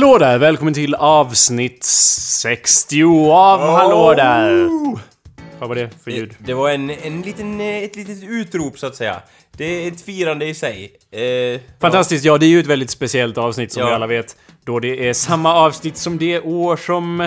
[0.00, 0.38] Hallå där!
[0.38, 4.68] Välkommen till avsnitt 60 av Hallå där!
[5.58, 6.34] Vad var det för ljud?
[6.38, 9.22] Det var en, en liten, eh, ett litet utrop så att säga.
[9.52, 10.92] Det är ett firande i sig.
[11.10, 13.88] Eh, Fantastiskt, ja det är ju ett väldigt speciellt avsnitt som Ja.
[13.88, 14.36] vi alla vet.
[14.64, 17.20] Då det är samma avsnitt som det år som...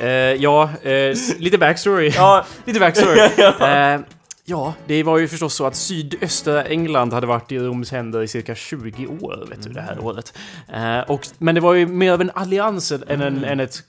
[0.00, 2.12] Eh, ja, eh, lite backstory.
[2.16, 2.44] Ja.
[2.64, 3.20] lite backstory.
[3.60, 4.00] eh,
[4.44, 8.28] ja, det var ju förstås så att sydöstra England hade varit i Roms händer i
[8.28, 10.38] cirka 20 år, vet du, det här året.
[10.72, 13.82] Eh, och, men det var ju mer av en allians än, en, än ett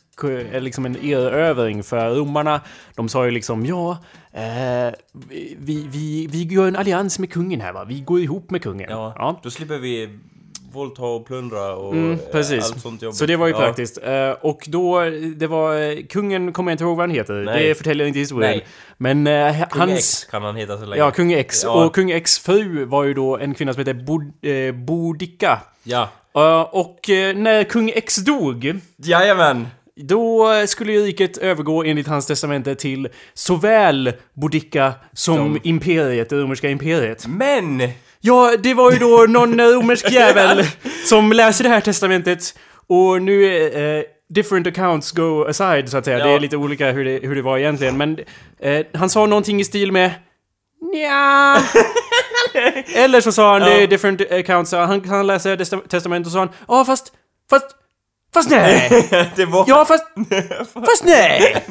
[0.53, 2.61] eh, liksom en erövring för romarna.
[2.95, 3.97] De sa ju liksom ja,
[4.31, 4.93] eh,
[5.57, 8.89] vi, vi, vi gör en allians med kungen här va, vi går ihop med kungen.
[8.89, 9.39] Ja, Ja.
[9.43, 10.19] Då slipper vi
[10.73, 12.63] våldta och plundra och Mm, eh, precis.
[12.71, 13.13] allt sånt jobb.
[13.13, 13.97] Så det var ju praktiskt.
[14.03, 15.01] Eh, och då,
[15.35, 17.33] det var eh, kungen, kommer jag inte ihåg vad han heter.
[17.33, 17.67] Nej.
[17.67, 18.51] Det förtäljer inte historien.
[18.51, 18.65] Nej.
[18.97, 19.93] Men eh, Kung hans...
[20.23, 21.01] X kan han heta så länge.
[21.01, 21.61] Ja, kung X.
[21.63, 21.85] Ja.
[21.85, 25.59] Och kung X fru var ju då en kvinna som hette Bod, eh.
[25.83, 26.09] Ja.
[26.71, 26.99] Och
[27.35, 29.67] när kung X dog, Jajamän!
[29.95, 36.35] då skulle ju riket övergå enligt hans testamente till såväl Boudica som Som- imperiet, det
[36.35, 37.27] romerska imperiet.
[37.27, 37.81] Men!
[38.25, 40.65] Ja, det var ju då någon romersk jävel
[41.05, 42.39] som läser det här testamentet
[42.87, 44.03] och nu är eh,
[44.35, 46.19] different accounts go aside så att säga.
[46.19, 46.25] Ja.
[46.25, 47.97] Det är lite olika hur det, hur det var egentligen.
[47.97, 48.17] Men
[48.59, 50.11] eh, han sa någonting i stil med
[50.93, 51.57] Nja.
[52.95, 53.87] Eller så sa han det är Ja.
[53.87, 54.71] different accounts.
[54.71, 57.13] Han, han läser testa- testamentet och sa han Ja fast,
[57.49, 57.65] fast,
[58.33, 59.07] fast nej.
[59.35, 59.65] det var...
[59.67, 60.05] Ja fast,
[60.73, 61.63] fast nej.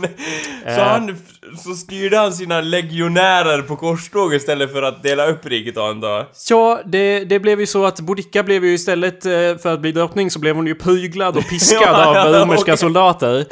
[0.64, 1.16] Så han...
[1.64, 6.26] Så styrde han sina legionärer på korståg istället för att dela upp riket antar jag.
[6.50, 9.92] Ja, det, det blev ju så att Boudica blev ju istället eh, för att bli
[9.92, 12.76] drottning så blev hon ju pryglad och piskad Ja, av romerska okej.
[12.76, 13.44] soldater.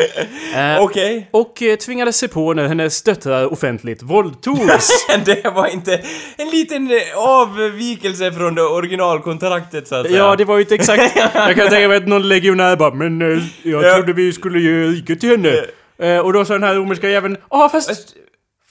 [0.55, 1.29] Eh, Okej.
[1.31, 4.91] Och eh, tvingades se på när hennes döttrar offentligt våldtogs.
[5.25, 6.01] Det var inte
[6.37, 10.19] en liten eh, avvikelse från det originalkontraktet så att säga.
[10.19, 11.17] ja, det var ju inte exakt...
[11.35, 13.95] Jag kan tänka mig att någon legionär bara Men eh, jag Ja.
[13.95, 15.65] trodde vi skulle ge riket till henne.
[15.99, 17.91] Eh, och då sa den här romerska jäveln Ja fast...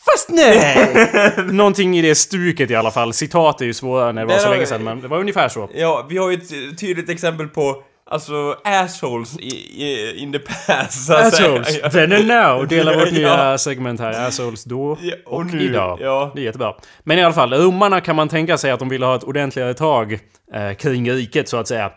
[0.06, 1.32] Fast nej!
[1.52, 3.14] Någonting i det stuket i alla fall.
[3.14, 5.08] Citat är ju svårare när det var Där så har länge vi- sedan men det
[5.08, 5.70] var ungefär så.
[5.74, 9.50] Ja, vi har ju ett tydligt exempel på Alltså assholes i,
[9.84, 11.50] i, in the past så att säga.
[11.62, 14.28] Assholes, then and now, delar vårt nya segment här.
[14.28, 15.98] Assholes då Ja, och, och nu, idag.
[16.02, 16.32] ja.
[16.36, 16.74] Det är jättebra.
[17.04, 19.74] Men i alla fall, romarna kan man tänka sig att de ville ha ett ordentligare
[19.74, 20.14] tag
[20.54, 21.92] eh, kring riket så att säga.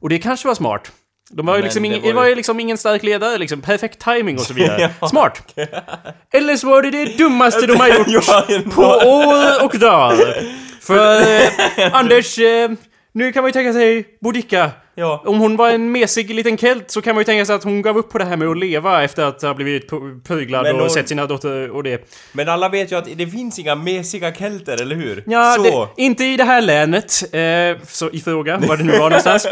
[0.00, 0.92] Och det kanske var smart.
[1.30, 4.34] De var ju liksom var det var ju- liksom ingen stark ledare, liksom perfekt timing
[4.38, 4.90] och så vidare.
[5.00, 5.08] Ja.
[5.08, 5.54] Smart!
[6.32, 10.44] Eller så var det det dummaste de har gjort på år och dagar.
[10.80, 12.70] För eh, Anders, eh,
[13.12, 14.70] nu kan man ju tänka sig Boudica.
[14.98, 15.22] Ja.
[15.26, 17.82] Om hon var en mesig liten kelt så kan man ju tänka sig att hon
[17.82, 19.90] gav upp på det här med att leva efter att ha blivit
[20.24, 22.08] pryglad och hon- sett sina dotter och det.
[22.32, 25.24] Men alla vet ju att det finns inga mesiga kelter, eller hur?
[25.26, 25.62] Ja, så.
[25.96, 27.22] det, inte i det här länet.
[27.34, 29.46] Eh, så i fråga, var det nu var någonstans.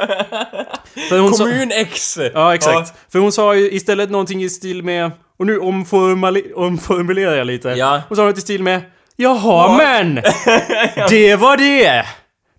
[1.08, 2.18] För hon sa- Kommun X!
[2.34, 2.92] Ja, exakt.
[3.12, 5.10] För hon sa ju istället någonting i stil med...
[5.38, 7.68] Och nu omformali- omformulerar jag lite.
[7.68, 8.00] Ja.
[8.08, 8.80] Hon sa något i stil med...
[9.16, 10.14] Jaha men!
[11.08, 12.04] Det var det!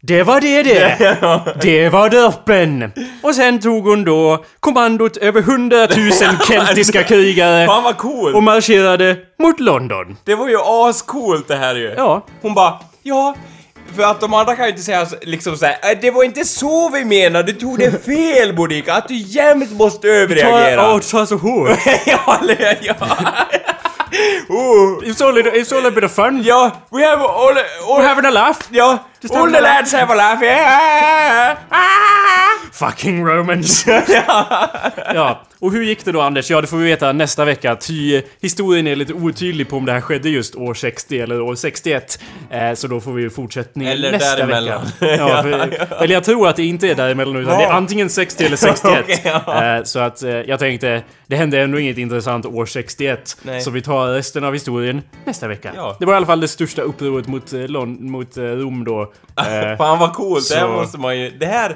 [0.01, 0.97] Det var det det!
[1.61, 2.91] Det var droppen!
[3.23, 8.35] Och sen tog hon då kommandot över hundratusen keltiska krigare Fan vad coolt!
[8.35, 10.17] och marscherade mot London.
[10.23, 11.93] Det var ju ascoolt det här ju.
[11.97, 12.25] Ja.
[12.41, 12.73] Hon bara,
[13.03, 13.35] ja,
[13.95, 16.89] för att de andra kan ju inte säga liksom såhär, "Äh, det var inte så
[16.89, 20.81] vi menade, du tog det fel Boudica, att du jämt måste överreagera.
[20.81, 21.79] Ta, ta så hårt.
[22.05, 22.93] ja, eller ja.
[24.49, 25.03] oh.
[25.03, 26.43] It's only, it's only a bit of fun.
[26.43, 28.59] Ja, we have all, all We're having a laugh.
[28.71, 31.57] Ja, Just all the lads have a laugh, yeah.
[32.73, 33.85] Fucking Romans!
[35.13, 36.49] ja, och hur gick det då Anders?
[36.51, 37.75] Ja, det får vi veta nästa vecka.
[37.75, 41.55] Ty historien är lite otydlig på om det här skedde just år 60 eller år
[41.55, 42.19] 61.
[42.49, 44.81] Eh, så då får vi fortsättning Eller nästa däremellan.
[44.99, 45.15] vecka.
[45.27, 45.49] Ja, för,
[46.03, 48.97] eller jag tror att det inte är däremellan utan det är antingen 60 eller 61.
[49.03, 49.75] Okej, ja.
[49.77, 53.37] eh, så att eh, jag tänkte, det hände ändå inget intressant år 61.
[53.41, 53.61] Nej.
[53.61, 55.71] Så vi tar resten av historien nästa vecka.
[55.75, 55.95] Ja.
[55.99, 59.11] Det var i alla fall det största upproret mot, eh, Lon- mot eh, Rom då.
[59.77, 61.75] Fan vad coolt, det här Så- måste man ju, det här,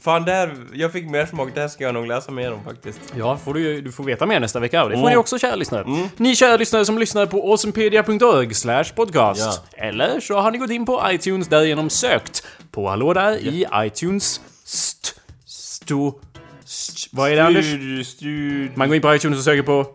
[0.00, 2.64] fan det här, jag fick mer smak, det här ska jag nog läsa mer om
[2.64, 3.00] faktiskt.
[3.16, 5.10] Ja, får du, du får veta mer nästa vecka det får Mm.
[5.10, 6.08] ni också kära lyssnare.
[6.16, 9.60] Ni kära lyssnare som lyssnar på awesomepedia.org slash podcast.
[9.72, 14.40] Eller så har ni gått in på iTunes därigenom sökt på Hallå där i iTunes
[14.64, 15.08] st...
[15.46, 16.20] sto...
[16.64, 17.66] St, vad är det Anders?
[18.08, 19.86] Stud, Man går in på iTunes och söker på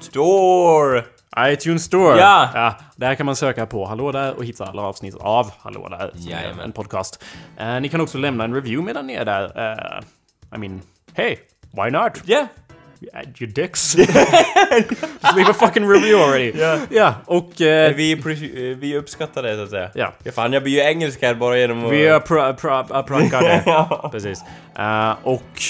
[0.00, 1.04] store.
[1.38, 2.18] iTunes Store.
[2.18, 2.48] Ja.
[2.54, 2.74] ja!
[2.96, 6.10] Där kan man söka på Hallå där och hitta alla avsnitt av Hallå där.
[6.14, 6.64] Jajamän.
[6.64, 7.24] En podcast.
[7.56, 9.44] Eh, ni kan också lämna en review medan ni är där.
[9.44, 10.00] Eh,
[10.56, 10.80] I mean,
[11.14, 11.36] hey,
[11.72, 12.28] why not?
[12.28, 12.46] Yeah.
[13.40, 13.96] You dicks.
[13.96, 16.52] Just leave a fucking review already.
[16.56, 16.78] Ja.
[16.90, 17.60] Ja, och...
[17.60, 19.90] eh, Vi, eh, vi uppskattar det så att säga.
[19.94, 20.12] Ja.
[20.24, 21.92] ja fan, jag blir ju engelsk här bara genom att...
[21.92, 21.98] vi
[23.02, 23.62] prankade.
[23.66, 24.08] Ja.
[24.12, 24.42] Precis.
[24.78, 25.62] Eh, och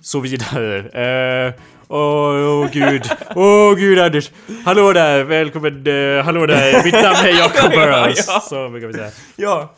[0.00, 0.78] så vidare.
[0.78, 1.52] Eh,
[1.90, 3.02] Åh oh, gud,
[3.36, 4.30] åh oh, gud Anders!
[4.64, 8.24] Hallå där, välkommen, uh, hallå där, mitt namn är Jacob Burrows.
[8.28, 8.40] Ja.
[8.40, 9.10] Så brukar vi säga.
[9.36, 9.74] Ja.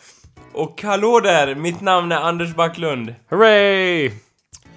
[0.52, 3.14] Och hallå där, mitt namn är Anders Backlund.
[3.30, 4.10] Hurray!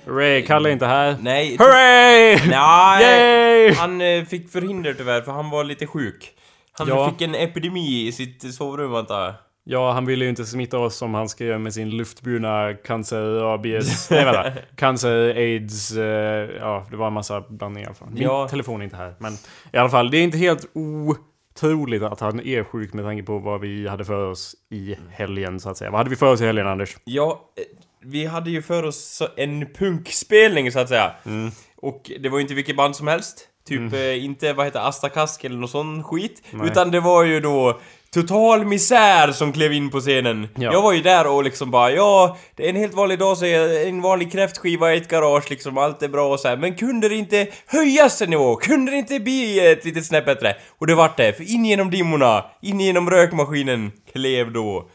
[0.05, 1.15] Hurray, Kalle är inte här.
[1.21, 1.57] Nej.
[1.59, 2.39] Hurray!
[2.49, 3.73] Nej, Yay!
[3.73, 6.31] han eh, fick förhinder tyvärr för han var lite sjuk.
[6.77, 7.09] Han Ja.
[7.09, 9.33] fick en epidemi i sitt sovrum antar jag.
[9.65, 14.09] Ja, han ville ju inte smitta oss som han göra med sin luftburna cancer, rabies...
[14.09, 14.51] Nej vänta.
[14.75, 15.91] Cancer, aids...
[15.97, 17.95] eh, ja, det var en massa blandningar.
[18.11, 18.47] Min Ja.
[18.47, 19.15] telefon är inte här.
[19.19, 19.33] Men
[19.73, 23.39] i alla fall, det är inte helt otroligt att han är sjuk med tanke på
[23.39, 25.91] vad vi hade för oss i helgen, så att säga.
[25.91, 26.97] Vad hade vi för oss i helgen, Anders?
[27.03, 27.63] Ja, eh,
[28.05, 31.11] vi hade ju för oss en punkspelning så att säga.
[31.25, 31.51] Mm.
[31.77, 33.47] Och det var ju inte vilket band som helst.
[33.67, 36.43] Typ eh, inte, vad heter Asta Kask eller någon sån skit.
[36.51, 36.67] Nej.
[36.67, 37.79] Utan det var ju då
[38.13, 40.47] Total Misär som klev in på scenen.
[40.55, 40.73] Ja.
[40.73, 43.45] Jag var ju där och liksom bara ja, det är en helt vanlig dag så
[43.45, 46.57] är en vanlig kräftskiva i ett garage liksom, allt är bra och så här.
[46.57, 48.55] Men kunde det inte höjas en nivå?
[48.55, 50.55] Kunde det inte bli ett litet snäpp bättre?
[50.77, 54.89] Och det vart det, för in genom dimmorna, in genom rökmaskinen klev då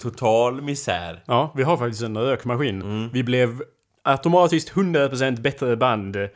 [0.00, 1.22] Total Misär.
[1.26, 2.82] Ja, vi har faktiskt en rökmaskin.
[2.82, 3.10] Mm.
[3.12, 3.62] Vi blev
[4.04, 6.26] automatiskt 100% bättre band eh,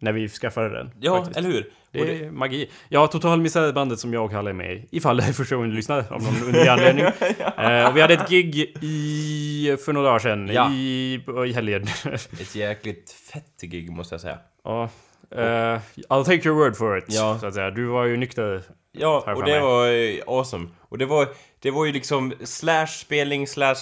[0.00, 0.90] när vi skaffade den.
[1.00, 1.38] Ja, faktiskt.
[1.38, 1.72] eller hur?
[1.92, 2.70] Det är magi.
[2.88, 4.88] Ja, Total Misär-bandet som jag och Kalle är med i.
[4.90, 7.04] Ifall det är första gången du lyssnar av någon underlig anledning.
[7.58, 9.76] Eh, och vi hade ett gig i...
[9.84, 10.48] för några dagar sedan.
[10.52, 10.70] Ja.
[10.72, 11.86] I, i helgen.
[12.40, 14.38] Ett jäkligt fett gig måste jag säga.
[14.64, 14.90] ja.
[15.30, 17.04] eh, I'll take your word for it.
[17.08, 17.38] Ja.
[17.40, 17.70] Så att säga.
[17.70, 18.62] Du var ju nykter.
[18.92, 20.68] Ja, och det var eh, awesome.
[20.80, 21.28] Och det var,
[21.62, 23.76] det var ju liksom slash spelning slash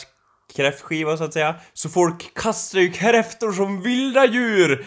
[0.56, 1.54] kräftskiva så att säga.
[1.72, 4.86] Så folk kastade ju kräftor som vilda djur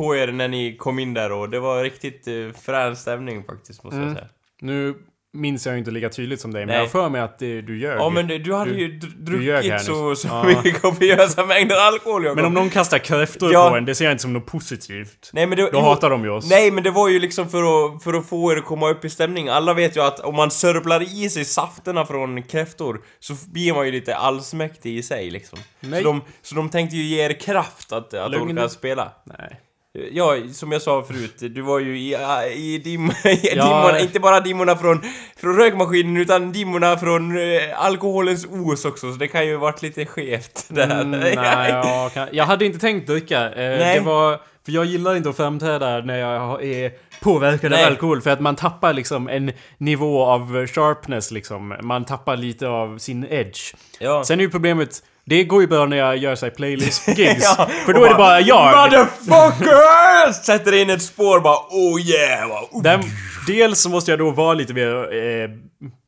[0.00, 3.84] på er när ni kom in där och det var riktigt uh, frän stämning faktiskt
[3.84, 4.08] måste Mm.
[4.08, 4.28] jag säga.
[4.60, 4.94] Nu
[5.32, 6.76] minns jag ju inte lika tydligt som dig, men Nej.
[6.76, 7.98] jag har för mig att det, du ljög.
[7.98, 9.86] Ja men du, du hade ju dr- ljög här druckit nyss.
[9.86, 10.44] så, så Ja.
[10.44, 12.36] mycket kopiösa mängder alkohol Jakob.
[12.36, 13.70] Men om någon kastar kräftor Ja.
[13.70, 15.30] på en, det ser jag inte som något positivt.
[15.32, 16.50] Nej men det, Då jo, hatar de ju oss.
[16.50, 19.04] Nej men det var ju liksom för att, för att få er att komma upp
[19.04, 19.48] i stämning.
[19.48, 23.86] Alla vet ju att om man sörplar i sig safterna från kräftor så blir man
[23.86, 25.58] ju lite allsmäktig i sig liksom.
[25.80, 26.02] Nej.
[26.02, 28.58] Så de, så de tänkte ju ge er kraft att, att Lugn.
[28.58, 29.12] orka spela.
[29.24, 29.60] Nej.
[29.92, 32.16] Ja, som jag sa förut, du var ju i,
[32.54, 33.64] i, dim, i Ja.
[33.64, 35.02] dimmorna, inte bara dimmorna från,
[35.36, 40.06] från rökmaskinen utan dimmorna från eh, alkoholens os också, så det kan ju varit lite
[40.06, 41.00] skevt där.
[41.00, 41.34] Mm, nej,
[41.68, 43.40] jag, kan, jag hade inte tänkt dricka.
[43.52, 43.98] Eh, Nej.
[43.98, 46.92] det var, för jag gillar inte att framträda när jag är
[47.22, 47.84] påverkad Nej.
[47.84, 48.20] av alkohol.
[48.20, 51.76] För att man tappar liksom en nivå av sharpness liksom.
[51.82, 53.74] Man tappar lite av sin edge.
[53.98, 54.24] Ja.
[54.24, 57.44] Sen är ju problemet, det går ju bra när jag gör såhär playlist-gigs.
[57.58, 58.90] Ja, för då är det bara jag.
[58.90, 60.34] Motherfuckers!
[60.44, 62.48] Sätter in ett spår bara oh yeah!
[62.48, 62.82] Bara, oh.
[62.82, 63.00] Där,
[63.46, 65.50] dels så måste jag då vara lite mer eh,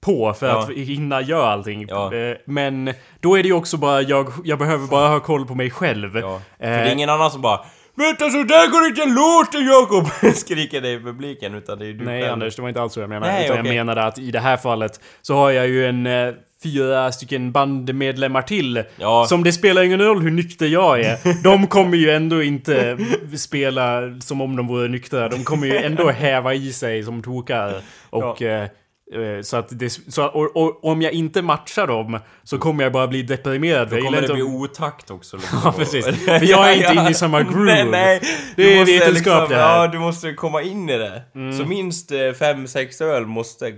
[0.05, 0.59] på för Ja.
[0.59, 1.87] att hinna göra allting.
[1.88, 2.14] Ja.
[2.14, 5.55] Eh, men då är det ju också bara jag, jag behöver bara ha koll på
[5.55, 6.19] mig själv.
[6.19, 6.41] Ja.
[6.59, 7.61] För Eh, det är ingen annan som bara
[7.95, 10.35] Vänta så där går inte en låt Jakob!
[10.37, 12.33] Skriker det i publiken utan det är du Nej själv.
[12.33, 13.33] Anders, det var inte alls så jag menade.
[13.33, 13.75] Nej, utan okej.
[13.75, 17.52] jag menade att i det här fallet så har jag ju en eh, fyra stycken
[17.52, 18.83] bandmedlemmar till.
[18.97, 19.26] Ja.
[19.28, 21.42] Som det spelar ingen roll hur nykter jag är.
[21.42, 22.99] De kommer ju ändå inte
[23.37, 25.28] spela som om de vore nyktra.
[25.28, 27.75] De kommer ju ändå häva i sig som tokar.
[28.11, 28.42] Och...
[28.42, 32.83] eh, eh, Så att det, så, och, och om jag inte matchar dem så kommer
[32.85, 33.90] jag bara bli deprimerad.
[33.90, 35.59] Då kommer det bli otakt också liksom.
[35.64, 36.07] Ja, precis.
[36.25, 37.64] För jag är inte inne i samma groove.
[37.64, 38.21] Nej, nej.
[38.57, 39.75] Det är vetenskap det här.
[39.75, 39.83] Mm.
[39.83, 41.23] Ja, du måste komma in i det.
[41.59, 43.73] Så minst eh, fem, sex öl måste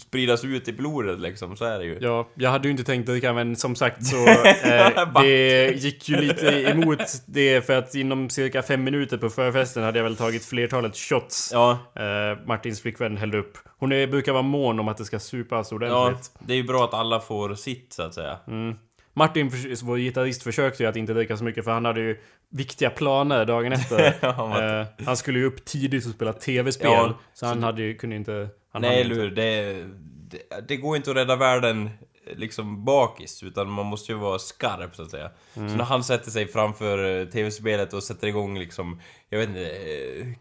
[0.00, 1.98] spridas ut i blodet liksom, så är det ju.
[2.00, 4.26] Ja, jag hade ju inte tänkt dricka men som sagt så
[4.64, 9.82] eh, Det gick ju lite emot det för att inom cirka fem minuter på förfesten
[9.82, 11.50] hade jag väl tagit flertalet shots.
[11.52, 13.58] Ja, eh, Martins flickvän hällde upp.
[13.78, 16.30] Hon är, brukar vara mån om att det ska supas ja, ordentligt.
[16.38, 18.38] det är ju bra att alla får sitt så att säga.
[18.48, 18.74] mm.
[19.16, 19.50] Martin,
[19.82, 22.18] vår gitarrist, försökte ju att inte dricka så mycket för han hade ju
[22.50, 24.14] viktiga planer dagen efter.
[24.20, 27.94] Ja, eh, Han skulle ju upp tidigt och spela tv-spel Ja, Så han hade ju,
[27.94, 29.30] kunde inte han Nej, eller hur?
[29.30, 29.84] Det,
[30.28, 31.90] det, det går inte att rädda världen
[32.36, 35.30] liksom bakis, utan man måste ju vara skarp så att säga.
[35.56, 35.68] Mm.
[35.68, 39.00] Så när han sätter sig framför eh, tv-spelet och sätter igång liksom,
[39.30, 39.70] jag vet inte,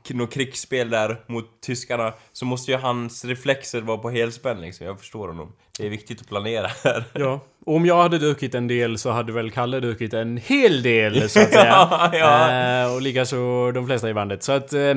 [0.10, 4.88] eh, något krigsspel där mot tyskarna, så måste ju hans reflexer vara på helspänn liksom,
[4.88, 5.54] jag förstår honom.
[5.80, 7.04] Det är viktigt att planera här.
[7.14, 10.84] Ja, och om jag hade druckit en del så hade väl Kalle druckit en hel
[10.84, 11.66] del så att säga.
[11.66, 12.84] Ja, ja.
[12.84, 14.44] Eh, och likaså de flesta i bandet.
[14.44, 14.74] Så att...
[14.74, 14.96] Eh,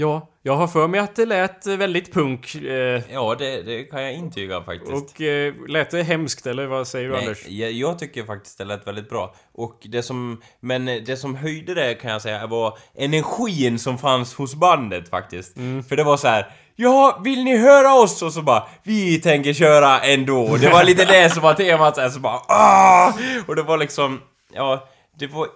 [0.00, 2.54] ja, jag har för mig att det lät väldigt punk.
[2.54, 4.92] Eh, Ja, det, det kan jag intyga faktiskt.
[4.92, 7.46] och eh, lät det hemskt eller vad säger du Nej, Anders?
[7.48, 9.34] jag, jag tycker faktiskt det lät väldigt bra.
[9.54, 14.34] Och det som, men det som höjde det kan jag säga var energin som fanns
[14.34, 15.56] hos bandet faktiskt.
[15.56, 15.82] Mm.
[15.82, 16.52] För det var så här.
[16.76, 18.22] Ja, vill ni höra oss?
[18.22, 20.56] Och så bara, vi tänker köra ändå.
[20.56, 23.12] Det var lite det som var temat så bara, ah!
[23.46, 24.20] Och det var liksom,
[24.54, 24.88] ja,
[25.18, 25.48] det var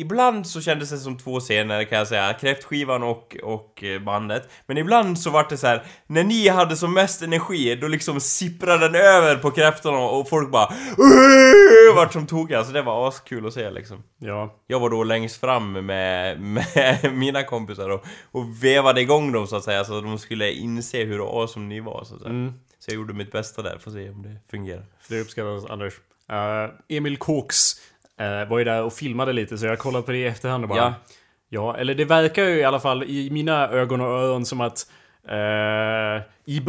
[0.00, 4.48] ibland så kändes det som två scener kan jag säga, kräftskivan och, och eh, bandet.
[4.66, 8.20] Men ibland så var det så här, när ni hade som mest energi, då liksom
[8.20, 13.08] sipprade den över på kräftorna och folk bara "Åh!" vart som tokiga, så det var
[13.08, 14.02] askul att se liksom.
[14.18, 14.56] Ja.
[14.66, 19.56] Jag var då längst fram med, med mina kompisar och, och vevade igång dem så
[19.56, 22.52] att säga, så att de skulle inse hur awesome ni var så att säga.
[22.78, 24.84] Så jag gjorde mitt bästa där, får se om det fungerar.
[25.08, 25.94] Det uppskattas Anders.
[26.30, 27.99] Eh, Emil Koks eh,
[28.48, 30.78] var ju där och filmade lite så jag kollat på det i efterhand och bara...
[30.78, 30.94] Ja.
[31.52, 34.86] Ja, eller det verkar ju i alla fall i mina ögon och öron som att
[35.28, 36.60] eh, i,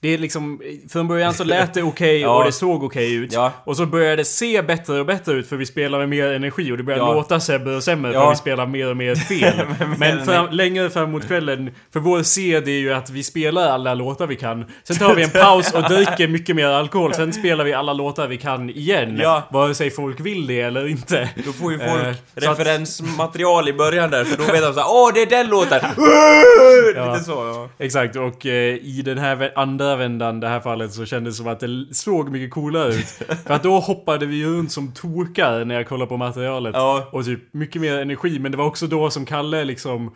[0.00, 2.38] det är liksom, från början så lät det okej Ja.
[2.38, 3.32] och det såg okej ut.
[3.32, 3.52] Ja.
[3.64, 6.72] Och så började det se bättre och bättre ut för vi spelar med mer energi
[6.72, 7.14] och det börjar Ja.
[7.14, 9.54] låta sämre och sämre för vi spelar mer och mer fel.
[9.98, 13.94] Men fram, längre fram mot kvällen, för vår sed är ju att vi spelar alla
[13.94, 14.64] låtar vi kan.
[14.84, 17.14] Sen tar vi en paus och dricker mycket mer alkohol.
[17.14, 19.18] Sen spelar vi alla låtar vi kan igen.
[19.22, 19.42] Ja.
[19.50, 21.28] Vare sig folk vill det eller inte.
[21.46, 24.86] Då får ju Eh, folk att- referensmaterial i början där, för då vet de såhär
[24.90, 25.80] Åh, det är den låten!
[27.12, 27.84] Lite så, ja.
[27.84, 31.38] Exakt, och eh, i den här vä- andra vändan, det här fallet, så kändes det
[31.42, 33.06] som att det såg mycket coolare ut.
[33.46, 36.74] För att då hoppade vi runt som tokar när jag kollade på materialet.
[36.74, 37.08] Ja.
[37.12, 40.14] Och typ mycket mer energi, men det var också då som Kalle liksom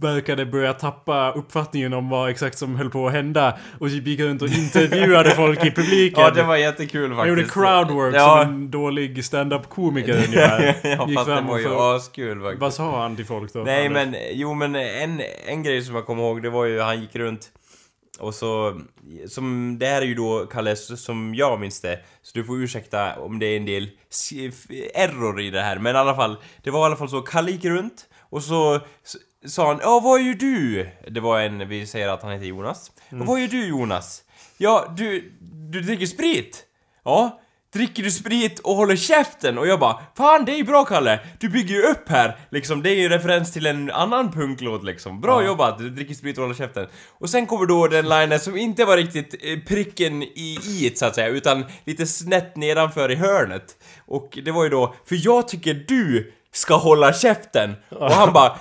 [0.00, 3.58] verkade börja tappa uppfattningen om vad exakt som höll på att hända.
[3.78, 6.22] Och typ gick runt och intervjuade folk i publiken.
[6.24, 7.18] Ja, det var jättekul faktiskt.
[7.18, 8.40] Han gjorde crowdwork Ja.
[8.42, 10.74] som en dålig stand-up komiker ungefär.
[10.82, 12.60] ja, Gick fast det var ju askul faktiskt.
[12.60, 13.58] Vad sa han till folk då?
[13.60, 17.00] Nej men, jo men en, en grej som jag kommer ihåg, det var ju han
[17.00, 17.48] gick runt
[18.18, 18.80] och så,
[19.28, 23.20] som, det här är ju då Kalles som jag minns det, så du får ursäkta
[23.20, 23.90] om det är en del
[24.94, 27.50] error i det här, men i alla fall, det var i alla fall så, Kalle
[27.50, 28.80] gick runt och så
[29.46, 30.88] sa han Ja, vad gör du?
[31.08, 32.92] Det var en, vi säger att han heter Jonas.
[33.10, 34.24] Och vad gör du Jonas?
[34.56, 35.32] Ja, du,
[35.70, 36.64] du dricker sprit?
[37.04, 37.40] Ja,
[37.72, 39.58] dricker du sprit och håller käften?
[39.58, 41.20] Och jag bara Fan det är bra Kalle!
[41.40, 42.36] Du bygger ju upp här!
[42.50, 45.20] Liksom, det är ju en referens till en annan punklåt liksom.
[45.20, 45.78] Bra jobbat!
[45.78, 46.86] Du dricker sprit och håller käften.
[47.18, 51.06] Och sen kommer då den linen som inte var riktigt eh, pricken i i så
[51.06, 53.76] att säga, utan lite snett nedanför i hörnet.
[54.06, 57.74] Och det var ju då, för jag tycker du ska hålla käften!
[57.88, 58.58] Och han bara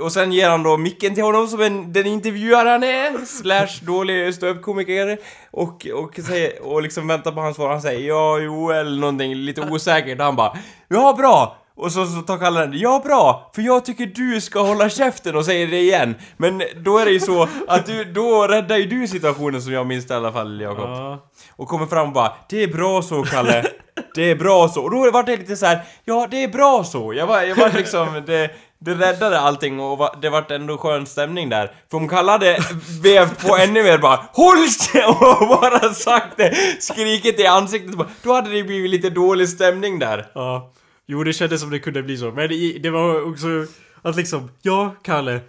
[0.00, 3.86] och sen ger han då micken till honom som en, den intervjuare han är, slash
[3.86, 5.18] dålig ståuppkomiker
[5.50, 7.70] och, och, säger, och liksom väntar på hans svar.
[7.70, 10.56] Han säger ja, jo, eller någonting lite osäkert och han bara
[10.88, 11.56] ja, bra!
[11.74, 15.36] Och så, så tar Kalle den, ja bra, för jag tycker du ska hålla käften
[15.36, 16.14] och säger det igen.
[16.36, 19.86] Men då är det ju så att du, då räddar ju du situationen som jag
[19.86, 20.88] minns det i alla fall, Jakob.
[20.88, 21.28] Ja.
[21.50, 23.64] Och kommer fram och bara Det är bra så Kalle
[24.14, 24.82] Det är bra så.
[24.82, 25.80] Och då var det lite så här.
[26.04, 27.14] Ja, det är bra så.
[27.14, 28.22] Jag var, jag var liksom...
[28.26, 31.72] Det, det räddade allting och va- det vart ändå skön stämning där.
[31.90, 32.58] För om Kalle hade
[33.02, 34.68] vävt på ännu mer bara HÅLL
[35.40, 39.98] och bara sagt det, skrikit i ansiktet bara, Då hade det blivit lite dålig stämning
[39.98, 40.26] där.
[40.34, 40.72] Ja.
[41.06, 42.30] Jo, det kändes som det kunde bli så.
[42.30, 43.46] Men det, det var också
[44.02, 45.40] att liksom, ja, Kalle.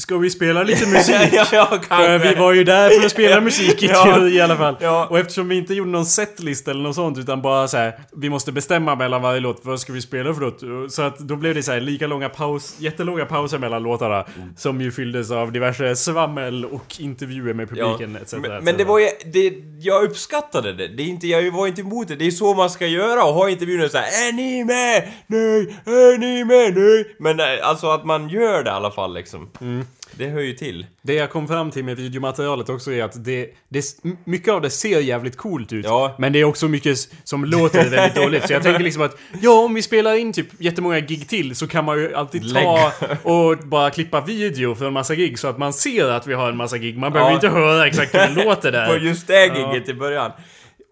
[0.00, 1.16] Ska vi spela lite musik?
[1.32, 2.18] ja, ja, kanske.
[2.18, 4.28] vi var ju där för att spela musik i Ja.
[4.28, 4.76] i alla fall.
[4.80, 5.06] Ja.
[5.10, 8.30] Och eftersom vi inte gjorde någon setlist eller något sånt utan bara så här, vi
[8.30, 10.92] måste bestämma mellan varje låt, vad ska vi spela för låt?
[10.92, 14.24] Så att då blev det så här lika långa paus, jättelånga pauser mellan låtarna.
[14.56, 18.32] Som ju fylldes av diverse svammel och intervjuer med publiken etc.
[18.32, 20.88] Men, men det var ju, det, jag uppskattade det.
[20.88, 22.16] det är inte, jag var inte emot det.
[22.16, 25.08] Det är så man ska göra och ha intervjuer så här, Är ni med?
[25.26, 25.76] Nej!
[25.86, 26.74] Är ni med?
[26.76, 27.16] Nej!
[27.18, 29.50] Men eh, alltså att man gör det i alla fall liksom.
[29.60, 29.84] Mm.
[30.20, 30.86] Det hör ju till.
[31.02, 33.84] Det jag kom fram till med videomaterialet också är att det, det,
[34.24, 35.84] mycket av det ser jävligt coolt ut.
[35.84, 36.14] Ja.
[36.18, 38.46] Men det är också mycket som låter väldigt dåligt.
[38.46, 41.66] Så jag tänker liksom att, ja om vi spelar in typ jättemånga gig till så
[41.68, 45.58] kan man ju alltid ta och bara klippa video för en massa gig så att
[45.58, 46.98] man ser att vi har en massa gig.
[46.98, 47.34] Man behöver Ja.
[47.34, 49.00] inte höra exakt hur det låter På där.
[49.00, 50.30] just det giget i början.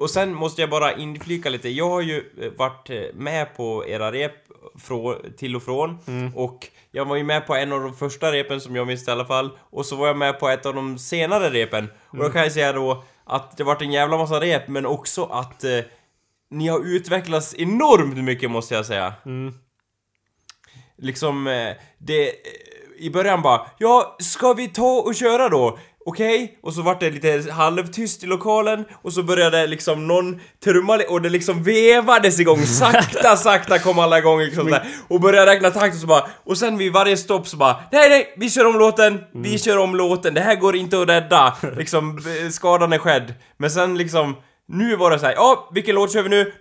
[0.00, 1.68] Och sen måste jag bara inflika lite.
[1.68, 4.32] Jag har ju eh, varit eh, med på era rep
[5.38, 5.98] till och från.
[6.06, 6.36] Mm.
[6.36, 9.10] Och jag var ju med på en av de första repen som jag minns i
[9.10, 9.58] alla fall.
[9.70, 11.88] Och så var jag med på ett av de senare repen.
[12.08, 12.26] Och Mm.
[12.26, 15.64] då kan jag säga då att det varit en jävla massa rep, men också att
[15.64, 15.78] eh,
[16.50, 19.14] ni har utvecklats enormt mycket måste jag säga.
[19.26, 19.54] Mm.
[20.98, 22.28] Liksom, eh, det...
[22.28, 22.34] eh,
[23.00, 25.78] I början bara, ja, ska vi ta och köra då?
[26.08, 26.58] Okej?
[26.62, 31.22] Och så vart det lite halvtyst i lokalen och så började liksom någon trumma och
[31.22, 34.86] det liksom vevades igång sakta, sakta kom alla igång liksom sådär.
[35.08, 38.08] Och började räkna takt och så bara, och sen vid varje stopp så bara, nej
[38.08, 41.56] nej, vi kör om låten, vi kör om låten, det här går inte att rädda.
[41.76, 43.34] Liksom, eh, skadan är skedd.
[43.56, 44.36] Men sen liksom,
[44.68, 46.52] nu var det så här, ja, vilken låt kör vi nu?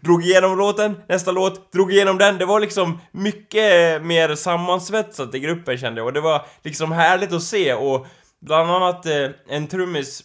[0.00, 2.38] Drog igenom låten, nästa låt, drog igenom den.
[2.38, 7.32] Det var liksom mycket mer sammansvetsat i gruppen kände jag och det var liksom härligt
[7.32, 8.06] att se och
[8.40, 10.24] bland annat eh, en trummis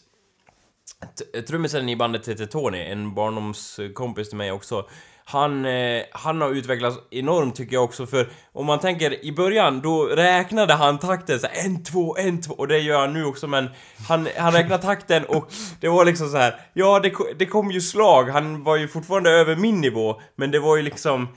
[1.47, 4.87] Trummisen i bandet heter Tony, en barndomskompis till mig också.
[5.25, 9.81] han, eh, han har utvecklats enormt tycker jag också för om man tänker i början
[9.81, 13.25] då räknade han takten så här, en, två, en, två och det gör han nu
[13.25, 13.69] också men
[14.07, 17.81] han, han räknade takten och det var liksom så här, ja det, det kom ju
[17.81, 21.27] slag, han var ju fortfarande över min nivå men det var ju liksom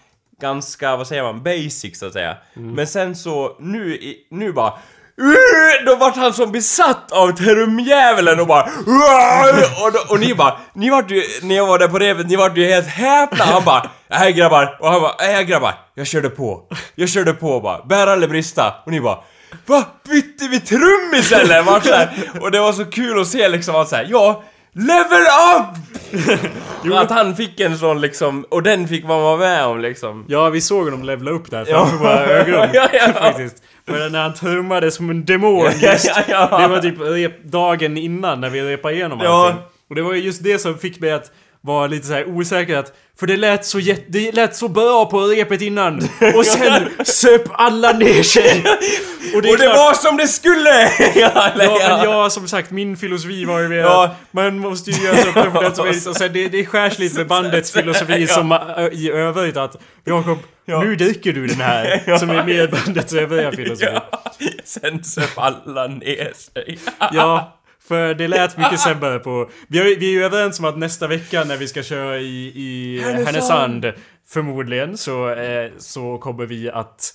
[0.41, 2.37] ganska, vad säger man, basic så att säga.
[2.75, 3.99] Men sen så, nu,
[4.31, 4.73] nu bara!
[5.87, 8.63] Då vart han som besatt av trumdjävulen och bara
[9.85, 12.37] och, då, och ni bara, ni vart ju, när jag var där på revet, ni
[12.37, 13.45] vart ju helt häpna.
[13.45, 16.63] Han bara, nej grabbar, och han bara, nej grabbar, jag körde på.
[16.95, 18.75] Jag körde på bara, bära eller brista.
[18.87, 19.19] Och ni bara,
[19.67, 19.85] va?
[20.09, 21.63] Bytte vi trummis eller?
[21.63, 22.31] Vart så här.
[22.41, 25.23] Och det var så kul att se liksom att såhär, ja, level
[25.57, 26.95] up!
[26.95, 30.25] att han fick en sån liksom, och den fick man vara med om liksom.
[30.29, 32.69] Ja, vi såg honom levla upp där framför våra ögon.
[32.75, 33.13] Ja, ja.
[33.13, 33.63] Faktiskt.
[33.89, 36.15] För när han trummade som en demon just.
[36.27, 39.47] Det var typ rep dagen innan när vi repade igenom Ja.
[39.47, 39.63] allting.
[39.89, 42.93] Och det var ju just det som fick mig att vara lite så osäker att
[43.21, 46.09] För det lät så jätte, det lät så bra på repet innan.
[46.35, 48.65] Och sen söp alla ner sig.
[49.35, 50.71] Och det, Och det klart- var som det skulle!
[51.15, 52.05] ja, eller, Ja, men ja.
[52.05, 54.05] jag som sagt, min filosofi var ju mer Ja.
[54.05, 57.17] att man måste ju göra så professionellt som möjligt och sen det, det skärs lite
[57.19, 58.35] med bandets filosofi Ja.
[58.35, 58.59] som
[58.93, 60.83] i övrigt att Jakob, Ja.
[60.83, 63.93] nu dricker du den här som är mer bandets övriga filosofi.
[63.95, 64.23] Ja.
[64.65, 66.79] Sen söp alla ner sig.
[67.13, 67.58] Ja,
[67.89, 69.51] för det lät mycket sämre på...
[69.69, 72.53] Vi, har, vi är ju överens om att nästa vecka när vi ska köra i,
[72.55, 73.27] i Härnösand.
[73.27, 73.93] Härnösand
[74.29, 77.15] förmodligen så, eh, så kommer vi att...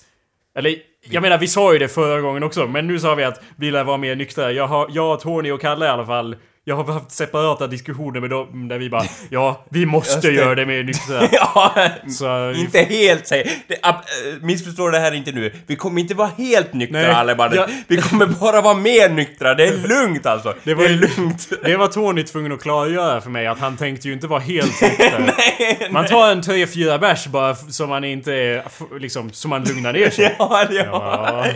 [0.56, 0.74] Eller
[1.10, 3.70] jag menar vi sa ju det förra gången också men nu sa vi att vi
[3.70, 4.52] lär vara mer nyktra.
[4.52, 8.30] Jag, har, jag, Tony och Kalle i alla fall jag har haft separata diskussioner med
[8.30, 10.34] dem där vi bara Ja, vi måste det.
[10.34, 11.28] göra det mer nyktra.
[11.32, 11.74] ja,
[12.08, 13.62] Så vi- inte helt säg.
[13.68, 13.94] Det, äh,
[14.42, 15.52] missförstå det här inte nu.
[15.66, 17.58] Vi kommer inte vara helt nyktra Nej, alla bandet.
[17.68, 17.74] ja.
[17.88, 19.54] Vi kommer bara vara mer nyktra.
[19.54, 20.48] Det är lugnt alltså.
[20.48, 21.48] Det, Det var är ju- lugnt.
[21.64, 24.82] Det var Tony tvungen att klargöra för mig att han tänkte ju inte vara helt
[24.82, 25.90] nykter.
[25.90, 28.62] Man tar en 3-4 bärs bara så man inte är,
[29.00, 30.34] liksom, så man lugnar ner sig.
[30.38, 30.84] Ja, ja.
[30.84, 31.46] Ja.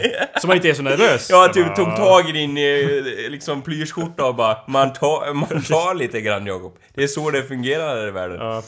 [0.40, 1.30] Så man inte är så nervös.
[1.30, 5.62] Jag typ bara, tog tag i din eh, liksom plyschskjorta och bara man tar, man
[5.62, 6.78] tar lite grann Jakob.
[6.94, 8.38] Det är så det fungerar här i världen.
[8.40, 8.62] Ja.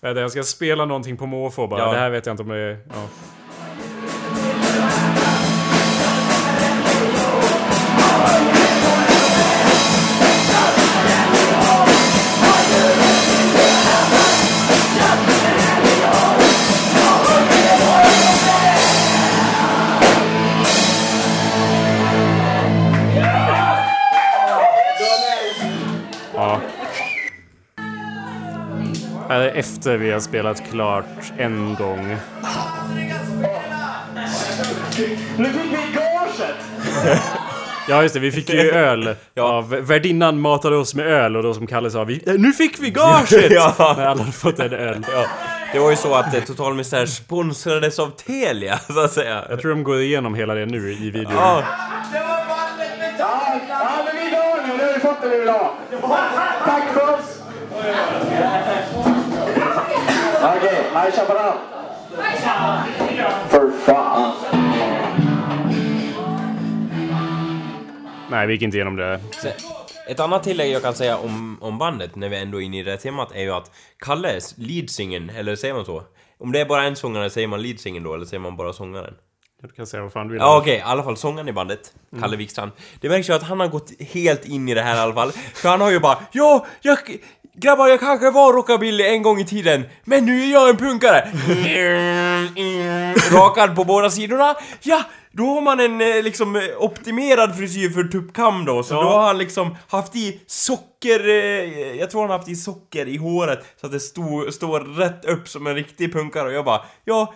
[0.00, 1.80] Jag ska spela någonting på måfå bara.
[1.80, 1.92] Ja.
[1.92, 2.78] Det här vet jag inte om det är...
[2.88, 3.08] Ja.
[8.28, 8.55] Ja.
[29.30, 31.04] Efter vi har spelat klart
[31.38, 32.16] en gång.
[35.36, 36.56] Nu fick vi gaget!
[37.88, 39.14] Ja just det, vi fick ju öl.
[39.34, 39.60] Ja.
[39.60, 42.90] Värdinnan matade oss med öl och då som Kalle sa vi, "Eh, Nu fick vi
[42.90, 43.50] gaget!
[43.50, 43.74] Ja.
[43.78, 45.06] När alla hade fått en öl.
[45.14, 45.26] Ja,
[45.72, 49.44] det var ju så att eh, Total Misär sponsrades av Telia, så att säga.
[49.48, 51.32] Jag tror de går igenom hela det nu i videon.
[51.36, 51.62] Ja,
[52.14, 52.20] Ja,
[53.68, 54.76] ja men vi är nu.
[54.76, 55.74] Nu har vi fått det vi vill ha.
[56.64, 57.42] Tack för oss!
[60.54, 61.58] Okej, High Chaparral.
[63.48, 64.32] För fan.
[68.30, 69.20] Nej, vi gick inte igenom det.
[69.42, 69.48] Så,
[70.08, 72.82] Ett annat tillägg jag kan säga om, om bandet, när vi ändå är inne i
[72.82, 76.02] det här temat, är ju att Kalles leadsingen, eller säger man så?
[76.38, 79.14] Om det är bara en sångare, säger man leadsingen då, eller säger man bara sångaren?
[79.62, 80.40] Du kan säga vad fan du vill.
[80.40, 82.72] Ja okej, i alla fall sångaren i bandet, Kalle Wikstrand.
[83.00, 85.32] Det märks ju att han har gått helt in i det här i alla fall.
[85.32, 86.98] För han har ju bara Ja, jag...
[87.58, 91.28] Grabbar, jag kanske var rockabilly en gång i tiden, men nu är jag en punkare!
[93.32, 94.54] Rakad på båda sidorna.
[94.82, 99.02] Ja, då har man en eh, liksom eh, optimerad frisyr för tuppkam då, så Ja.
[99.02, 101.28] då har han liksom haft i socker...
[101.28, 101.34] Eh,
[101.98, 105.24] jag tror han har haft i socker i håret så att det stod, står rätt
[105.24, 107.34] upp som en riktig punkare och jag bara Ja,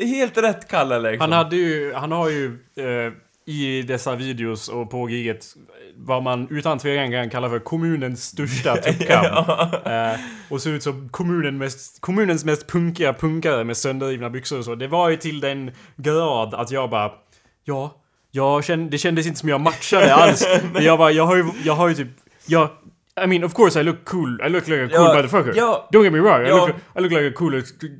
[0.00, 1.20] helt rätt Kalle liksom.
[1.20, 3.12] Han hade ju, han har ju eh,
[3.48, 5.46] i dessa videos och på giget
[5.96, 9.24] vad man utan tvekan kan kalla för kommunens största tuppkam.
[9.84, 14.64] eh, och ser ut som kommunen mest, kommunens mest punkiga punkare med sönderrivna byxor och
[14.64, 14.74] så.
[14.74, 17.12] Det var ju till den grad att jag bara,
[17.64, 20.46] ja, jag kände, det kändes inte som jag matchade alls.
[20.72, 22.08] Men jag bara, jag har ju, jag har ju typ,
[22.46, 22.68] jag,
[23.24, 25.52] I mean of course I look cool, I look like a cool Ja, motherfucker.
[25.56, 25.88] ja.
[25.92, 26.56] Don't get me wrong, I, Ja.
[26.66, 27.52] look, I look like a cool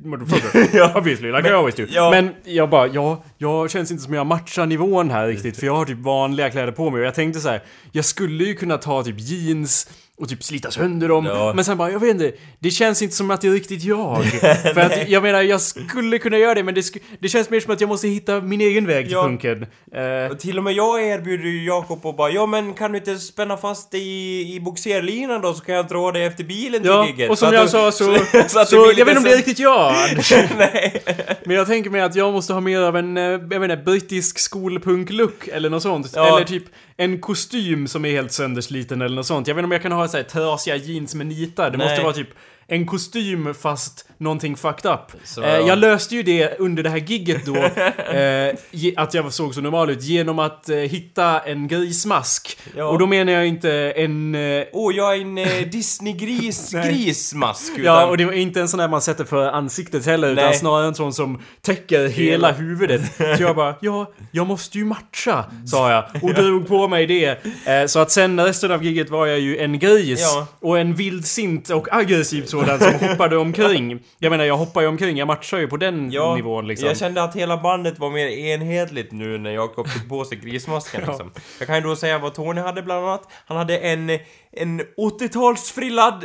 [0.05, 0.95] motherfucker.
[0.97, 1.85] Obviously, like I always do.
[1.89, 2.09] ja.
[2.11, 5.75] Men jag bara, ja, jag känns inte som jag matchar nivån här riktigt för jag
[5.75, 8.77] har typ vanliga kläder på mig och jag tänkte så här, jag skulle ju kunna
[8.77, 11.25] ta typ jeans och typ slita sönder dem.
[11.25, 11.53] Ja.
[11.55, 14.25] Men sen bara, jag vet inte, det känns inte som att det är riktigt jag.
[14.73, 16.83] För att jag menar, jag skulle kunna göra det men det,
[17.19, 19.23] det känns mer som att jag måste hitta min egen väg till Ja.
[19.23, 19.65] punken.
[19.93, 22.97] Eh, Och till och med jag erbjuder ju Jakob och bara ja men kan du
[22.97, 26.81] inte spänna fast dig i, i boxerlinan då så kan jag dra dig efter bilen
[26.81, 27.29] till Ja, gigget.
[27.29, 28.17] och som Så jag sa så...
[28.47, 29.93] så så blir jag vet inte om det är riktigt jag.
[30.57, 31.03] Nej.
[31.45, 34.39] Men jag tänker mig att jag måste ha mer av en, eh, jag menar, brittisk
[34.39, 36.11] skolpunk-look eller något sånt.
[36.15, 36.35] Ja.
[36.35, 36.63] Eller typ
[36.99, 39.47] en kostym som är helt söndersliten eller något sånt.
[39.47, 41.71] Jag vet inte om jag kan ha så här trasiga jeans med nitar.
[41.71, 42.03] Det måste Nej.
[42.03, 42.29] vara typ
[42.67, 44.99] en kostym fast någonting fucked up.
[45.23, 47.55] Så- eh, jag löste ju det under det här gigget då,
[48.13, 48.55] eh,
[48.97, 52.57] att jag såg så normal ut, genom att eh, hitta en grismask.
[52.75, 52.85] Ja.
[52.85, 54.35] Och då menar jag inte en...
[54.35, 56.93] Eh, Åh, jag är en eh, Disney-gris, Nej.
[56.93, 57.83] grismask utan...
[57.85, 60.53] Ja, och det var inte en sån där man sätter för ansiktet heller, utan Nej.
[60.53, 63.01] snarare en sån som täcker hela huvudet.
[63.17, 66.03] Så jag bara, ja, jag måste ju matcha, sa jag.
[66.23, 67.45] Och drog på mig det.
[67.65, 70.19] Eh, Så att sen resten av giget var jag ju en gris.
[70.21, 70.47] Ja.
[70.59, 73.99] Och en vildsint och aggressiv sådan som hoppade omkring.
[74.17, 76.87] Jag menar, jag hoppar ju omkring, jag matchar ju på den Ja, nivån liksom.
[76.87, 81.01] jag kände att hela bandet var mer enhetligt nu när Jakob tog på sig grismasken
[81.07, 81.31] liksom.
[81.59, 83.31] Jag kan ju då säga vad Tony hade bland annat.
[83.45, 84.09] Han hade en,
[84.51, 86.23] en 80-talsfrillad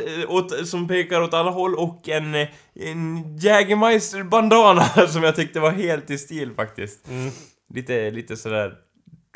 [0.59, 2.35] eh, som pekar åt alla håll och en,
[2.75, 7.07] en Jägermeister-bandana som jag tyckte var helt i stil faktiskt.
[7.09, 7.31] Mm.
[7.73, 8.73] Lite, lite sådär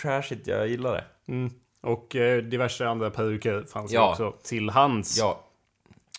[0.01, 1.03] trashigt, jag gillar det.
[1.33, 1.51] Mm.
[1.83, 4.11] Och eh, diverse andra peruker fanns Ja.
[4.11, 5.17] också till hands.
[5.19, 5.45] Ja.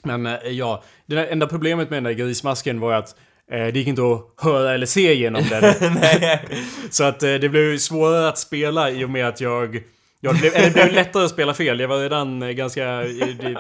[0.03, 3.17] Men eh, ja, det enda problemet med den där grismasken var att
[3.53, 5.75] eh, det gick inte att höra eller se genom den.
[6.91, 9.83] Så att eh, det blev svårare att spela i och med att jag...
[10.23, 11.81] Jag blev, eller det blev lättare att spela fel.
[11.81, 13.05] Jag var redan ganska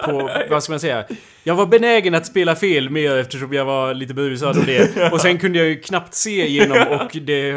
[0.04, 1.04] på, vad ska man säga?
[1.44, 5.12] Jag var benägen att spela fel mer eftersom jag var lite berusad och det.
[5.12, 7.54] Och sen kunde jag ju knappt se igenom och det...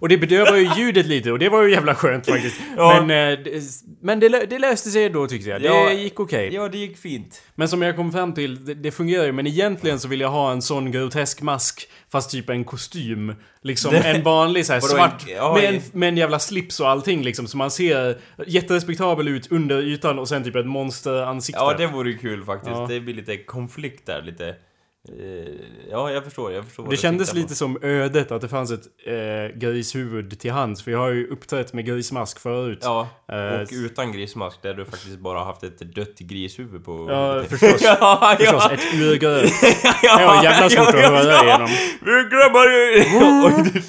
[0.00, 2.60] Och det bedövar ju ljudet lite och det var ju jävla skönt faktiskt.
[2.76, 3.02] Ja.
[3.06, 3.62] Men, eh, det,
[4.02, 5.62] men det, det löste sig då tyckte jag.
[5.62, 5.92] Det Ja.
[5.92, 6.50] gick okej.
[6.54, 7.42] ja, det gick fint.
[7.54, 10.28] Men som jag kom fram till, det, det fungerar ju, men egentligen så vill jag
[10.30, 14.94] ha en sån grotesk mask Fast typ en kostym Liksom en vanlig så här Vadå,
[14.94, 18.18] en- svart ja, med, en- med en jävla slips och allting liksom Så man ser
[18.46, 22.76] jätterespektabel ut under ytan och sen typ ett monsteransikte Ja, det vore ju kul faktiskt.
[22.76, 22.86] Ja.
[22.88, 24.48] Det blir lite konflikt där, lite...
[24.48, 25.54] eh,
[25.90, 29.58] ja, jag förstår, jag förstår Det kändes lite som ödet att det fanns ett eh,
[29.58, 34.12] grishuvud till hands För jag har ju uppträtt med grismask förut Ja, Eh, och utan
[34.12, 37.82] grismask där du faktiskt bara haft ett dött grishuvud på Ja, förstås.
[37.82, 38.72] ja, Förstås, ja.
[38.72, 39.50] ett urgröt
[40.02, 41.68] ja, Det var jävla svårt att höra igenom
[42.00, 42.66] Vi grabbar!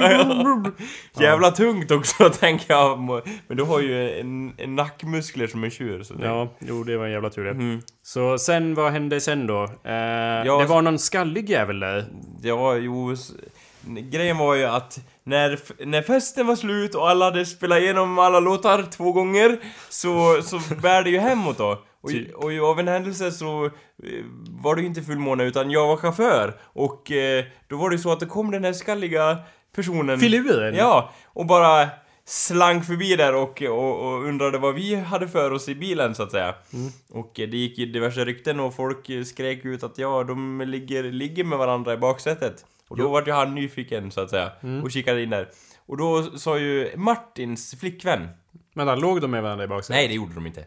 [0.00, 0.10] Ja,
[1.14, 1.22] ja.
[1.22, 2.98] Jävla tungt också, tänker jag.
[3.46, 6.02] Men du har ju en, en nackmuskler som en tjur.
[6.02, 6.26] Så det...
[6.26, 7.50] Ja, jo det var en jävla tur det.
[7.50, 7.80] Mm.
[8.06, 9.62] Så sen, vad hände sen då?
[9.64, 9.92] Eh,
[10.46, 12.04] Ja, det var någon skallig jävel där.
[12.42, 13.14] Ja, jo...
[13.86, 18.40] Grejen var ju att när, när festen var slut och alla hade spelat igenom alla
[18.40, 21.78] låtar två gånger så, så bär det ju hemåt då.
[22.00, 22.34] Och, Typ.
[22.34, 23.70] och av en händelse så eh,
[24.62, 26.54] var det ju inte fullmåne utan jag var chaufför.
[26.62, 29.38] Och eh, då var det ju så att det kom den här skalliga
[29.76, 30.18] personen.
[30.18, 30.74] Filuren?
[30.74, 31.88] Ja, och bara
[32.26, 36.22] slank förbi där och, och, och undrade vad vi hade för oss i bilen så
[36.22, 36.54] att säga.
[36.72, 36.90] Mm.
[37.10, 41.44] Och det gick ju diverse rykten och folk skrek ut att ja, de ligger, ligger
[41.44, 42.64] med varandra i baksätet.
[42.88, 44.82] Och då vart ju han nyfiken så att säga Mm.
[44.84, 45.48] och kikade in där.
[45.86, 48.28] Och då sa ju Martins flickvän
[48.74, 49.96] Vänta, låg de med varandra i baksätet?
[49.96, 50.66] Nej, det gjorde de inte.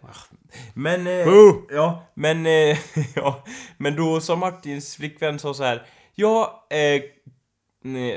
[0.74, 1.08] Men...
[1.08, 1.56] Eh, Oh!
[1.70, 2.46] ja, men...
[2.46, 2.78] Eh,
[3.15, 3.43] ja,
[3.78, 5.86] men då sa Martins flickvän så, så här.
[6.15, 7.02] Ja, eh,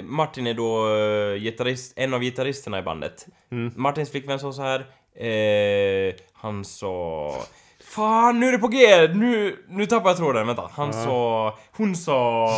[0.02, 3.26] Martin är då eh, gitarrist, en av gitarristerna i bandet.
[3.52, 3.72] Mm.
[3.76, 4.80] Martins flickvän sa så här.
[5.26, 7.32] Eh, han sa...
[7.84, 9.08] Fan, nu är det på G!
[9.14, 10.70] Nu, nu tappar jag tråden, vänta.
[10.72, 11.58] Han sa...
[11.76, 12.48] Hon sa...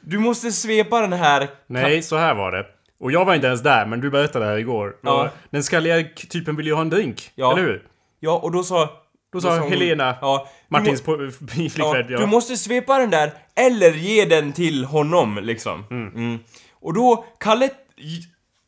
[0.00, 1.48] Du måste svepa den här...
[1.66, 2.66] Nej, så här var det.
[3.00, 4.96] Och jag var inte ens där, men du berättade det här igår.
[5.02, 5.28] Ja.
[5.50, 7.30] Den skalliga typen ville ju ha en drink.
[7.34, 7.52] Ja.
[7.52, 7.86] Eller hur?
[8.20, 8.90] Ja, och då sa...
[9.32, 12.18] Då sa hon- Helena, Ja, du Martins må- flickvän, ja.
[12.18, 15.84] Du måste svepa den där, eller ge den till honom, liksom.
[15.90, 16.38] Mm.
[16.80, 17.70] Och då, Kalle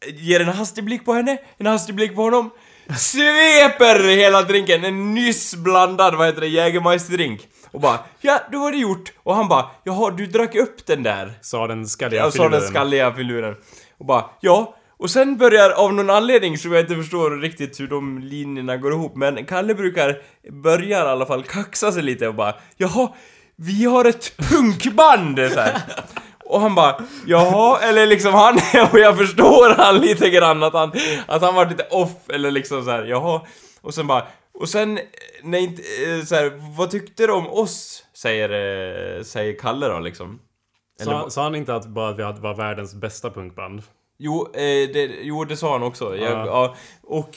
[0.06, 2.50] ger en hastig blick på henne, en hastig blick på honom,
[2.98, 7.38] sveper hela drinken, en nyss blandad, vad heter det, Jägermeister-drink.
[7.70, 9.12] Och bara, ja, då var det gjort.
[9.22, 11.32] Och han bara, jaha, du drack upp den där.
[11.40, 12.68] Sa den skalliga Jag sa den filuren.
[12.70, 13.56] skalliga filuren.
[13.98, 14.74] Och bara, ja.
[15.04, 18.92] Och sen börjar, av någon anledning som jag inte förstår riktigt hur de linjerna går
[18.92, 23.08] ihop, men Kalle brukar, börjar i alla fall kaxa sig lite och bara, jaha,
[23.56, 25.38] vi har ett punkband!
[25.52, 25.82] Så här.
[26.44, 28.54] Och han bara, jaha, eller liksom han,
[28.92, 30.92] och jag förstår han lite grann att han,
[31.26, 33.40] att han var lite off, eller liksom så här, jaha.
[33.80, 34.98] Och sen bara, och sen,
[35.42, 38.04] nej inte, eh, så här, vad tyckte du om oss?
[38.14, 38.48] Säger,
[39.18, 40.40] eh, säger Kalle då liksom.
[41.00, 43.82] Eller Sa, sa han inte att bara vi hade- var världens bästa punkband?
[44.18, 44.60] Jo, eh,
[44.92, 46.16] det, jo, det sa han också.
[46.16, 46.46] Jag, Ja.
[46.46, 46.74] ja.
[47.02, 47.30] och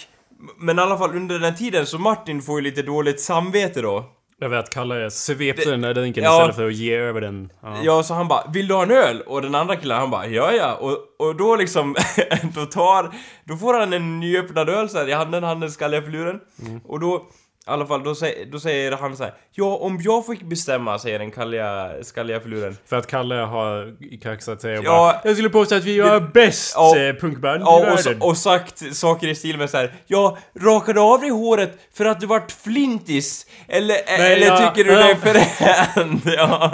[0.58, 4.06] Men i alla fall under den tiden så Martin får ju lite dåligt samvete då.
[4.40, 6.36] Jag vet, Kalle svepte den där drinken Ja.
[6.38, 7.50] istället för att ge över den.
[7.64, 7.78] Ja.
[7.84, 10.28] Ja, så han bara 'Vill du ha en öl?' Och den andra killen han bara
[10.28, 11.96] 'Ja, ja' och, och då liksom,
[12.56, 16.02] då tar, då får han en nyöppnad öl så här i handen, han den skalliga
[16.02, 16.40] filuren.
[16.88, 17.26] Och då,
[17.68, 20.98] i alla fall, då, säger, då säger han så här, 'Ja, om jag fick bestämma'
[20.98, 22.78] säger den kalliga, skalliga filuren.
[22.86, 24.90] För att Kalle har kaxat sig och Ja.
[24.92, 26.98] bara Jag skulle påstå att vi var bäst Ja.
[26.98, 28.22] eh, punkband i Ja, och, världen.
[28.22, 32.20] och sagt saker i stil med så här, Ja, rakade av dig håret för att
[32.20, 33.46] du vart flintis?
[33.68, 35.04] Eller, eller ja, tycker du ja.
[35.06, 36.24] det är fränt?
[36.38, 36.72] Ja.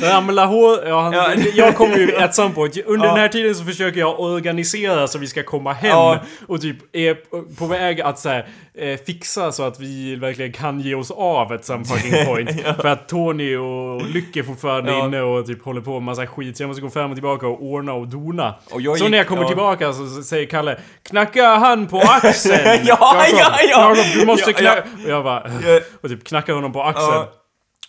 [0.00, 0.86] Ramla hår...
[0.86, 1.32] Ja, han, Ja.
[1.54, 2.76] Jag kommer ju at some point.
[2.86, 3.12] Under Ja.
[3.12, 5.90] den här tiden så försöker jag organisera så vi ska komma hem.
[5.90, 6.20] Ja.
[6.48, 7.14] Och typ är
[7.58, 11.52] på väg att så här, eh, fixa så att vi verkligen kan ge oss av
[11.52, 12.50] at some fucking point.
[12.62, 15.04] För att Tony och Lycke är fortfarande Ja.
[15.06, 16.56] inne och typ håller på med massa skit.
[16.56, 18.54] Så jag måste gå fram och tillbaka och ordna och dona.
[18.64, 19.48] Och så gick- när jag kommer ja.
[19.48, 22.60] tillbaka så säger Kalle Knacka han på axeln!
[22.64, 23.90] Ja, Jakob, ja, ja.
[23.90, 24.82] Jakob, du måste Ja, knacka...
[25.04, 25.50] Och jag bara...
[25.66, 25.80] Ja.
[26.00, 27.24] Och typ knackar honom på axeln.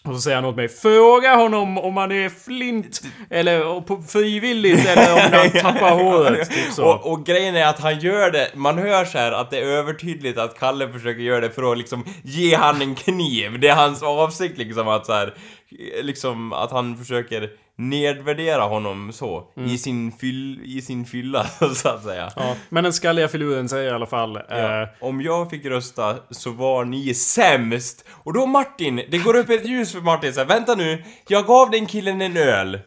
[0.06, 4.86] Och så säger han åt mig Fråga honom om han är flint Eller på frivilligt
[4.86, 6.86] eller om han tappar håret typ så.
[6.86, 9.66] Och, och grejen är att han gör det, man hör så här att det är
[9.66, 13.60] övertydligt att Kalle försöker göra det för att liksom ge han en kniv.
[13.60, 15.34] Det är hans avsikt liksom att så här,
[16.02, 22.04] liksom att han försöker nedvärdera honom så i, sin fyll, i sin fylla så att
[22.04, 22.22] säga.
[22.22, 22.34] Mm.
[22.36, 24.82] Ja, men den skalliga filuren säger i alla fall Ja.
[24.82, 28.06] eh, Om jag fick rösta så var ni sämst.
[28.12, 31.46] Och då Martin, det går upp ett ljus för Martin så här, vänta nu, jag
[31.46, 32.80] gav den killen en öl.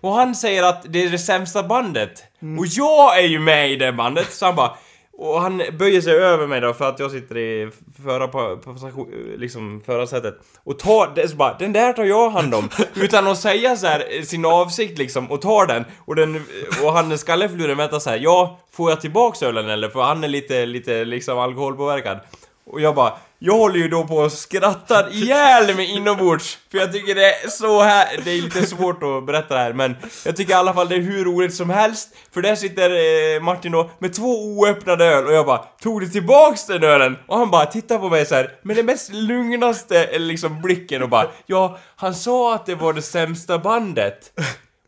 [0.00, 2.24] Och han säger att det är det sämsta bandet.
[2.58, 4.76] Och jag är ju med i det bandet, så han bara
[5.18, 7.70] och han böjer sig över mig då för att jag sitter i
[8.04, 12.54] förra på, på, liksom förarsätet och tar det så bara den där tar jag hand
[12.54, 12.68] om.
[12.94, 15.84] Utan att säga så här sin avsikt liksom och tar den.
[15.98, 16.42] Och den
[16.82, 19.88] och han skallefiluren väntar så här ja får jag tillbaks ölen eller?
[19.88, 22.18] För han är lite lite liksom alkoholpåverkad.
[22.66, 26.92] Och jag bara jag håller ju då på och skrattar ihjäl mig inombords För jag
[26.92, 30.36] tycker det är så här, det är lite svårt att berätta det här men Jag
[30.36, 32.90] tycker i alla fall det är hur roligt som helst För där sitter
[33.36, 37.16] eh, Martin då med två oöppnade öl och jag bara Tog du tillbaks den ölen?
[37.26, 41.02] Och han bara tittar på mig så här med den mest lugnaste eh, liksom blicken
[41.02, 44.32] och bara Ja, han sa att det var det sämsta bandet.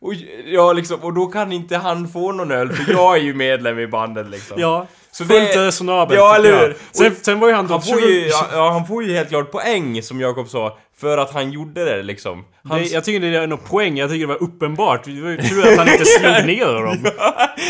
[0.00, 3.34] Och, ja, liksom, och då kan inte han få någon öl för jag är ju
[3.34, 4.60] medlem i bandet liksom.
[4.60, 4.86] Ja,
[5.18, 6.76] så fullt det- resonabelt Ja, eller hur?
[6.92, 9.50] Sen, sen var ju han han då får, ju, ja, han får ju helt klart
[9.52, 12.44] poäng, som Jakob sa, för att han gjorde det liksom.
[12.62, 15.04] det, Hans, Jag tycker det är något poäng, jag tycker det var uppenbart.
[15.04, 16.96] Det var ju tur att han inte slog ner dem.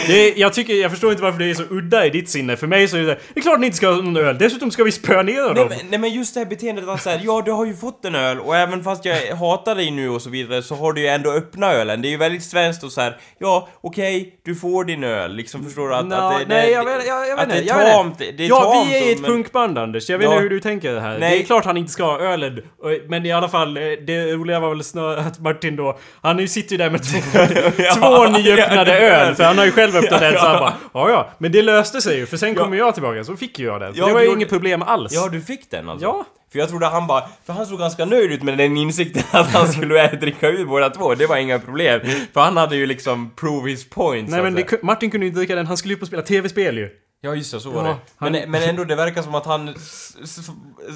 [0.07, 2.57] Det, jag, tycker, jag förstår inte varför det är så udda i ditt sinne.
[2.57, 4.39] För mig så är det det är klart ni inte ska ha någon öl.
[4.39, 5.69] Dessutom ska vi spöa ner nej, dem.
[5.69, 8.15] men, nej men just det här beteendet att säga ja du har ju fått en
[8.15, 11.07] öl och även fast jag hatar dig nu och så vidare så har du ju
[11.07, 12.03] ändå öppna ölen.
[12.03, 13.17] Det är ju väldigt svenskt och så här.
[13.39, 16.73] ja okej, du får din öl, liksom förstår du att, Nå, att det, nej, det,
[16.73, 19.13] jag vet, jag, jag vet att det är tamt, det är ja, tamt vi är
[19.13, 20.11] ett men- punkband Anders.
[20.11, 20.31] Jag vet Ja.
[20.33, 21.19] inte hur du tänker det här.
[21.19, 21.31] Nej.
[21.39, 22.59] Det är klart han inte ska ha ölen.
[22.83, 25.99] och- Men i alla fall, eh, det roliga var väl snarare att Martin då...
[26.23, 27.19] Han ju sitter ju där med två,
[28.01, 29.35] två nyöppnade ja, öl.
[29.35, 30.61] För han har ju själv öppnat Ja, en så han ja.
[30.61, 31.31] bara Ja, ja.
[31.39, 32.27] Men det löste sig ju.
[32.27, 32.63] För sen Ja.
[32.63, 33.25] kommer jag tillbaka.
[33.25, 33.93] Så fick ju jag den.
[33.97, 35.13] Ja, det var ju inget problem alls.
[35.13, 36.07] Ja, du fick den alltså?
[36.07, 36.25] Ja.
[36.53, 39.47] För jag trodde han bara, för han såg ganska nöjd ut med den insikten att
[39.47, 42.01] han skulle dricka ut båda två, det var inga problem.
[42.35, 45.41] För han hade ju liksom prove his point Nej men det, Martin kunde ju inte
[45.41, 45.67] dricka den.
[45.67, 46.89] Han skulle ju på spela tv-spel ju.
[47.21, 47.97] Ja just det, så var Ja, det.
[48.17, 49.75] han- Men, men ändå, det verkar som att han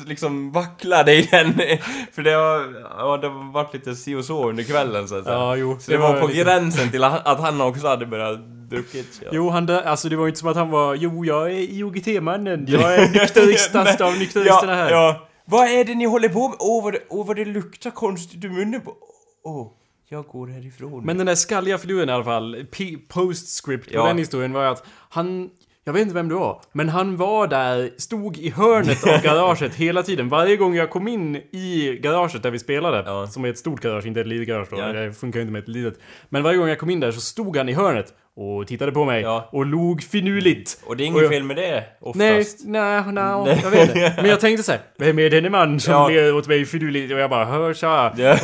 [0.06, 1.52] liksom vacklade i den.
[2.12, 5.24] För det har, ja, det har varit lite si och så under kvällen så att
[5.24, 5.36] säga.
[5.36, 5.76] Ja, jo.
[5.80, 8.38] Så det, var på lite- gränsen till att han också hade börjat
[8.70, 9.20] druckit.
[9.24, 9.28] Ja.
[9.32, 12.64] Jo, han alltså det var ju inte som att han var Jo, jag är IOGT-mannen.
[12.68, 14.90] Jag är nykteristast av nykteristerna här.
[14.90, 15.28] Ja, ja.
[15.44, 16.56] Vad är det ni håller på med?
[16.60, 18.94] Åh, vad det, åh, vad det luktar konstigt i munnen på...
[19.44, 19.68] Åh,
[20.08, 21.04] jag går härifrån.
[21.04, 24.06] Men den där skalliga filuren i alla fall, P- postscript på Ja.
[24.06, 25.50] den historien var att han...
[25.84, 29.74] Jag vet inte vem det var, men han var där, stod i hörnet av garaget
[29.74, 30.28] hela tiden.
[30.28, 33.26] Varje gång jag kom in i garaget där vi spelade, Ja.
[33.26, 34.86] som är ett stort garage, inte ett litet garage då, Ja.
[34.92, 35.98] det funkar ju inte med ett litet.
[36.28, 39.04] Men varje gång jag kom in där så stod han i hörnet och tittade på
[39.04, 39.48] mig Ja.
[39.52, 40.80] och log finurligt.
[40.86, 42.60] Och det är inget fel med det, oftast.
[42.64, 44.12] Nej, nej, nej, jag vet inte.
[44.20, 46.08] Men jag tänkte så här, vem är denne man som Ja.
[46.08, 47.12] ler åt mig finurligt?
[47.12, 48.12] Och jag bara, hör tja.
[48.16, 48.36] Ja.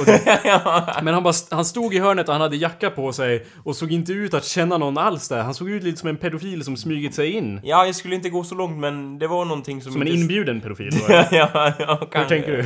[1.02, 3.92] Men han, bara, han stod i hörnet och han hade jacka på sig och såg
[3.92, 5.42] inte ut att känna någon alls där.
[5.42, 7.60] Han såg ut lite som en pedofil som smugit sig in.
[7.64, 9.92] ja, jag skulle inte gå så långt men det var någonting som...
[9.92, 10.90] Som en inte- inbjuden pedofil.
[11.08, 12.28] ja, ja, ja, kanske.
[12.28, 12.62] tänker du?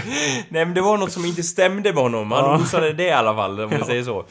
[0.48, 2.30] Nej men det var något som inte stämde med honom.
[2.32, 2.56] Han Ja.
[2.62, 4.24] osade det i alla fall, om vi säger så.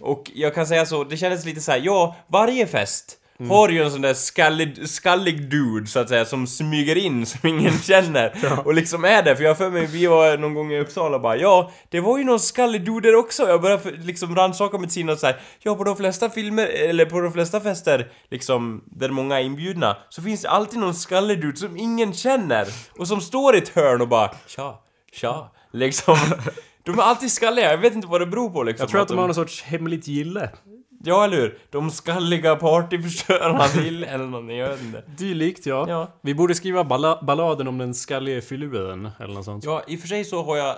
[0.00, 3.14] Och jag kan säga så, det kändes lite så här, ja, varje fest
[3.48, 7.48] har ju en sån där skallig, skallig dude så att säga som smyger in som
[7.48, 8.32] ingen känner.
[8.64, 11.22] Och liksom är där för jag för mig vi var någon gång i Uppsala och
[11.22, 13.48] bara ja det var ju någon skallig dude där också.
[13.48, 17.04] Jag började liksom rannsaka mitt sinne och så här, ja på de flesta filmer eller
[17.04, 21.40] på de flesta fester liksom där många är inbjudna så finns det alltid någon skallig
[21.40, 22.66] dude som ingen känner.
[22.98, 24.78] Och som står i ett hörn och bara tja,
[25.12, 26.16] tja liksom.
[26.82, 29.08] De är alltid skalliga, jag vet inte vad det beror på liksom Jag tror att
[29.08, 30.50] de har någon sorts hemligt gille.
[31.04, 31.58] Ja, eller hur?
[31.70, 35.02] De skalliga partyförstörarna till eller någonting, jag vet inte.
[35.06, 35.86] Dylikt ja.
[35.88, 36.12] Ja.
[36.22, 39.64] Vi borde skriva balla balladen om den skallige filuren eller något sånt.
[39.64, 40.76] Ja, i och för sig så har jag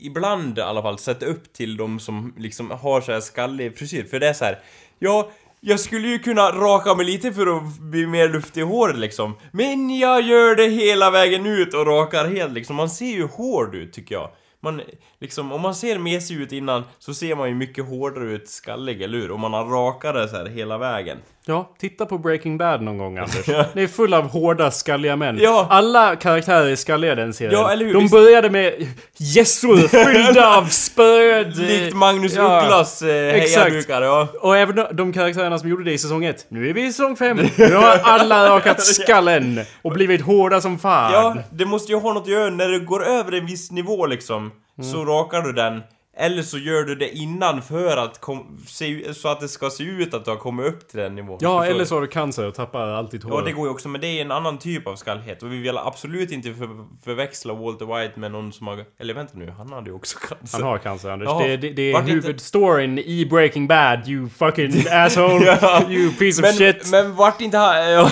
[0.00, 4.04] ibland i alla fall sett upp till de som liksom har så här skallig frisyr,
[4.04, 4.58] för det är så här.
[4.98, 8.98] Ja, jag skulle ju kunna raka mig lite för att bli mer luftig i håret
[8.98, 9.36] liksom.
[9.52, 12.76] Men jag gör det hela vägen ut och rakar helt liksom.
[12.76, 14.30] Man ser ju hård ut tycker jag.
[14.62, 14.80] Man,
[15.18, 19.02] liksom, om man ser mesig ut innan så ser man ju mycket hårdare ut skallig,
[19.02, 19.30] eller hur?
[19.30, 21.18] Om man har rakare så här hela vägen.
[21.50, 23.46] Ja, titta på Breaking Bad någon gång Anders.
[23.74, 25.38] Det är full av hårda, skalliga män.
[25.40, 25.66] Ja.
[25.70, 27.52] Alla karaktärer är skalliga i den serien.
[27.60, 27.94] Ja, eller hur?
[27.94, 28.86] De började med
[29.16, 29.76] gässor
[30.14, 31.56] fyllda av spöd.
[31.56, 32.62] Likt Magnus Ja.
[32.64, 33.64] Ugglas eh, Exakt.
[33.68, 34.28] hejadukar, ja.
[34.40, 36.46] Och även de- karaktärerna som gjorde det i säsong 1.
[36.48, 37.36] Nu är vi i säsong 5.
[37.56, 41.12] Nu har alla rakat skallen och blivit hårda som fan.
[41.12, 44.06] Ja, det måste ju ha något att göra när det går över en viss nivå
[44.06, 44.50] liksom.
[44.92, 45.82] Så rakar du den.
[46.20, 49.84] Eller så gör du det innan för att kom, se, så att det ska se
[49.84, 51.38] ut att du har kommit upp till den nivån.
[51.40, 53.32] Ja, eller så har du cancer och tappar allt ditt hår.
[53.32, 55.42] Ja, det går ju också, men det är en annan typ av skallhet.
[55.42, 56.68] Och vi vill absolut inte för,
[57.04, 58.84] förväxla Walter White med någon som har...
[58.98, 60.58] Eller vänta nu, han hade ju också cancer.
[60.58, 61.26] Han har cancer Anders.
[61.26, 61.46] Jaha.
[61.46, 65.58] Det, det, det är inte- huvudstoryn i Breaking Bad, you fucking asshole.
[65.62, 65.90] Ja.
[65.90, 66.90] You piece of men, shit.
[66.90, 67.74] men vart inte han...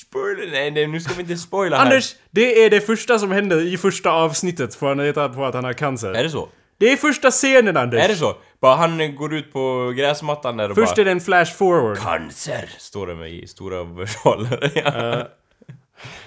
[0.00, 1.84] Spoiler, nej, nej, nu ska vi inte spoila här.
[1.84, 5.54] Anders, det är det första som händer i första avsnittet får han reda på att
[5.54, 6.12] han har cancer.
[6.12, 6.48] Är det så?
[6.78, 8.00] Det är första scenen Anders.
[8.00, 8.36] Är det så?
[8.60, 11.00] Bara han går ut på gräsmattan där och Först bara...
[11.00, 11.98] är det en flash forward.
[11.98, 12.70] Cancer!
[12.78, 14.72] Står det med i stora versaler.
[14.84, 15.28] ja.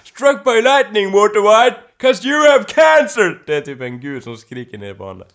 [0.04, 1.78] Struck by lightning, Walter White!
[1.98, 3.44] Cause you have cancer!
[3.46, 5.28] Det är typ en gud som skriker ner på honom.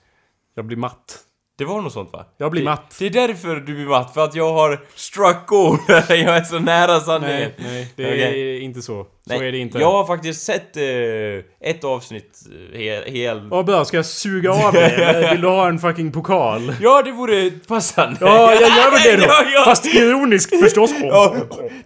[0.54, 1.23] Jag blir matt.
[1.58, 2.26] Det var något sånt va?
[2.38, 2.96] Jag blir det, matt.
[2.98, 5.80] Det är därför du blir matt, för att jag har struck gold.
[5.88, 7.50] jag är så nära sanningen.
[7.56, 8.56] Nej, nej, det Okej.
[8.56, 9.04] är inte så.
[9.04, 9.78] Så Nej, är det inte.
[9.78, 12.40] Jag har faktiskt sett eh, ett avsnitt
[12.72, 13.02] eh, hel...
[13.04, 13.48] hel...
[13.48, 15.28] Vad bra, ska jag suga av dig?
[15.30, 16.74] Vill du ha en fucking pokal?
[16.80, 18.16] Ja, det vore passande.
[18.20, 19.32] Ja, jag gör väl det då!
[19.32, 19.64] Ja, ja.
[19.64, 20.90] Fast ironiskt förstås.
[21.02, 21.36] Ja,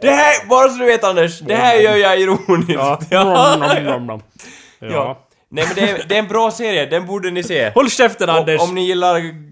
[0.00, 2.72] det här, bara så du vet Anders, det här gör jag ironiskt.
[2.72, 3.00] Ja.
[3.11, 4.20] Ja.
[4.81, 5.24] Ja.
[5.50, 7.70] Nej men det är, det är en bra serie, den borde ni se.
[7.70, 8.61] Håll käften Anders!
[8.61, 9.47] Om, om ni gillar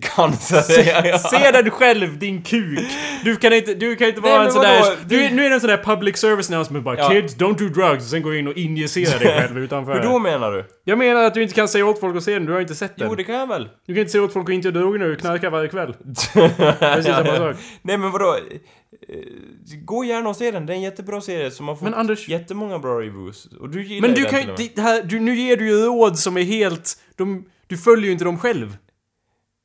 [0.00, 0.88] cancer.
[0.88, 1.18] ja, ja.
[1.18, 2.78] Se den själv, din kuk!
[3.24, 4.84] Du kan inte, du kan inte vara Nej, en sån där...
[5.06, 7.10] Du, nu är det en sån där public service announcement bara Ja.
[7.10, 9.94] Kids, don't do drugs, och sen går in och injicerar dig själv utanför.
[9.94, 10.64] Hur då menar du?
[10.84, 12.74] Jag menar att du inte kan säga åt folk att se den, du har inte
[12.74, 13.08] sett den.
[13.08, 13.68] Jo det kan jag väl?
[13.86, 15.94] Du kan inte säga åt folk att inte göra droger när du knarkar varje kväll.
[16.78, 17.56] Precis samma sak.
[17.82, 18.36] Nej men vadå?
[19.08, 19.16] Eh,
[19.84, 22.28] Gå gärna och se den, det är en jättebra serie som har fått Men Anders-
[22.28, 23.46] jättemånga bra reviews.
[23.60, 25.20] Och du gillar Men du den kan ju...
[25.20, 26.94] nu ger du ju råd som är helt...
[27.16, 28.76] De, du följer ju inte dem själv.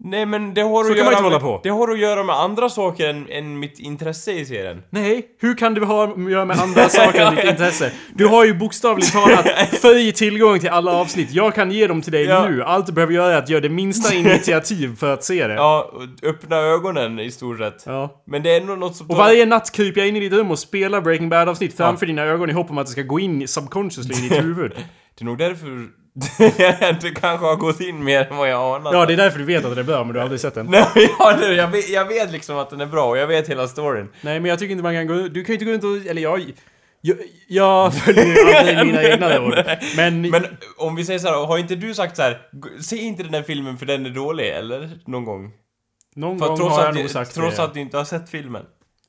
[0.03, 1.59] Nej men det har Så att kan man göra inte hålla med, på.
[1.63, 4.83] Det har att göra med andra saker än, än mitt intresse i serien.
[4.89, 7.91] Nej, hur kan du ha att göra med andra saker än ditt intresse?
[8.13, 9.45] Du har ju bokstavligt talat
[9.81, 11.31] fri tillgång till alla avsnitt.
[11.31, 12.49] Jag kan ge dem till dig Ja.
[12.49, 12.63] nu.
[12.63, 15.53] Allt du behöver göra är att göra det minsta initiativ för att se det.
[15.53, 15.91] Ja,
[16.23, 17.83] öppna ögonen i stort sett.
[17.85, 18.23] Ja.
[18.27, 19.09] Men det är ändå något som...
[19.09, 22.23] Och varje natt kryper jag in i ditt rum och spelar Breaking Bad-avsnitt framför dina
[22.23, 24.71] ögon i hopp om att det ska gå in subconsciously i ditt huvud.
[25.17, 26.00] Det är nog därför
[27.01, 28.93] det kanske har gått in mer än vad jag anat.
[28.93, 30.53] Ja, det är därför du vet att det är bra, men du har aldrig sett
[30.55, 30.65] den.
[30.69, 30.85] Nej,
[31.19, 33.67] ja, det, jag, vet, jag vet liksom att den är bra och jag vet hela
[33.67, 34.09] storyn.
[34.21, 36.09] Nej, men jag tycker inte man kan gå Du kan ju inte gå runt och...
[36.11, 36.51] Eller jag...
[37.01, 39.65] Jag, jag följer aldrig mina egna råd.
[39.95, 40.21] Men...
[40.29, 40.45] Men
[40.77, 43.33] om vi säger så här, har inte du sagt så här, "G- se inte den
[43.33, 44.89] här filmen för den är dålig, eller?
[45.05, 45.51] Någon gång?
[46.15, 47.63] någon För gång trots, har jag nog du- sagt trots det.
[47.63, 48.63] att du inte har sett filmen.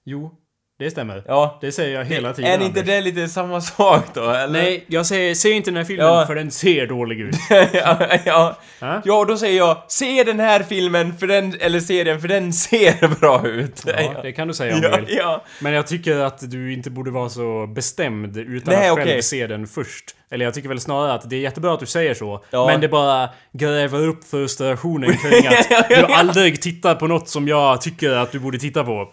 [0.04, 0.30] Jo,
[0.78, 1.22] det stämmer.
[1.26, 1.58] Ja.
[1.61, 2.51] Det säger jag hela tiden.
[2.51, 2.84] Är inte Anders.
[2.94, 4.62] det lite samma sak då, eller?
[4.62, 6.26] Nej, jag säger se inte den här filmen Ja.
[6.26, 7.34] för den ser dålig ut.
[7.72, 8.59] ja, ja.
[9.05, 13.09] Ja, då säger jag, se den här filmen för den, eller serien för den ser
[13.20, 13.82] bra ut.
[13.86, 15.16] Ja, det kan du säga om du ja, vill.
[15.16, 15.44] ja.
[15.61, 19.22] Men jag tycker att du inte borde vara så bestämd utan Nej, att själv okej.
[19.22, 20.05] se den först.
[20.33, 22.45] Eller jag tycker väl snarare att det är jättebra att du säger så.
[22.51, 22.66] Ja.
[22.66, 25.47] Men det bara gräver upp frustrationen kring
[25.78, 29.12] att du aldrig tittar på något som jag tycker att du borde titta på.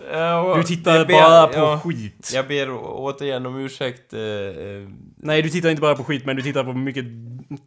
[0.57, 1.80] Du tittar ber- bara på ja.
[1.84, 2.32] skit.
[2.34, 4.13] Jag ber återigen om ursäkt.
[4.13, 4.88] eh, eh,
[5.22, 7.05] Nej, du tittar inte bara på skit, men du tittar på mycket...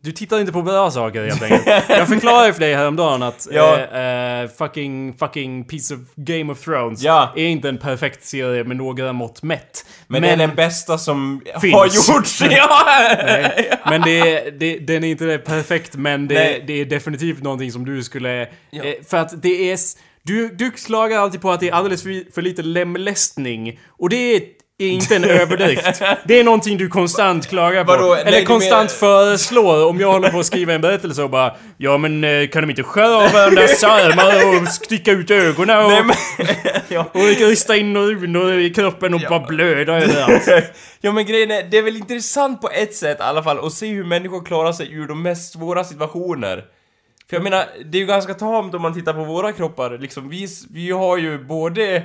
[0.01, 1.67] Du tittar inte på bra saker helt enkelt.
[1.89, 3.79] Jag förklarade för dig häromdagen att Ja.
[3.79, 7.33] eh, eh, fucking, fucking piece of Game of Thrones Ja.
[7.37, 9.87] är inte en perfekt serie med några mått mätt.
[10.09, 11.75] men, det är den bästa som Finns.
[11.75, 12.41] har gjorts.
[12.51, 12.83] ja!
[13.27, 17.85] Nej, men det, det, den är inte perfekt, men det, det är definitivt någonting som
[17.85, 18.49] du skulle...
[18.71, 18.85] Ja.
[18.85, 19.79] Eh, för att det är...
[20.25, 23.81] Du, du klagar alltid på att det är alldeles för, för lite lemlästning.
[23.89, 24.43] Och det är,
[24.85, 26.03] är inte en överdrift.
[26.25, 27.93] Det är någonting du konstant klagar på.
[27.93, 28.15] Vadå?
[28.15, 31.31] Nej, Eller du konstant menar- föreslår om jag håller på att skriva en berättelse och
[31.31, 35.85] bara Ja men eh, kan de inte skära av varandra sömmar och sticka ut ögonen
[35.85, 36.17] och, Nej, men,
[36.89, 37.07] ja.
[37.13, 40.49] och rista in runor i kroppen och bara blöda överallt.
[41.01, 43.73] ja men grejen är, det är väl intressant på ett sätt i alla fall att
[43.73, 46.65] se hur människor klarar sig ur de mest svåra situationer.
[47.31, 50.29] För jag menar, det är ju ganska tamt om man tittar på våra kroppar, liksom
[50.29, 52.03] vi, vi har ju både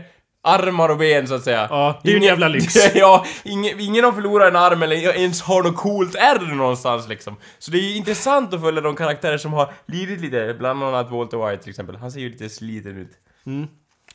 [0.48, 1.68] armar och ben så att säga.
[1.70, 2.76] Ja, det är ju en Ingen- jävla lyx.
[2.95, 7.36] ja, ingen, ingen har förlorat en arm eller ens har något coolt ärr någonstans liksom.
[7.60, 11.12] Så det är ju intressant att följa de karaktärer som har lidit lite, bland annat
[11.12, 11.95] Walter White till exempel.
[11.95, 13.12] Han ser ju lite sliten ut.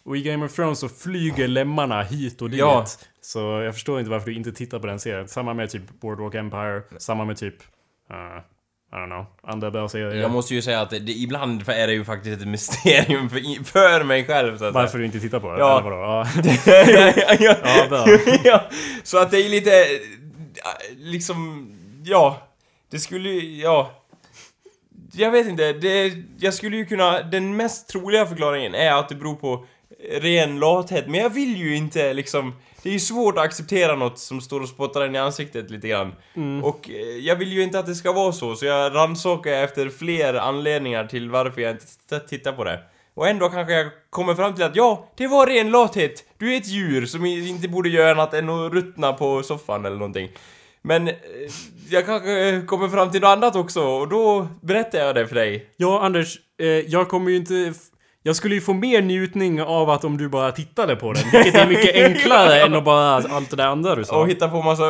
[0.05, 2.61] Och i Game of Thrones så flyger lemmarna hit och dit.
[2.61, 2.85] Ja.
[3.21, 5.29] Så jag förstår inte varför du inte tittar på den serien.
[5.29, 7.55] Samma med typ Boardwalk Empire, samma med typ...
[8.11, 8.43] Uh,
[8.93, 10.23] I don't know, andra bra serier.
[10.23, 14.05] Jag måste ju säga att det, ibland är det ju faktiskt ett mysterium för, för
[14.05, 15.59] mig själv så att Varför du inte tittar på det?
[15.59, 15.81] Ja.
[15.81, 16.03] Eller vadå?
[16.03, 16.27] Ja.
[17.41, 18.07] ja, Ja, bra.
[18.45, 18.63] ja,
[19.03, 19.87] så att det är lite...
[20.97, 21.69] Liksom...
[22.05, 22.43] Ja.
[22.91, 23.61] Det skulle ju...
[23.63, 23.93] Ja.
[25.13, 25.73] Jag vet inte.
[25.73, 27.23] Det, jag skulle ju kunna...
[27.23, 29.67] Den mest troliga förklaringen är att det beror på
[30.21, 31.05] ren lathet.
[31.09, 32.55] Men jag vill ju inte liksom...
[32.83, 35.89] Det är ju svårt att acceptera något som står och spottar en i ansiktet lite
[35.89, 36.15] grann.
[36.63, 39.89] Och eh, jag vill ju inte att det ska vara så, så jag rannsakar efter
[39.89, 42.81] fler anledningar till varför jag inte tittar på det.
[43.15, 46.25] Och ändå kanske jag kommer fram till att ja, det var ren lathet.
[46.39, 49.97] Du är ett djur som inte borde göra annat än att ruttna på soffan eller
[49.97, 50.29] någonting.
[50.83, 51.15] Men eh,
[51.91, 55.71] jag kanske kommer fram till något annat också och då berättar jag det för dig.
[55.77, 56.39] Ja, Anders.
[56.61, 57.75] Eh, jag kommer ju inte...
[58.25, 61.23] Jag skulle ju få mer njutning av att om du bara tittade på den.
[61.33, 64.21] Vilket är mycket enklare än att bara allt det där andra du sa.
[64.21, 64.85] Och hitta på massa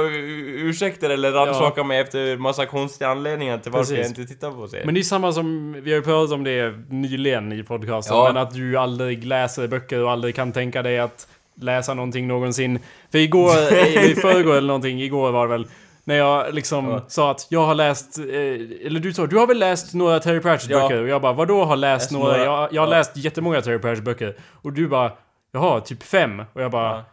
[0.57, 3.99] ursäkter eller rannsaka mig efter massa konstiga anledningar till varför Precis.
[3.99, 4.87] jag inte tittar på serien.
[4.87, 8.25] Men det är samma som, vi har ju pratat om det nyligen i podcasten, Ja.
[8.33, 11.27] men att du aldrig läser böcker och aldrig kan tänka dig att
[11.61, 12.79] läsa någonting någonsin.
[13.13, 13.55] För igår,
[14.05, 15.67] i förrgår eller någonting, igår var det väl,
[16.05, 17.05] när jag liksom Ja.
[17.09, 18.25] sa att jag har läst, eh,
[18.87, 20.85] eller du sa, du har väl läst några Terry Pratchett Ja.
[21.01, 22.27] Och jag bara, vadå har läst Läst några?
[22.37, 22.45] några.
[22.45, 22.97] Jag, jag har Ja.
[22.99, 24.37] läst jättemånga Terry Pratchett böcker.
[24.63, 25.13] Och du bara,
[25.53, 26.43] jaha, typ fem?
[26.53, 27.05] Och jag bara, Ja.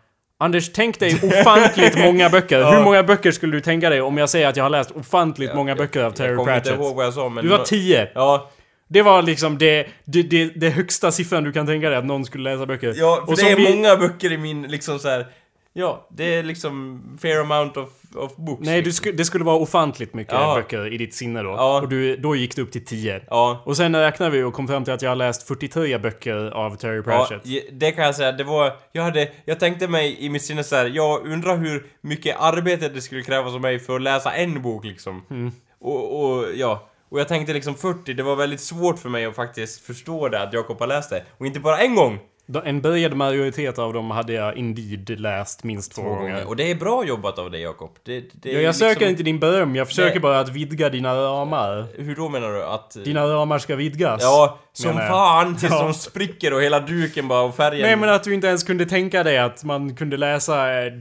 [0.42, 2.60] Anders, tänk dig ofantligt många böcker.
[2.60, 2.72] Ja.
[2.72, 5.56] Hur många böcker skulle du tänka dig om jag säger att jag har läst ofantligt
[5.56, 6.72] många böcker av Terry jag kommer Pratchett?
[6.74, 7.44] inte ihåg vad jag sa men...
[7.44, 8.10] Du var tio.
[8.16, 8.50] Ja,
[8.88, 12.26] Det var liksom det, det, det, det högsta siffran du kan tänka dig att någon
[12.26, 12.94] skulle läsa böcker.
[12.98, 15.26] Ja, för Och det är vi- många böcker i min liksom så här.
[15.74, 18.66] Ja, det är liksom fair amount of, of books.
[18.66, 19.03] Nej, du liksom.
[19.03, 20.55] sku, det skulle vara ofantligt mycket Ja.
[20.55, 21.49] böcker i ditt sinne då.
[21.49, 21.82] Ja.
[21.82, 23.22] Och du, då gick det upp till 10.
[23.30, 23.62] Ja.
[23.66, 26.76] Och sen räknade vi och kom fram till att jag har läst 43 böcker av
[26.76, 27.45] Terry Ja, Pratchett.
[27.45, 30.64] je- det kan jag säga, det var, jag hade, jag tänkte mig i mitt sinne
[30.64, 34.32] så här, jag undrar hur mycket arbete det skulle krävas av mig för att läsa
[34.32, 35.22] en bok liksom.
[35.30, 35.51] Mm.
[35.82, 39.36] Och, och ja, och jag tänkte liksom 40, det var väldigt svårt för mig att
[39.36, 41.24] faktiskt förstå det, att Jakob har läst det.
[41.38, 42.20] Och inte bara en gång!
[42.66, 46.47] En bred majoritet av dem hade jag indeed läst minst två, gånger.
[46.47, 47.91] Och det är bra jobbat av dig Jakob.
[48.06, 50.20] Det, det Ja, jag liksom, söker inte din beröm, jag försöker Nej.
[50.20, 51.88] bara att vidga dina ramar.
[51.97, 52.64] Hur då menar du?
[52.64, 52.91] Att...
[53.04, 54.22] Dina ramar ska vidgas.
[54.24, 55.08] Ja, som jag.
[55.08, 55.84] fan tills Ja.
[55.84, 57.82] de spricker och hela duken bara och färgen...
[57.82, 60.93] Nej men att du inte ens kunde tänka dig att man kunde läsa eh,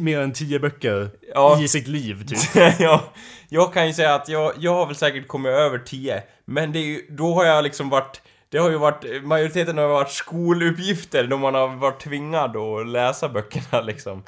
[0.00, 1.60] mer än 10 böcker Ja.
[1.62, 2.38] i sitt liv typ.
[2.78, 3.02] ja,
[3.48, 6.78] jag kan ju säga att jag, jag har väl säkert kommit över 10 Men det
[6.78, 11.26] är ju, då har jag liksom varit Det har ju varit, majoriteten har varit skoluppgifter
[11.26, 14.22] då man har varit tvingad att läsa böckerna liksom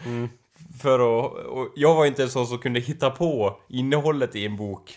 [0.83, 1.33] För att,
[1.77, 4.97] jag var inte en sån som kunde hitta på innehållet i en bok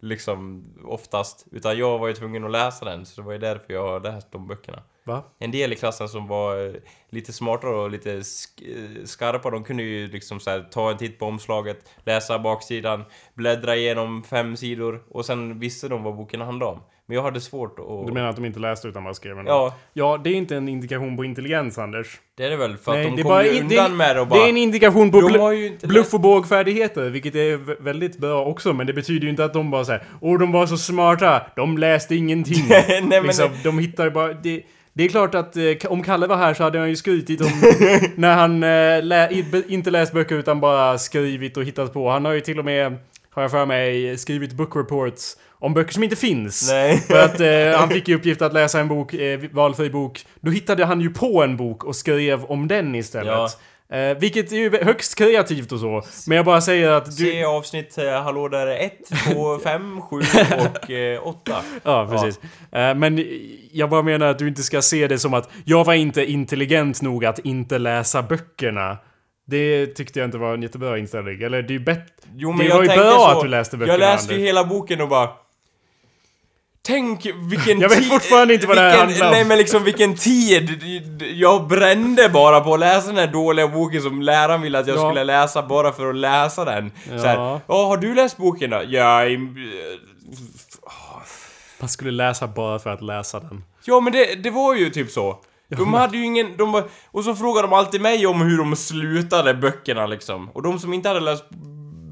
[0.00, 3.72] Liksom oftast Utan jag var ju tvungen att läsa den så det var ju därför
[3.72, 5.22] jag har läst de böckerna Va?
[5.38, 6.72] en del i klassen som var eh,
[7.10, 10.96] lite smartare och lite sk- eh, skarpa, de kunde ju liksom så här, ta en
[10.98, 13.04] titt på omslaget, läsa baksidan,
[13.34, 16.80] bläddra igenom fem sidor och sen visste de vad boken handlade om.
[17.10, 18.06] Men jag hade svårt att...
[18.06, 20.56] Du menar att de inte läste utan bara skrev en Ja, Ja, det är inte
[20.56, 22.20] en indikation på intelligens, Anders.
[22.36, 23.78] det är det väl, för att de det är kom bara ju in- det är-
[23.78, 24.38] undan med det och bara...
[24.40, 27.56] Det är en indikation på de bl- har ju inte bluff och bågfärdigheter, vilket är
[27.56, 30.52] v- väldigt bra också, men det betyder ju inte att de bara säger Åh, de
[30.52, 32.64] var så smarta, de läste ingenting.
[32.68, 34.32] Nej, men- liksom, de hittar bara...
[34.32, 37.40] Det, det är klart att eh, om Kalle var här så hade han ju skrytit
[37.40, 37.46] om
[38.14, 42.10] när han eh, lä, i- inte läst böcker utan bara skrivit och hittat på.
[42.10, 42.96] Han har ju till och med,
[43.30, 46.70] har jag för mig, skrivit book reports om böcker som inte finns.
[46.70, 46.98] Nej.
[47.08, 50.26] För att eh, han fick i uppgift att läsa en bok, eh, valfri bok.
[50.40, 53.58] Då hittade han ju på en bok och skrev om den istället.
[53.92, 56.02] Eh, vilket är ju högst kreativt och så.
[56.26, 57.12] Men jag bara säger att du...
[57.12, 58.92] Se avsnitt eh, Hallå där är 1,
[59.32, 61.56] 2, 5, 7 och eh, 8.
[61.82, 62.40] Ja, precis.
[62.72, 63.24] Eh, men
[63.72, 67.02] jag bara menar att du inte ska se det som att jag var inte intelligent
[67.02, 68.98] nog att inte läsa böckerna.
[69.46, 71.42] Det tyckte jag inte var en jättebra inställning.
[71.42, 72.04] Eller det är ju bättre...
[72.36, 74.34] Jo Det men var jag ju tänkte bra så, att du läste böckerna, Jag läste
[74.34, 75.28] ju hela boken och bara...
[76.88, 79.32] Tänk vilken Jag vet tid- fortfarande inte vad det här vilken, handlar om.
[79.32, 80.82] Nej men liksom vilken tid
[81.34, 84.96] jag brände bara på att läsa den här dåliga boken som läraren ville att jag
[84.96, 85.08] Ja.
[85.10, 86.92] skulle läsa bara för att läsa den.
[87.10, 87.18] Ja.
[87.18, 87.36] Så här,
[87.66, 88.82] har du läst boken då?
[88.88, 89.20] Ja,
[91.80, 93.64] Man skulle läsa bara för att läsa den.
[93.84, 95.38] ja men det, det var ju typ så.
[95.68, 98.76] De hade ju ingen, de var, och så frågade de alltid mig om hur de
[98.76, 100.48] slutade böckerna liksom.
[100.54, 101.44] Och de som inte hade läst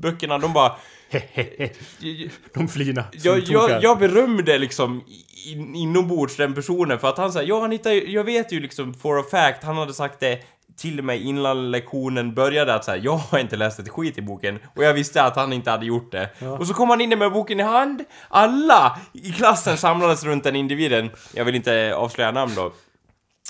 [0.03, 0.73] böckerna, de bara...
[2.55, 3.05] De flina.
[3.13, 5.05] Jag, jag, jag berömde liksom
[5.47, 9.19] in, inombords den personen för att han säger ja ju, jag vet ju liksom for
[9.19, 10.41] a fact, han hade sagt det
[10.77, 14.59] till mig innan lektionen började att säga jag har inte läst ett skit i boken
[14.77, 16.31] och jag visste att han inte hade gjort det.
[16.59, 20.57] Och så kom han in med boken i hand, alla i klassen samlades runt den
[20.57, 22.73] individen, jag vill inte avslöja namn då.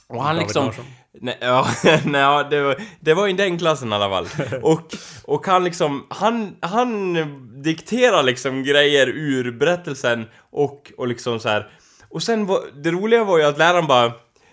[0.08, 0.66] Och han David liksom...
[0.66, 0.84] Larsson.
[1.20, 1.66] Nej, ja,
[2.04, 4.28] nej, det, var, det var i den klassen i alla fall.
[4.62, 4.94] Och,
[5.24, 7.14] och han liksom, han, han
[7.62, 11.70] dikterar liksom grejer ur berättelsen och, och liksom så här.
[12.10, 14.12] Och sen var, det roliga var ju att läraren bara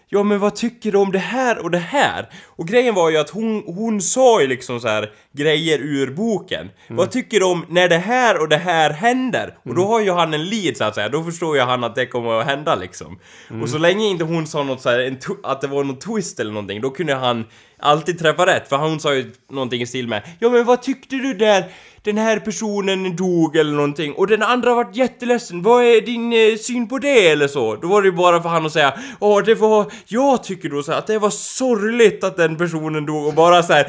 [0.09, 2.29] Ja men vad tycker du om det här och det här?
[2.45, 6.69] Och grejen var ju att hon, hon sa ju liksom så här grejer ur boken.
[6.89, 9.57] Vad tycker du om när det här och det här händer?
[9.63, 11.95] Och då har ju han en lead så att säga, då förstår ju han att
[11.95, 13.19] det kommer att hända liksom.
[13.61, 16.51] Och så länge inte hon sa något så här, att det var någon twist eller
[16.51, 17.45] någonting, då kunde han
[17.79, 18.69] alltid träffa rätt.
[18.69, 21.65] För hon sa ju någonting i stil med Ja men vad tyckte du där?
[22.03, 25.61] Den här personen dog eller någonting och den andra vart jätteledsen.
[25.61, 27.75] Vad är din eh, syn på det eller så?
[27.75, 30.83] Då var det ju bara för han att säga Åh det var, jag tycker då
[30.83, 33.87] så här, att det var sorgligt att den personen dog och bara så här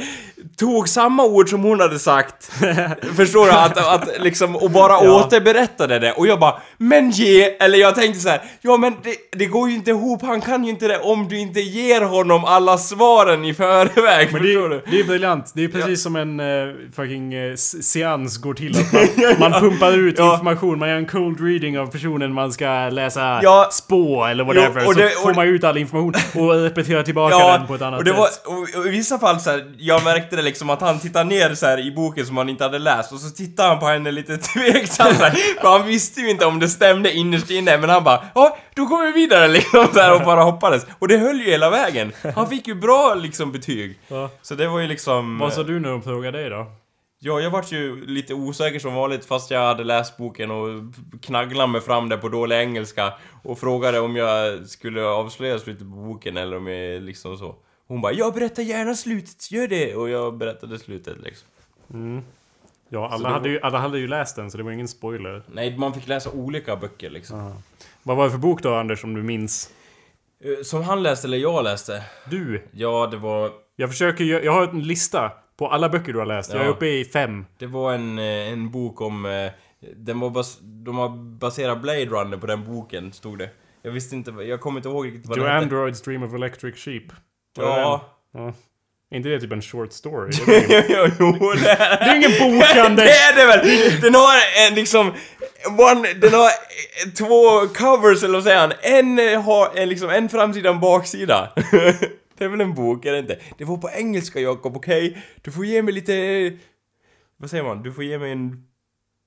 [0.56, 2.44] tog samma ord som hon hade sagt.
[3.16, 3.52] Förstår du?
[3.52, 5.24] Att, att liksom, och bara Ja.
[5.24, 6.12] återberättade det.
[6.12, 7.42] Och jag bara, men ge!
[7.44, 10.64] Eller jag tänkte så här, ja men det, det går ju inte ihop, han kan
[10.64, 14.28] ju inte det om du inte ger honom alla svaren i förväg.
[14.32, 14.82] Men det, förstår du?
[14.90, 15.52] det är briljant.
[15.54, 17.56] Det är precis som en uh, fucking uh,
[18.04, 18.76] seans går till.
[18.78, 20.32] Att man, man pumpar ut Ja.
[20.34, 23.68] information, man gör en cold reading av personen man ska läsa Ja.
[23.72, 24.80] spå eller whatever.
[24.82, 27.66] Jo, och så det- får och- man ut all information och repeterar tillbaka Ja, den
[27.66, 28.18] på ett annat och det sätt.
[28.46, 31.24] var, och, och i vissa fall så här, jag märkte det liksom att han tittade
[31.24, 33.86] ner så här i boken som han inte hade läst och så tittade han på
[33.86, 35.24] henne lite tveksamt så
[35.60, 38.84] för han visste ju inte om det stämde innerst inne men han bara ja, då
[38.84, 40.86] går vi vidare liksom så här och bara hoppades.
[40.98, 42.12] Och det höll ju hela vägen.
[42.36, 43.98] Han fick ju bra liksom betyg.
[44.08, 44.30] Ja.
[44.42, 45.38] Så det var ju liksom...
[45.38, 46.66] Vad sa du när de frågade dig då?
[47.26, 50.68] Ja, jag vart ju lite osäker som vanligt fast jag hade läst boken och
[51.22, 53.12] knagglade mig fram där på dålig engelska
[53.42, 57.54] och frågade om jag skulle avslöja slutet på boken eller om jag liksom så.
[57.88, 61.48] Hon bara 'Jag berättar gärna slutet, gör det!' och jag berättade slutet liksom.
[62.88, 65.42] Ja, alla, hade var- ju, alla hade ju läst den så det var ingen spoiler.
[65.52, 67.54] Nej, man fick läsa olika böcker liksom.
[68.02, 69.70] Vad var det för bok då Anders, om du minns?
[70.44, 72.02] Eh, Som han läste eller jag läste?
[72.30, 72.62] Du!
[72.72, 73.50] Ja, det var...
[73.76, 76.52] Jag försöker jag har en lista på alla böcker du har läst.
[76.52, 76.70] Jag är Ja.
[76.70, 77.44] uppe i fem.
[77.58, 79.26] Det var en, eh, en bok om...
[79.26, 79.50] eh,
[79.96, 83.50] Den var bas, de har baserat Blade Runner på den boken, stod det.
[83.82, 85.56] Jag visste inte, jag kommer inte ihåg riktigt vad Do hette.
[85.56, 87.02] Androids Dream of Electric Sheep.
[87.56, 88.04] Var det Ja.
[88.34, 88.52] ja.
[89.14, 90.30] Inte det typ en short story?
[90.46, 90.64] Det är
[91.06, 93.08] ingen- jo, det är det är ingen bok Det Anders!
[93.08, 94.00] är det väl!
[94.00, 94.34] Den har
[94.68, 95.12] en liksom...
[95.78, 96.50] One, den har
[97.16, 98.72] två covers eller vad säger han?
[98.82, 101.52] En har en, liksom en framsida och en baksida.
[102.38, 103.38] det är väl en bok, är det inte?
[103.58, 105.24] Det var på engelska Jakob, okej?
[105.42, 106.52] Du får ge mig lite...
[107.36, 107.82] Vad säger man?
[107.82, 108.64] Du får ge mig en...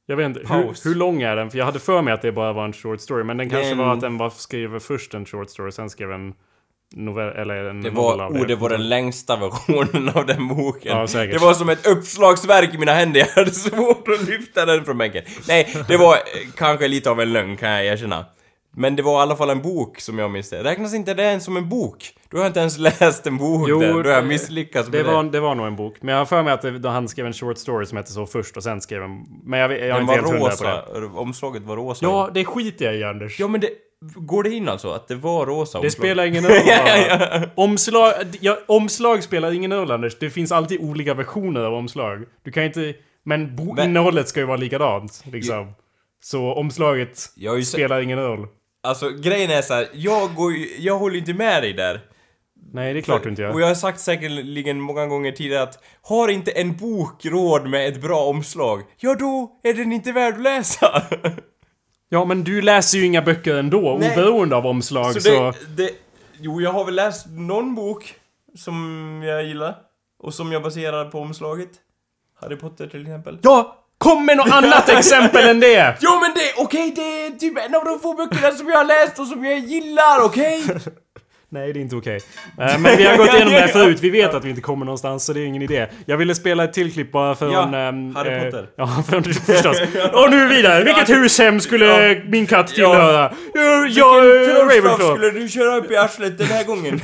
[0.06, 0.86] Jag vet inte, hur, Paus.
[0.86, 1.52] hur lång är den?
[1.52, 3.24] För jag hade för mig att det bara var en short story.
[3.24, 6.12] Men den kanske Den- var att den var skrev först en short story, sen skrev
[6.12, 6.34] en
[6.96, 10.98] novell, eller en Det var, av oh, det var den längsta versionen av den boken.
[10.98, 11.08] Ja.
[11.26, 14.98] Det var som ett uppslagsverk i mina händer, jag hade svårt att lyfta den från
[14.98, 15.24] bänken.
[15.48, 16.20] Nej, det var eh,
[16.56, 18.26] kanske lite av en lögn kan jag erkänna.
[18.80, 20.64] Men det var i alla fall en bok som jag minns det.
[20.64, 22.14] Räknas inte det ens som en bok?
[22.30, 25.14] Då har inte ens läst en bok Jo, där, då har det- misslyckats Det med
[25.14, 25.30] var, det.
[25.30, 25.96] det var nog en bok.
[26.02, 28.26] Men jag har för mig att det, han skrev en short story som hette så
[28.26, 29.26] först och sen skrev en...
[29.44, 31.06] Men jag, jag är inte helt var hundra på det.
[31.20, 32.06] omslaget var rosa.
[32.06, 33.40] Ja, det skiter jag i Anders.
[33.40, 33.70] ja men det...
[34.16, 34.90] Går det in alltså?
[34.92, 35.92] Att det var rosa Det omslag?
[35.92, 37.48] spelar ingen roll.
[37.56, 40.20] Omslag, ja, omslag spelar ingen roll Anders.
[40.20, 42.24] Det finns alltid olika versioner av omslag.
[42.44, 42.94] Du kan inte...
[43.24, 45.24] Men, Men- innehållet ska ju vara likadant.
[45.32, 45.72] Liksom.
[46.24, 47.18] Så omslaget
[47.66, 48.48] spelar ingen roll.
[48.88, 52.02] Alltså grejen är så här, jag går ju, jag håller inte med dig där.
[52.74, 53.60] Nej, det är klart du inte Och gör.
[53.60, 58.02] jag har sagt säkerligen många gånger tidigare att har inte en bok råd med ett
[58.02, 61.04] bra omslag, ja då är den inte värd att läsa.
[62.10, 64.12] Ja, men du läser ju inga böcker ändå, Nej.
[64.12, 65.14] oberoende av omslag.
[65.14, 65.92] Så Så, det, det...
[66.40, 68.16] Jo, jag har väl läst någon bok
[68.56, 69.76] som jag gillar.
[70.20, 71.70] Och som jag baserar på omslaget.
[72.42, 73.40] Harry Potter till exempel.
[73.42, 73.87] Ja!
[73.98, 75.96] Kom med något annat exempel än det!
[76.00, 78.86] Jo men det, okej det är typ en av de få böckerna som jag har
[78.86, 80.64] läst och som jag gillar, okej?
[81.50, 82.20] Nej, det är inte okej.
[82.62, 84.00] Eh, Men vi har gått igenom det här förut.
[84.02, 85.88] Vi vet att vi inte kommer någonstans, så det är ingen idé.
[86.06, 87.52] Jag ville spela ett till klipp bara från...
[87.52, 88.68] Ja, ehm, Harry eh, Potter.
[88.78, 89.82] Ja, från, förstås.
[90.14, 90.84] Och nu vidare.
[90.84, 93.34] Vilket hushem skulle min katt tillhöra?
[93.54, 94.06] Ja, ja,
[94.62, 95.16] Ravenclaw.
[95.16, 97.02] skulle du köra upp i arslet den här gången?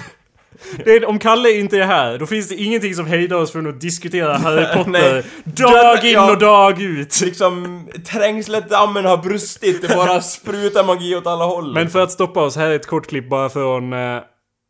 [0.86, 3.82] Är, om Kalle inte är här, då finns det ingenting som hejdar oss från att
[3.82, 7.22] diskutera Harry Potter dag in och dag ut.
[7.22, 11.74] liksom, trängsletdammen har brustit, det bara sprutar magi åt alla håll.
[11.74, 14.16] Men för att stoppa oss, här är ett kort klipp bara från eh,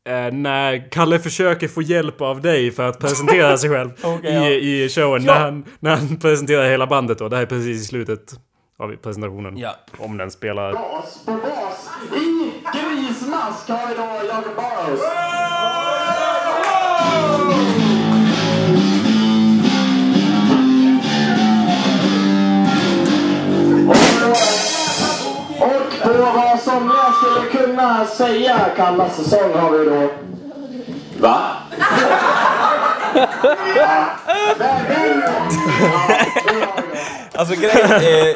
[0.09, 4.35] eh, när Kalle försöker få hjälp av dig för att presentera sig själv Okej, i,
[4.35, 4.85] ja.
[4.85, 5.23] i showen.
[5.25, 5.33] Ja.
[5.33, 7.29] När, han, när han presenterar hela bandet då.
[7.29, 8.33] Det här är precis i slutet
[8.77, 9.57] av presentationen.
[9.57, 9.75] Ja.
[9.97, 10.73] Om den spelar.
[10.73, 11.89] Bas på bas.
[12.15, 15.01] I grismask har vi då Jacob Barrows.
[25.59, 30.09] Och på vad somliga skulle kunna säga kallas säsong har vi då...
[31.19, 31.55] Va?
[33.13, 33.23] Vi.
[37.35, 38.27] Alltså grejen, eh,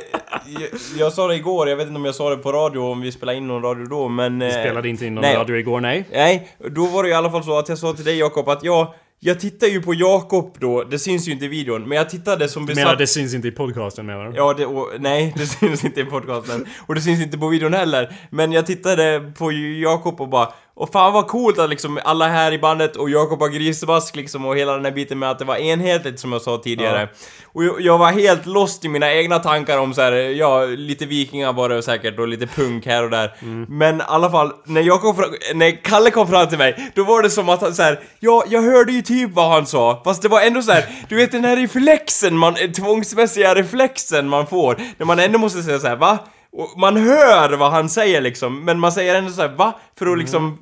[0.59, 3.01] jag, jag sa det igår, jag vet inte om jag sa det på radio, om
[3.01, 4.41] vi spelade in någon radio då, men...
[4.41, 5.35] Eh, Spelade inte in någon nej.
[5.35, 6.07] radio igår, nej.
[6.11, 8.63] Nej, då var det i alla fall så att jag sa till dig Jakob att
[8.63, 12.09] jag, jag tittar ju på Jakob då, det syns ju inte i videon, men jag
[12.09, 12.85] tittade som Du besatt...
[12.85, 14.37] menar det syns inte i podcasten menar du?
[14.37, 16.65] Ja, det, och, nej, det syns inte i podcasten.
[16.87, 18.15] Och det syns inte på videon heller.
[18.29, 20.49] Men jag tittade på Jakob och bara
[20.79, 24.45] och fan vad coolt att liksom alla här i bandet och Jakob har grismask liksom
[24.45, 27.09] och hela den här biten med att det var enhetligt som jag sa tidigare.
[27.53, 31.05] Och jag, jag var helt lost i mina egna tankar om så här, ja, lite
[31.05, 33.33] vikingar var det säkert och lite punk här och där.
[33.69, 35.15] Men i alla fall, när Jakob,
[35.53, 38.43] när Kalle kom fram till mig, då var det som att han så här, ja,
[38.47, 41.31] jag hörde ju typ vad han sa, fast det var ändå så här, du vet
[41.31, 45.95] den här reflexen, man, tvångsmässiga reflexen man får, när man ändå måste säga så här,
[45.95, 46.19] va?
[46.57, 49.73] Och man hör vad han säger liksom, men man säger ändå så här, va?
[49.99, 50.57] För att liksom,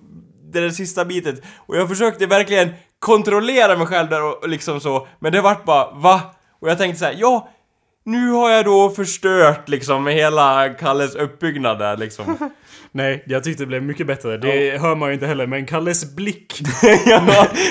[0.53, 1.41] det där sista bitet.
[1.57, 2.69] Och jag försökte verkligen
[2.99, 6.21] kontrollera mig själv där och liksom så, men det vart bara, va?
[6.61, 7.49] Och jag tänkte så här, ja,
[8.05, 12.37] nu har jag då förstört liksom med hela Kalles uppbyggnad där liksom.
[12.91, 14.37] Nej, jag tyckte det blev mycket bättre.
[14.37, 16.61] Det hör man ju inte heller, men Kalles blick...
[17.05, 17.19] ja,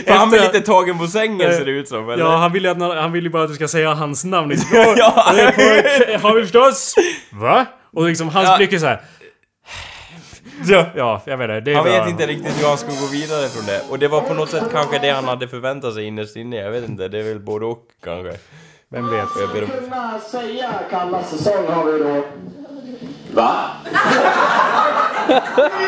[0.06, 2.24] för han Efter- lite tagen på sängen ser det ut som, eller?
[2.24, 4.54] Ja, han vill ju att, han vill bara att du ska säga hans namn.
[4.72, 5.14] Ja.
[5.16, 6.94] "Åh, det är på- Har vi förstås?
[7.30, 7.66] Va?
[7.94, 8.56] Och liksom hans Ja.
[8.56, 9.00] blick är så här.
[10.66, 10.86] Ja.
[10.96, 11.60] Ja, jag vet inte.
[11.60, 13.80] Det är Han bara- vet inte riktigt hur han ska gå vidare från det.
[13.90, 16.56] Och det var på något sätt kanske det han hade förväntat sig innerst inne.
[16.56, 18.32] Jag vet inte, det är väl både och kanske.
[18.90, 19.28] Vem vet?
[19.40, 19.68] Jag ber om...
[19.70, 22.24] kunna säga kallas säsong har vi då...
[23.32, 23.54] Va?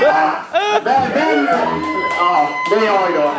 [0.03, 0.33] ja,
[0.85, 1.49] men, men,
[2.19, 3.33] ja, det är jag då.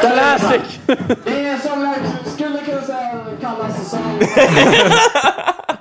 [0.00, 0.80] Classic!
[1.24, 1.96] Det är som jag
[2.32, 4.18] skulle kunna säga kallas säsong.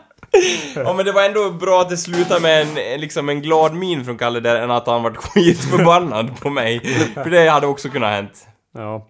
[0.75, 2.61] Ja men det var ändå bra att det slutade med
[2.93, 6.79] en, liksom en glad min från Kalle där än att han vart skitförbannad på mig.
[7.13, 8.47] För det hade också kunnat hänt.
[8.73, 9.07] Ja.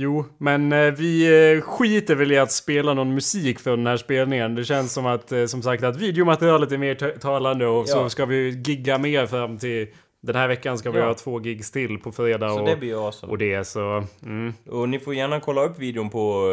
[0.00, 1.26] Jo, men eh, vi
[1.56, 4.54] eh, skiter väl i att spela någon musik för den här spelningen.
[4.54, 7.98] Det känns som att, eh, som sagt, att videomaterialet är mer ta- talande och så
[7.98, 8.08] Ja.
[8.08, 9.86] ska vi gigga mer fram till...
[10.20, 11.06] Den här veckan ska vi Ja.
[11.06, 13.30] ha två gigs till på fredag Så och, det blir awesome.
[13.30, 14.04] och det så...
[14.24, 14.54] Mm.
[14.70, 16.44] Och ni får gärna kolla upp videon på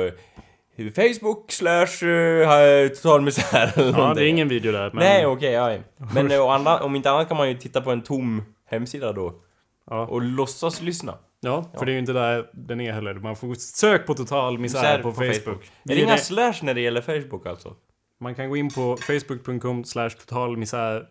[0.96, 4.92] Facebook slash uh, total misär eller Ja, det är ingen video där.
[4.94, 5.78] Men, Nej okej, ja.
[6.14, 9.34] Men och andra, om inte annat kan man ju titta på en tom hemsida då.
[9.90, 10.08] Ja.
[10.08, 11.18] Och låtsas lyssna.
[11.40, 13.14] Ja, för det är ju inte där den är heller.
[13.14, 15.48] Man får sök på total misär på, Facebook.
[15.48, 17.74] Är Vi det är inga slash när det gäller Facebook alltså?
[18.20, 21.06] Man kan gå in på facebook.com slash totalmisär...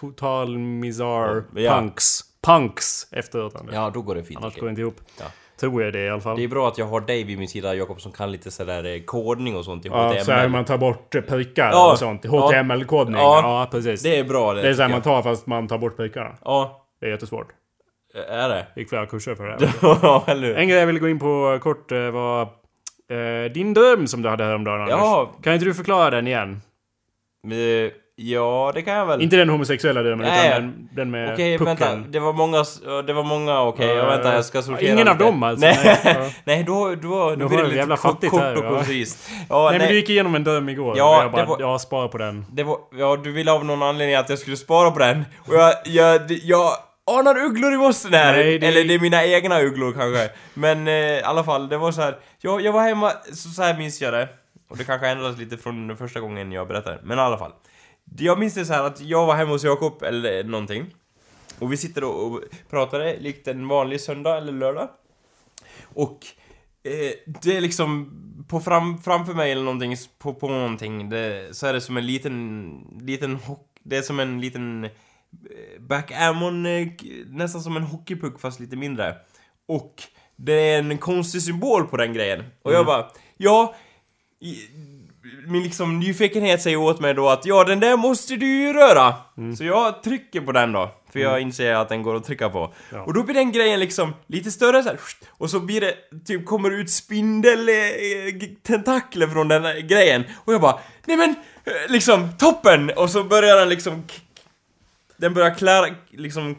[0.00, 1.44] Totalmisär...
[1.54, 1.72] Ja.
[1.72, 2.20] Punks.
[2.42, 3.54] Punks efteråt.
[3.72, 4.40] Ja, då går det fint.
[4.40, 4.60] Annars okej.
[4.60, 5.00] går det inte ihop.
[5.18, 5.24] Ja.
[5.60, 6.36] Tror jag det i alla fall.
[6.36, 8.84] Det är bra att jag har dig vid min sida Jakob som kan lite sådär
[8.84, 10.24] eh, kodning och sånt i Ja, HTML.
[10.24, 11.92] så här man tar bort eh, prickar Ja.
[11.92, 12.24] och sånt.
[12.24, 12.30] Ja.
[12.30, 13.16] HTML-kodning.
[13.20, 13.40] Ja.
[13.42, 13.68] Ja.
[13.70, 14.02] precis.
[14.02, 14.62] Det är bra det.
[14.62, 16.38] Det är så här tycker man tar fast man tar bort prickar.
[16.44, 17.48] Ja, Det är jättesvårt.
[18.28, 18.66] är det?
[18.76, 19.68] Gick flera kurser för det.
[20.02, 20.56] Ja, eller hur?
[20.56, 24.28] en grej jag ville gå in på kort eh, var eh, din dröm som du
[24.28, 24.96] hade häromdagen Anders.
[24.98, 25.30] Ja.
[25.42, 26.60] Kan inte du förklara den igen?
[27.44, 27.92] Eh,
[28.22, 29.22] Ja, det kan jag väl.
[29.22, 30.48] Inte den homosexuella drömmen Nej.
[30.50, 31.76] utan den, den med Okej, pucken.
[31.76, 31.96] vänta.
[32.10, 32.64] Det var många...
[32.86, 33.86] ja, Det var många, okej.
[33.86, 34.34] Ja, jag ja, vänta, ja.
[34.34, 35.24] jag ska sortera Ingen av lite.
[35.24, 35.98] dem alltså, Nej,
[36.44, 36.58] nej.
[36.58, 36.62] Ja.
[36.66, 38.70] då, då, då blir det lite jävla fattigt kort och ja.
[38.70, 39.30] koncist.
[39.48, 40.94] Ja, Nej, nej, men du gick igenom en dröm igår.
[40.98, 42.46] Ja, jag bara, var- jag sparar på den.
[42.52, 45.24] det var, ja, du ville av någon anledning att jag skulle spara på den.
[45.48, 46.70] Och jag, jag, det- jag
[47.10, 48.32] anar ugglor i mossen här.
[48.36, 50.30] Nej, det- Eller det är mina egna ugglor kanske.
[50.54, 52.16] Men eh, i alla fall, det var så här.
[52.40, 54.28] Jag, jag var hemma, så, så här minns jag det.
[54.70, 56.98] Och det kanske ändrades lite från den första gången jag berättade.
[57.02, 57.52] Men i alla fall.
[58.18, 60.86] Jag minns det så här att jag var hemma hos Jakob eller någonting.
[61.58, 62.40] Och vi sitter och,
[62.70, 64.88] pratade likt en vanlig söndag eller lördag.
[65.82, 66.26] Och
[66.82, 68.16] eh, det är liksom
[68.48, 72.06] på fram, framför mig eller någonting, på, på någonting, det, så är det som en
[72.06, 74.88] liten, liten hock, det är som en liten
[75.78, 79.16] backgammon, eh, k- nästan som en hockeypuck fast lite mindre.
[79.68, 80.02] Och
[80.36, 82.44] det är en konstig symbol på den grejen.
[82.62, 83.74] Och jag bara, ja...
[85.46, 89.14] Min liksom nyfikenhet säger åt mig då att ja, den där måste du ju röra.
[89.58, 90.94] Så jag trycker på den då.
[91.12, 92.74] För jag inser att den går att trycka på.
[92.92, 93.02] Ja.
[93.02, 94.98] Och då blir den grejen liksom lite större så här,
[95.30, 100.24] Och så blir det, typ kommer ut spindel eh, från den här grejen.
[100.44, 101.30] Och jag bara, nej men,
[101.64, 102.90] eh, liksom toppen!
[102.90, 104.04] Och så börjar den liksom
[105.20, 106.56] den börjar klära, liksom...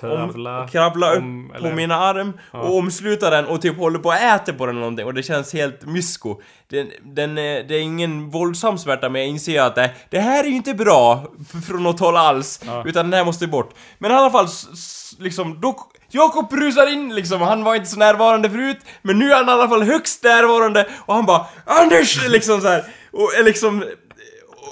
[0.00, 3.98] Kravla om, kravla om- upp eller- på mina arm och omsluta den och typ håller
[3.98, 6.40] på att äta på den eller någonting och det känns helt mysko.
[6.68, 10.44] Den, den, är- det är ingen våldsam smärta men jag inser att det, det här
[10.44, 11.24] är ju inte bra
[11.66, 12.60] från något håll alls.
[12.84, 13.74] Utan den här måste bort.
[13.98, 14.48] Men i alla fall,
[15.18, 15.76] liksom, då...
[16.10, 19.52] Jakob rusar in liksom, han var inte så närvarande förut, men nu är han i
[19.52, 22.28] alla fall högst närvarande och han bara Anders!
[22.28, 22.84] Liksom så här.
[23.12, 23.84] Och är liksom...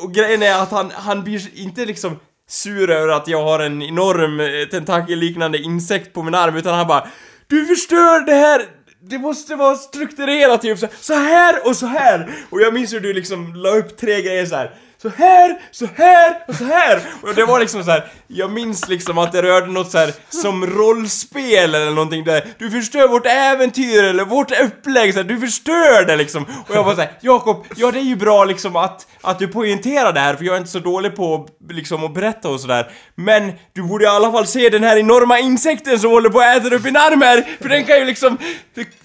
[0.03, 2.19] Och grejen är att han, han blir inte liksom
[2.53, 6.87] sur över att jag har en enorm eh, tentakelliknande insekt på min arm utan han
[6.87, 7.09] bara
[7.47, 8.63] Du förstör det här!
[9.01, 12.33] Det måste vara strukturerat typ så här och så här!
[12.51, 14.75] Och jag minns hur du liksom la upp tre grejer så här.
[15.03, 17.03] Så här, så här och så här!
[17.23, 18.13] Och det var liksom så här.
[18.27, 22.71] jag minns liksom att det rörde något så här som rollspel eller någonting där Du
[22.71, 26.45] förstör vårt äventyr eller vårt upplägg så här, du förstör det liksom!
[26.69, 30.13] Och jag var såhär, Jakob, ja det är ju bra liksom att, att du poängterar
[30.13, 33.53] det här för jag är inte så dålig på liksom att berätta och sådär Men
[33.73, 36.75] du borde i alla fall se den här enorma insekten som håller på att äta
[36.75, 37.47] upp din arm här!
[37.61, 38.39] För den kan ju liksom,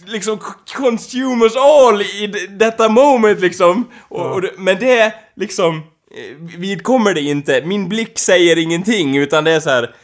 [0.05, 0.39] liksom
[0.75, 3.91] consume us all i detta moment liksom!
[4.09, 7.61] Och, och det, men det liksom eh, vidkommer det inte.
[7.65, 9.95] Min blick säger ingenting utan det är så här.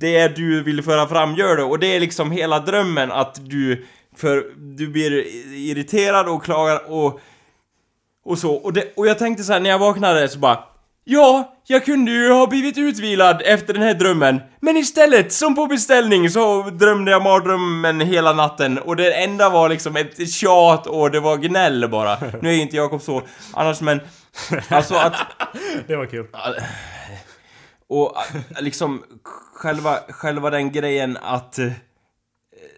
[0.00, 1.62] Det du vill föra fram gör det.
[1.62, 3.86] Och det är liksom hela drömmen att du
[4.16, 4.44] för
[4.76, 7.20] du blir irriterad och klagar och
[8.24, 8.54] och så.
[8.54, 10.58] Och, det, och jag tänkte så här när jag vaknade så bara
[11.06, 14.40] Ja, jag kunde ju ha blivit utvilad efter den här drömmen.
[14.60, 18.78] Men istället, som på beställning, så drömde jag mardrömmen hela natten.
[18.78, 22.16] Och det enda var liksom ett tjat och det var gnäll bara.
[22.42, 23.22] Nu är ju inte Jakob så.
[23.52, 24.00] Annars men
[24.68, 25.14] Alltså att
[25.86, 26.26] Det var kul.
[27.88, 29.04] och äh, liksom
[29.54, 31.72] själva, själva den grejen att eh,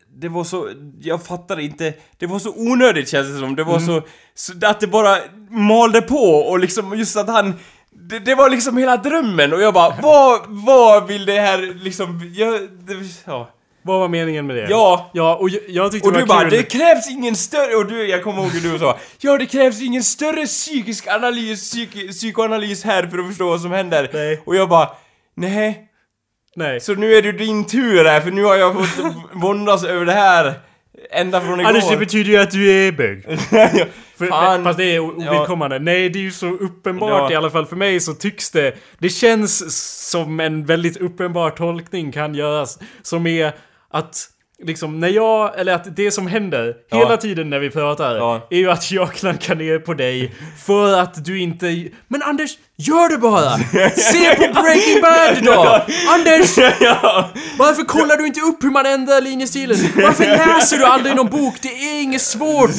[0.09, 3.57] det var så, jag fattar inte, det var så onödigt känns det som.
[3.57, 4.03] Det var så,
[4.35, 5.19] så, att det bara
[5.51, 7.55] malde på och liksom just att han
[7.91, 12.33] det, det var liksom hela drömmen och jag bara vad, vad vill det här liksom,
[12.35, 12.95] jag, det,
[13.25, 13.49] ja.
[13.87, 14.67] Vad var meningen med det?
[14.71, 15.11] Ja.
[15.15, 16.59] Ja, och jag, jag tyckte Och det du var bara, kul.
[16.59, 17.75] det krävs ingen större...
[17.77, 21.71] Och du, jag kommer ihåg hur du sa Ja, det krävs ingen större psykisk analys,
[21.71, 24.11] psyk, psykoanalys här för att förstå vad som händer.
[24.13, 24.43] Nej.
[24.45, 24.89] Och jag bara,
[25.37, 25.83] nej.
[26.57, 26.81] Nej.
[26.81, 30.13] Så nu är det din tur här, för nu har jag fått våndas över det
[30.13, 30.55] här
[31.11, 31.69] ända från igår.
[31.69, 33.25] Anders, det betyder ju att du är bög.
[34.19, 34.65] För, Fan.
[34.65, 35.31] Fast det är o- Ja.
[35.31, 35.79] ovidkommande.
[35.79, 37.33] Nej, det är ju så uppenbart Ja.
[37.33, 38.75] i alla fall för mig så tycks det.
[38.99, 39.75] Det känns
[40.11, 42.79] som en väldigt uppenbar tolkning kan göras.
[43.03, 43.53] Som är
[43.99, 44.29] att
[44.63, 46.99] Liksom när jag, eller att det som händer Ja.
[46.99, 48.47] hela tiden när vi pratar Ja.
[48.51, 50.35] är ju att jag klankar ner på dig
[50.67, 51.85] för att du inte...
[52.09, 53.59] Men Anders, gör det bara!
[53.97, 55.63] Se på Breaking Bad då!
[56.15, 56.57] Anders!
[57.59, 59.77] Varför kollar du inte upp hur man ändrar linjestilen?
[59.97, 60.25] Varför
[60.55, 61.55] läser du aldrig någon bok?
[61.63, 62.71] Det är inget svårt!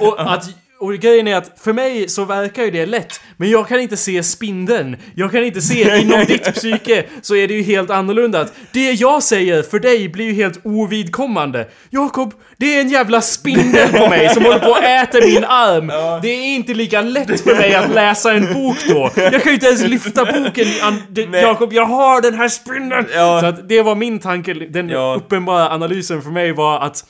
[0.00, 0.44] Och, att,
[0.82, 3.96] och grejen är att för mig så verkar ju det lätt, men jag kan inte
[3.96, 4.96] se spindeln.
[5.14, 8.40] Jag kan inte se inom ditt psyke så är det ju helt annorlunda.
[8.40, 11.68] Att det jag säger för dig blir ju helt ovidkommande.
[11.90, 15.86] Jakob, det är en jävla spindel på mig som håller på att äta min arm.
[16.22, 19.10] Det är inte lika lätt för mig att läsa en bok då.
[19.16, 20.66] Jag kan ju inte ens lyfta boken.
[21.32, 23.06] Jakob, jag har den här spindeln!
[23.14, 23.40] Ja.
[23.40, 25.14] Så att det var min tanke, den Ja.
[25.18, 27.04] uppenbara analysen för mig var att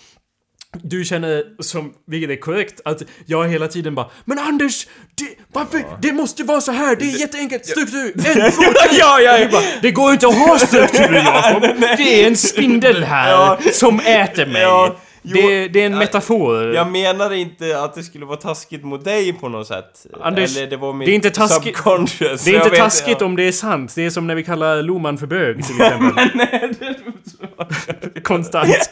[0.83, 4.87] du känner, som, vilket är korrekt, att jag hela tiden bara Men Anders!
[5.14, 5.85] Det, varför?
[6.03, 7.66] Det måste vara så här, det är jätteenkelt!
[7.66, 8.12] Struktur!
[8.16, 8.73] En, två, tre!
[8.99, 9.49] ja, ja, ja.
[9.53, 11.62] Bara, Det går inte att ha struktur Jakob!
[11.97, 13.59] Det är en spindel här Ja.
[13.73, 14.93] som äter mig!
[15.23, 16.75] Jo, det, det är en metafor.
[16.75, 20.07] Jag menade inte att det skulle vara taskigt mot dig på något sätt.
[20.23, 22.45] Anders, Eller det var mitt det är inte taskigt- subconscious.
[22.45, 23.27] det är Jag inte vet- taskigt ja.
[23.27, 23.95] om det är sant.
[23.95, 26.31] Det är som när vi kallar Loman för bög till exempel.
[28.23, 28.68] Konstant.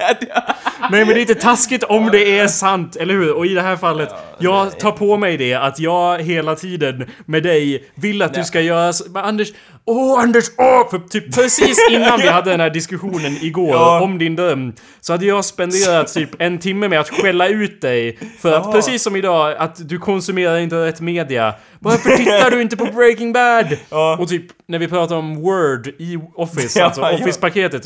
[0.91, 3.33] Nej men det är inte taskigt om det är sant, eller hur?
[3.33, 4.09] Och i det här fallet,
[4.39, 8.61] jag tar på mig det att jag hela tiden med dig vill att du ska
[8.61, 8.93] göra...
[9.11, 9.49] Men Anders,
[9.87, 10.91] åh Anders, åh!
[10.91, 14.01] För typ precis innan vi hade den här diskussionen igår Ja.
[14.01, 18.19] om din dröm Så hade jag spenderat typ en timme med att skälla ut dig
[18.41, 22.77] För att precis som idag, att du konsumerar inte rätt media Varför tittar du inte
[22.77, 23.67] på Breaking Bad?
[23.91, 24.17] Ja.
[24.21, 27.01] Och typ när vi pratar om Word i Office, alltså.
[27.03, 27.83] Office-paketet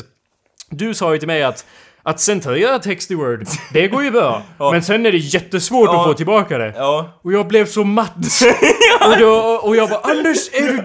[0.69, 1.65] Du sa ju till mig att
[2.05, 4.41] att centrera text i Word, det går ju bra.
[4.59, 4.71] Ja.
[4.71, 5.99] Men sen är det jättesvårt Ja.
[6.01, 6.73] att få tillbaka det.
[6.77, 7.19] Ja.
[7.23, 8.13] Och jag blev så matt.
[9.05, 9.31] Och, då,
[9.63, 10.83] och jag bara Anders, är du...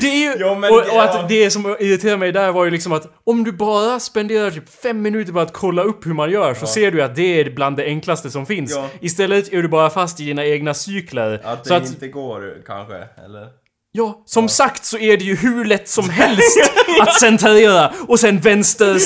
[0.00, 0.44] Det, är ju...
[0.44, 3.06] Ja, men och, det- och att det som irriterade mig där var ju liksom att
[3.24, 6.66] om du bara spenderar typ fem minuter på att kolla upp hur man gör så
[6.66, 8.78] ser du att det är bland det enklaste som finns.
[9.00, 11.40] Istället är du bara fast i dina egna cykler.
[11.44, 13.46] Att det att, inte går kanske, eller?
[13.96, 16.58] Ja, som sagt så är det ju hur lätt som helst
[17.00, 18.98] att centrera och sen vänster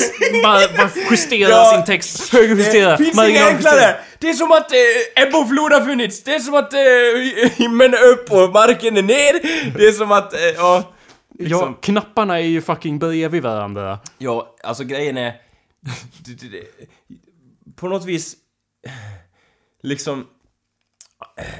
[0.43, 1.71] bara, bara justera Ja.
[1.75, 3.95] sin text, högerjustera, Finns inget enklare!
[4.19, 7.49] Det är som att eh, ebba och flod har funnits, det är som att eh,
[7.55, 9.33] himlen är upp och marken är ner,
[9.77, 10.93] det är som att, eh, ja...
[11.39, 11.59] Liksom.
[11.59, 13.99] Ja, knapparna är ju fucking bredvid varandra.
[14.17, 15.33] Ja, alltså grejen är...
[16.25, 16.85] det- det- det-
[17.75, 18.35] På något vis...
[19.83, 20.25] Liksom...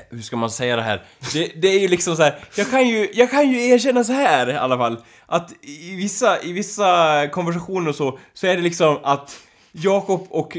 [0.09, 1.03] Hur ska man säga det här?
[1.33, 2.35] Det, det är ju liksom så här.
[2.55, 4.97] Jag kan ju, jag kan ju erkänna så här i alla fall.
[5.25, 9.39] Att i vissa, i vissa konversationer och så, så är det liksom att
[9.71, 10.57] Jakob och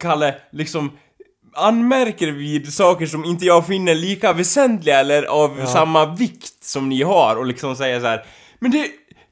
[0.00, 0.98] Kalle liksom
[1.54, 7.02] anmärker vid saker som inte jag finner lika väsentliga eller av samma vikt som ni
[7.02, 8.24] har och liksom säger så här.
[8.58, 8.86] Men det,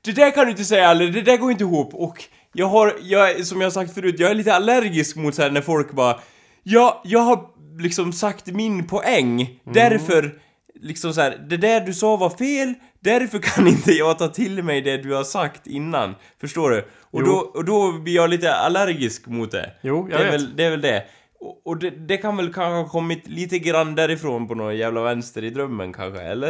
[0.05, 2.95] det där kan du inte säga eller det där går inte ihop och jag har,
[3.03, 5.93] jag, som jag har sagt förut, jag är lite allergisk mot så här när folk
[5.93, 6.21] bara
[6.65, 7.47] Ja, jag har
[7.79, 10.39] liksom sagt min poäng, därför
[10.81, 14.63] liksom så här, det där du sa var fel, därför kan inte jag ta till
[14.63, 16.15] mig det du har sagt innan.
[16.41, 16.79] Förstår du?
[17.01, 17.27] Och, Jo.
[17.27, 19.71] då, och då blir jag lite allergisk mot det.
[19.83, 20.41] Jo, jag det är vet.
[20.41, 21.05] Väl, det är väl det.
[21.41, 25.03] Och, och det, det kan väl kanske ha kommit lite grann därifrån på någon jävla
[25.03, 26.49] vänster i drömmen kanske, eller?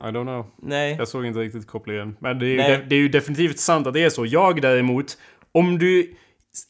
[0.00, 0.46] I don't know.
[0.62, 0.96] Nej.
[0.98, 2.16] Jag såg inte riktigt kopplingen.
[2.20, 2.78] Men det är, ju Nej.
[2.78, 4.26] de, det är ju definitivt sant att det är så.
[4.26, 5.18] Jag däremot,
[5.52, 6.14] om du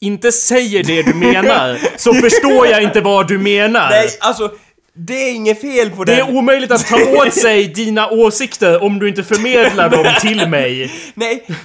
[0.01, 3.89] inte säger det du menar, så förstår jag inte vad du menar.
[3.89, 4.51] Nej, alltså,
[4.95, 6.27] det är inget fel på Det den.
[6.27, 10.91] är omöjligt att ta åt sig dina åsikter om du inte förmedlar dem till mig.
[11.13, 11.55] Nej, eh,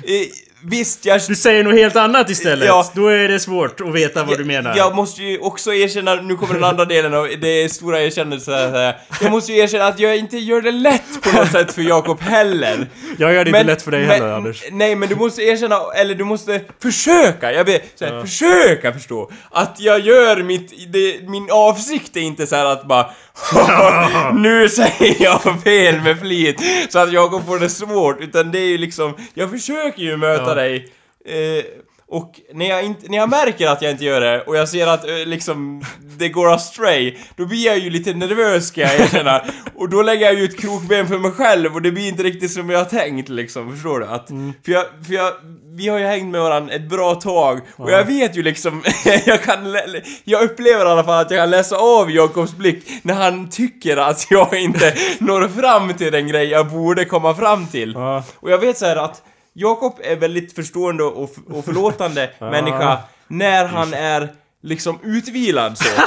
[0.64, 1.20] visst, jag...
[1.28, 2.68] Du säger något helt annat istället.
[2.68, 2.90] Ja.
[2.94, 4.76] Då är det svårt att veta vad du menar.
[4.76, 8.74] Jag måste ju också erkänna, nu kommer den andra delen av det stora erkännelsen.
[9.20, 12.20] Jag måste ju erkänna att jag inte gör det lätt på något sätt för Jakob
[12.20, 12.86] heller.
[13.18, 14.64] Jag gör det inte lätt för dig heller, Anders.
[14.72, 19.30] Nej, men du måste erkänna, eller du måste försöka, jag ber, så här, försöka förstå
[19.50, 23.10] att jag gör mitt, det, min avsikt är inte så här att bara
[24.34, 28.68] nu säger jag fel med flit så att Jakob får det svårt, utan det är
[28.68, 30.53] ju liksom, jag försöker ju möta Ja.
[30.54, 30.92] Dig
[31.24, 31.64] eh,
[32.06, 34.86] och när jag, inte, när jag märker att jag inte gör det och jag ser
[34.86, 35.82] att eh, liksom
[36.18, 39.44] det går astray, då blir jag ju lite nervös ska jag erkänna.
[39.74, 42.52] Och då lägger jag ju ett krokben för mig själv och det blir inte riktigt
[42.52, 44.06] som jag har tänkt liksom, förstår du?
[44.06, 44.28] Att,
[44.64, 45.32] för, jag, för jag,
[45.76, 48.82] vi har ju hängt med varandra ett bra tag och jag vet ju liksom,
[49.26, 49.76] jag kan,
[50.24, 53.96] jag upplever i alla fall att jag kan läsa av Jakobs blick när han tycker
[53.96, 57.96] att jag inte når fram till den grej jag borde komma fram till.
[58.36, 59.22] Och jag vet så här att
[59.54, 62.98] Jakob är väldigt förstående och, och förlåtande människa
[63.28, 64.28] när han är
[64.62, 65.84] liksom utvilad så.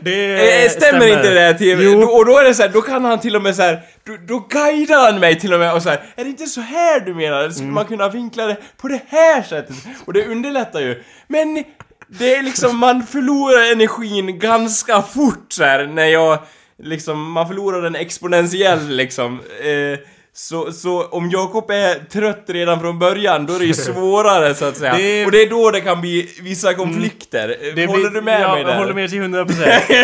[0.00, 2.02] Det Eh, stämmer, inte det till Jo.
[2.02, 4.16] Och då är det så här, då kan han till och med så här, då,
[4.28, 7.00] då guidar han mig till och med och så här, är det inte så här
[7.00, 7.48] du menar?
[7.50, 7.74] Skulle Mm.
[7.74, 9.76] man kunna vinkla det på det här sättet?
[10.04, 11.02] Och det underlättar ju.
[11.28, 11.64] Men
[12.08, 16.38] det är liksom, man förlorar energin ganska fort så här när jag
[16.82, 19.40] liksom, man förlorar den exponentiellt liksom.
[19.60, 19.98] Eh,
[20.32, 24.64] så, så om Jakob är trött redan från början, då är det ju svårare så
[24.64, 24.94] att säga.
[24.96, 27.48] Det- Och det är då det kan bli vissa konflikter.
[27.60, 28.70] Eh, Det Håller blir- du med ja, mig där?
[28.70, 29.50] Jag håller med till 100%.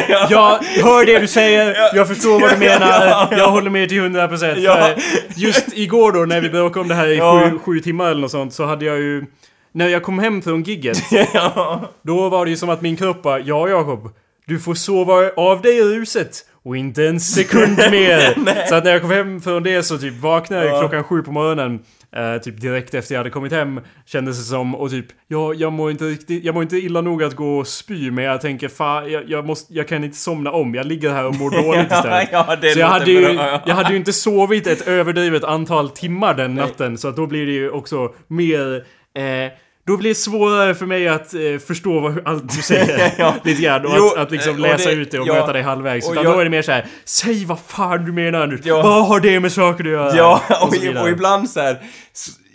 [0.31, 3.29] Jag hör det du säger, jag förstår vad du menar, Ja.
[3.31, 4.59] jag håller med till 100%.
[4.59, 4.91] Ja.
[5.37, 7.51] Just igår då när vi bråkade om det här i Ja.
[7.51, 9.25] sju, sju timmar eller något sånt så hade jag ju...
[9.73, 10.99] När jag kom hem från gigget,
[11.35, 11.81] ja.
[12.03, 14.11] då var det ju som att min kropp bara, Ja Jakob,
[14.47, 18.35] du får sova av dig i ruset och inte en sekund mer.
[18.69, 20.81] så att när jag kom hem från det så typ vaknade jag Ja.
[20.81, 21.79] klockan sju på morgonen.
[22.17, 25.73] eh, typ direkt efter jag hade kommit hem kändes det som och typ ja, jag
[25.73, 28.69] mår inte riktigt, jag mår inte illa nog att gå och spy men jag tänker
[28.69, 30.75] fan jag, jag måste, jag kan inte somna om.
[30.75, 32.29] Jag ligger här och mår dåligt istället.
[32.33, 33.21] ja, så jag hade, ju,
[33.67, 37.47] jag hade ju inte sovit ett överdrivet antal timmar den natten så att då blir
[37.47, 38.85] det ju också mer
[39.17, 39.53] eh,
[39.87, 43.13] då blir det svårare för mig att eh, förstå vad, allt du säger.
[43.19, 43.35] Ja.
[43.45, 43.87] Lite grann.
[43.87, 45.35] Och Jo, att, att liksom och läsa det- ut det och ja.
[45.35, 46.11] möta dig halvvägs.
[46.11, 48.61] Utan jag- då är det mer så här: Säg vad fan du menar nu.
[48.65, 48.83] Ja.
[48.83, 50.17] Vad har det med saker att göra?
[50.17, 51.83] Ja, Och och, och ibland så här.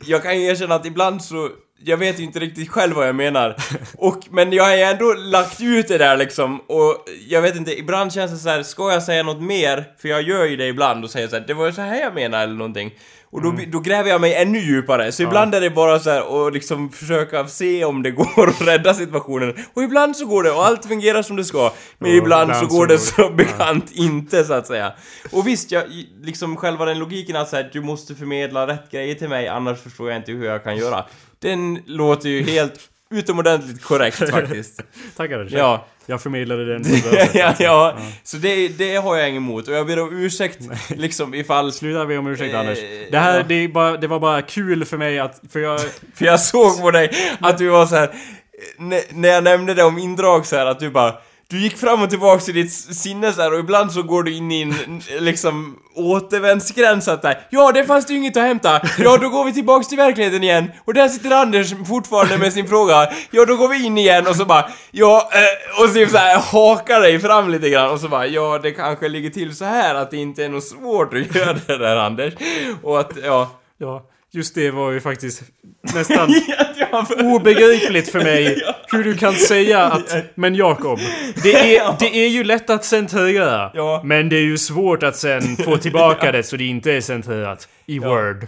[0.06, 1.50] Jag kan ju erkänna att ibland så
[1.84, 3.56] jag vet ju inte riktigt själv vad jag menar.
[3.98, 7.80] Och, men jag har ju ändå lagt ut det där liksom och jag vet inte,
[7.80, 9.84] ibland känns det så här, ska jag säga något mer?
[10.02, 12.02] För jag gör ju det ibland och säger så här, det var ju så här
[12.02, 12.92] jag menar eller någonting.
[13.32, 13.72] Och då, Mm.
[13.72, 16.90] då gräver jag mig ännu djupare, så ibland är det bara så här och liksom
[16.90, 19.56] försöka se om det går att rädda situationen.
[19.74, 21.72] Och ibland så går det och allt fungerar som det ska.
[22.00, 24.94] Men ibland, så ibland så går det som bekant inte så att säga.
[25.32, 25.84] Och visst, jag,
[26.22, 30.10] liksom själva den logiken att säga du måste förmedla rätt grejer till mig annars förstår
[30.10, 31.06] jag inte hur jag kan göra.
[31.40, 32.80] Den låter ju helt
[33.12, 34.82] utomordentligt korrekt faktiskt.
[35.18, 35.48] Tackar.
[35.52, 35.86] Ja.
[36.06, 37.30] Jag förmedlade den sätt.
[37.34, 39.68] ja, ja, så det, det har jag inget emot.
[39.68, 40.60] Och jag ber om ursäkt
[40.90, 41.72] liksom ifall...
[41.74, 42.80] Sluta be om ursäkt Eh, Anders.
[43.12, 43.44] Det här, ja.
[43.48, 45.42] det, bara, det var bara kul för mig att...
[45.52, 45.80] För jag...
[46.16, 48.10] För jag såg på dig att du var så här.
[49.10, 51.14] När jag nämnde det om indrag så här att du bara
[51.52, 54.34] du gick fram och tillbaks i ditt sinne så här, och ibland så går du
[54.36, 58.82] in i en liksom återvändsgräns att där, Ja, det fanns det ju inget att hämta.
[58.98, 60.72] Ja, då går vi tillbaks till verkligheten igen.
[60.86, 63.12] Och där sitter Anders fortfarande med sin fråga.
[63.32, 66.18] Ja, då går vi in igen och så bara Ja, eh, och så typ så
[66.18, 69.66] här hakar dig fram lite grann och så bara Ja, det kanske ligger till så
[69.66, 72.34] här att det inte är något svårt att göra det där Anders.
[72.84, 73.52] Och att, ja.
[73.78, 75.44] Ja, just det var ju faktiskt
[75.94, 76.34] nästan
[77.20, 78.62] obegripligt för mig
[78.92, 81.00] hur du kan säga att Men Jakob,
[81.44, 83.72] det är, det är ju lätt att centrera.
[83.74, 84.02] Ja.
[84.06, 87.68] Men det är ju svårt att sen få tillbaka det så det inte är centrerat
[87.86, 88.48] i Word.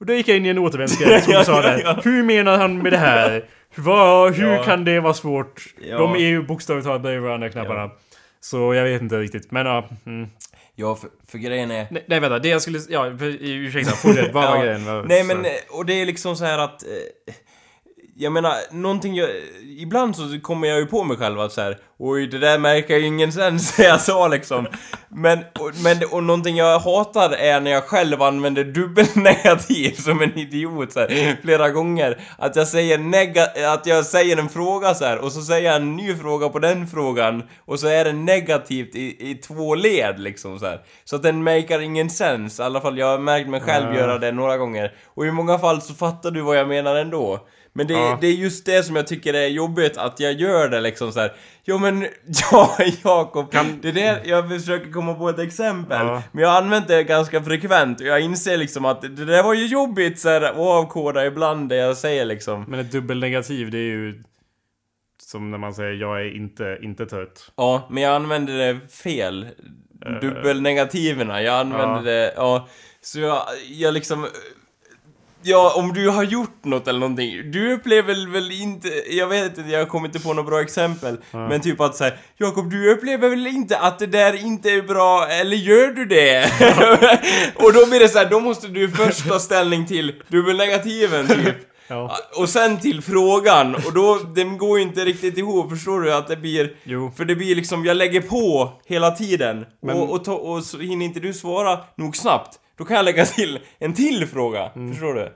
[0.00, 2.00] Och då gick jag in i en återvändsgränd som sa där.
[2.04, 3.44] Hur menar han med det här?
[3.74, 4.62] Vad, hur Ja.
[4.64, 5.62] kan det vara svårt?
[5.88, 5.98] Ja.
[5.98, 7.90] De är ju bokstavligt talat bredvid varandra knapparna.
[8.40, 9.50] Så jag vet inte riktigt.
[9.50, 9.88] Men ja.
[10.06, 10.28] Mm.
[10.76, 11.86] Ja, för, för grejen är...
[11.90, 12.78] Nej, nej vänta, det jag skulle...
[12.88, 13.06] Ja,
[13.40, 13.92] ursäkta.
[13.92, 14.34] Fortsätt.
[14.34, 14.62] Vad var Ja.
[14.62, 15.02] grejen?
[15.08, 16.82] Nej men, eh, och det är liksom så här att...
[16.82, 17.34] Eh,
[18.16, 19.28] jag menar, någonting jag...
[19.78, 22.96] Ibland så kommer jag ju på mig själv att så här, Oj, det där märker
[22.98, 24.66] ju ingen sens, jag sa liksom.
[25.08, 30.38] Men, och, men, och någonting jag hatar är när jag själv använder dubbelnegativ som en
[30.38, 32.20] idiot så här, flera gånger.
[32.38, 35.76] Att jag säger nega, att jag säger en fråga så här, och så säger jag
[35.76, 37.42] en ny fråga på den frågan.
[37.64, 40.80] Och så är det negativt i, i två led liksom så här.
[41.04, 42.60] Så att den makar ingen sens.
[42.60, 44.00] I alla fall, jag har märkt mig själv Ja.
[44.00, 44.92] göra det några gånger.
[45.14, 47.46] Och i många fall så fattar du vad jag menar ändå.
[47.76, 48.18] Men det, Ja.
[48.20, 51.20] det är just det som jag tycker är jobbigt, att jag gör det liksom så
[51.20, 51.32] här.
[51.64, 52.06] Jo men,
[52.50, 53.52] ja Jakob,
[53.82, 56.06] det är det jag försöker komma på ett exempel.
[56.06, 56.22] Ja.
[56.32, 59.54] Men jag har använt det ganska frekvent och jag inser liksom att det där var
[59.54, 62.64] ju jobbigt så här, att avkoda ibland det jag säger liksom.
[62.68, 64.22] Men ett dubbelnegativ, det är ju...
[65.22, 67.52] Som när man säger jag är inte, inte trött.
[67.56, 69.46] Ja, men jag använde det fel.
[70.20, 72.02] Dubbelnegativerna, jag använde Ja.
[72.02, 72.68] det, ja.
[73.00, 74.26] Så jag, jag liksom...
[75.46, 77.50] Ja, om du har gjort något eller någonting.
[77.50, 81.16] Du upplever väl inte, jag vet inte, jag kommer inte på något bra exempel.
[81.30, 85.26] Men typ att säga Jakob, du upplever väl inte att det där inte är bra,
[85.28, 86.50] eller gör du det?
[87.64, 91.56] och då blir det så här, då måste du först ta ställning till dubbelnegativen typ.
[91.88, 92.16] Ja.
[92.38, 96.14] Och sen till frågan, och då, den går ju inte riktigt ihop, förstår du?
[96.14, 96.72] Att det blir...
[96.84, 97.12] Jo.
[97.16, 99.66] För det blir liksom, jag lägger på hela tiden.
[99.82, 103.04] Men- Och, och, ta, och så hinner inte du svara nog snabbt, då kan jag
[103.04, 104.70] lägga till en till fråga.
[104.76, 104.92] Mm.
[104.92, 105.32] Förstår du?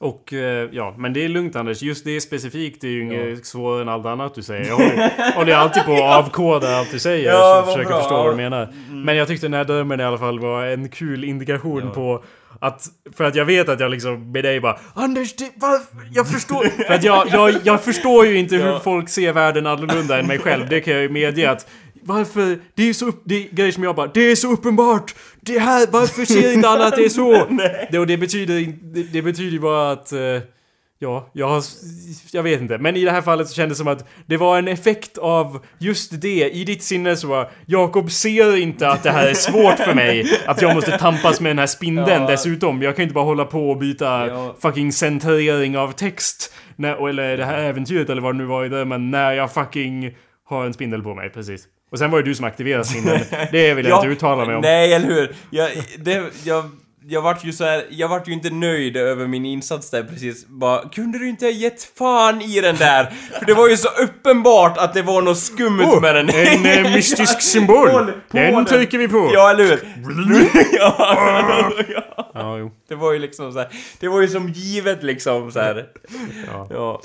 [0.00, 1.82] Och eh, ja, men det är lugnt Anders.
[1.82, 4.66] Just det specifikt är ju inget svårare än allt annat du säger.
[4.66, 7.30] Jag håller, håller alltid på att avkoda allt du säger.
[7.32, 7.98] Ja, så försöker bra.
[8.00, 8.68] förstå vad du menar.
[8.90, 12.24] Men jag tyckte den här drömmen i alla fall var en kul indikation på
[12.60, 15.80] att, för att jag vet att jag liksom med dig bara Anders, det, va,
[16.12, 16.64] jag förstår...
[16.86, 18.80] för att jag, jag, jag förstår ju inte hur Ja.
[18.84, 20.68] folk ser världen annorlunda än mig själv.
[20.68, 21.66] Det kan jag ju medge att
[22.06, 22.58] varför?
[22.74, 25.14] Det är ju så upp, det är grejer som jag bara, det är så uppenbart!
[25.40, 27.32] Det här, varför ser inte alla att det är så?
[27.90, 30.18] det, och det betyder, det, det betyder bara att eh,
[30.98, 31.62] Ja, jag har...
[32.32, 32.78] Jag vet inte.
[32.78, 35.64] Men i det här fallet så kändes det som att det var en effekt av
[35.78, 36.50] just det.
[36.50, 40.40] I ditt sinne så var Jakob ser inte att det här är svårt för mig.
[40.46, 42.28] Att jag måste tampas med den här spindeln Ja.
[42.30, 42.82] dessutom.
[42.82, 44.56] Jag kan inte bara hålla på och byta Ja.
[44.62, 46.54] fucking centrering av text.
[46.76, 48.84] När, eller det här äventyret eller vad det nu var i det.
[48.84, 51.30] Men när jag fucking har en spindel på mig.
[51.30, 51.64] Precis.
[51.90, 53.20] Och sen var det du som aktiverade spindeln.
[53.52, 54.60] Det vill jag inte uttala mig om.
[54.62, 55.34] Nej, eller hur?
[55.50, 56.64] Jag, det, jag,
[57.08, 60.46] jag vart ju så här, jag vart ju inte nöjd över min insats där precis.
[60.46, 63.12] Bara, kunde du inte ha gett fan i den där?
[63.38, 66.28] För det var ju så uppenbart att det var något skumt Oh, med den.
[66.30, 67.88] en eh, mystisk symbol.
[67.88, 68.64] På- på Den den.
[68.64, 69.30] trycker vi på.
[69.34, 69.78] Ja, eller hur?
[70.78, 70.94] ja,
[71.88, 72.30] ja.
[72.34, 72.70] Ja, jo.
[72.88, 73.68] Det var ju liksom så här,
[74.00, 75.86] det var ju som givet liksom så här.
[76.52, 76.66] Ja.
[76.70, 77.02] Ja.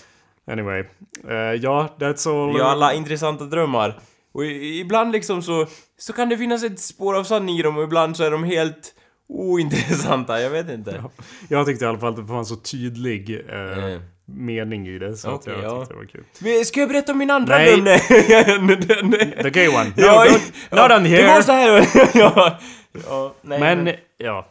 [0.51, 0.84] Anyway.
[1.29, 2.53] Eh, ja, that's all.
[2.53, 3.99] Vi har alla intressanta drömmar.
[4.34, 5.67] Och i- ibland liksom så,
[5.97, 8.43] så kan det finnas ett spår av sanning i dem och ibland så är de
[8.43, 8.93] helt
[9.29, 11.03] ointressanta, jag vet inte.
[11.49, 14.01] Jag tyckte i alla fall att det en så tydlig eh, Mm.
[14.25, 15.17] mening i det.
[15.17, 15.79] Så att Okej, jag ja.
[15.79, 16.23] tyckte det var kul.
[16.39, 17.75] Men Ska jag berätta om min andra Nej.
[17.82, 17.84] dröm?
[17.84, 19.38] Nej.
[19.43, 19.84] The gay one.
[19.95, 21.27] No, Ja, don't, ja, not on Det here.
[21.27, 21.88] var så här.
[22.19, 22.59] ja.
[23.07, 24.47] ja, nej, Men, ja.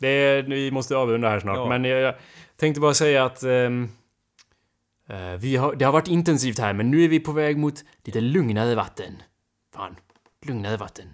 [0.00, 1.56] Det är, vi måste avrunda här snart.
[1.56, 1.68] Ja.
[1.68, 2.14] Men jag, jag
[2.60, 3.42] tänkte bara säga att...
[3.42, 3.50] eh,
[5.38, 8.20] vi har, det har varit intensivt här, men nu är vi på väg mot lite
[8.20, 9.12] lugnare vatten.
[9.74, 9.96] Fan,
[10.46, 11.06] lugnare vatten.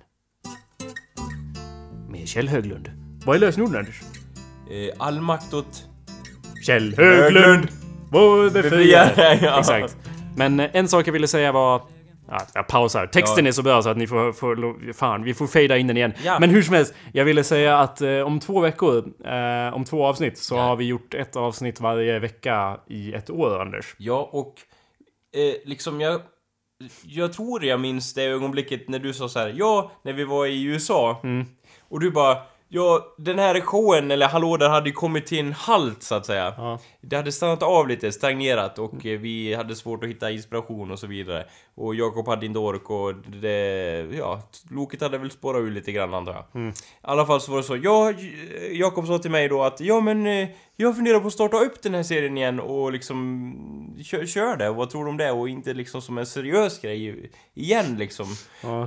[2.08, 2.90] Med Kjell Höglund.
[3.24, 4.02] Vad är lösenorden, Anders?
[4.70, 5.84] Eh, all makt åt...
[6.66, 7.68] Kjell Höglund!
[8.10, 9.08] Vår befriare!
[9.08, 9.58] Befriare, ja.
[9.58, 9.96] Exakt.
[10.36, 11.82] Men eh, en sak jag ville säga var...
[12.30, 13.06] Ja, jag pausar.
[13.06, 13.48] Texten Ja.
[13.48, 14.32] är så bra så att ni får...
[14.32, 16.12] får fan, vi får fejda in den igen.
[16.24, 16.38] Ja.
[16.40, 20.06] Men hur som helst, jag ville säga att eh, om två veckor, eh, om två
[20.06, 23.94] avsnitt, så har vi gjort ett avsnitt varje vecka i ett år, Anders.
[23.98, 24.54] Ja, och
[25.36, 26.20] eh, liksom jag...
[27.02, 30.46] Jag tror jag minns det ögonblicket när du sa så här, ja, när vi var
[30.46, 31.22] i USA.
[31.88, 32.36] Och du bara,
[32.68, 36.26] ja, den här showen, eller hallå där, hade ju kommit till en halt så att
[36.26, 36.54] säga.
[36.56, 36.78] Ja.
[37.00, 40.98] Det hade stannat av lite, stagnerat och eh, vi hade svårt att hitta inspiration och
[40.98, 41.44] så vidare.
[41.74, 44.06] Och Jakob hade inte ork och det...
[44.18, 46.68] Ja, loket hade väl spårat ur lite grann antar jag.
[46.68, 48.12] I alla fall så var det så, ja,
[48.72, 50.48] Jakob sa till mig då att ja men eh,
[50.80, 54.70] jag funderar på att starta upp den här serien igen och liksom kö kör det,
[54.70, 55.30] vad tror du om det?
[55.30, 58.26] Och inte liksom som en seriös grej igen liksom.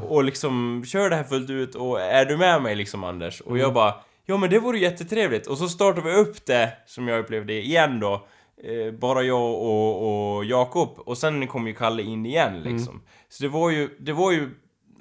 [0.08, 3.42] Och liksom kör det här fullt ut och är du med mig liksom Anders?
[3.42, 3.94] Och jag bara
[4.26, 5.48] Ja men det vore jättetrevligt.
[5.48, 8.28] Och så startar vi upp det som jag upplevde igen då.
[8.64, 11.00] Eh, Bara jag och, och Jakob.
[11.00, 13.02] Och sen kom ju Kalle in igen liksom.
[13.30, 14.50] Så det var ju, det var ju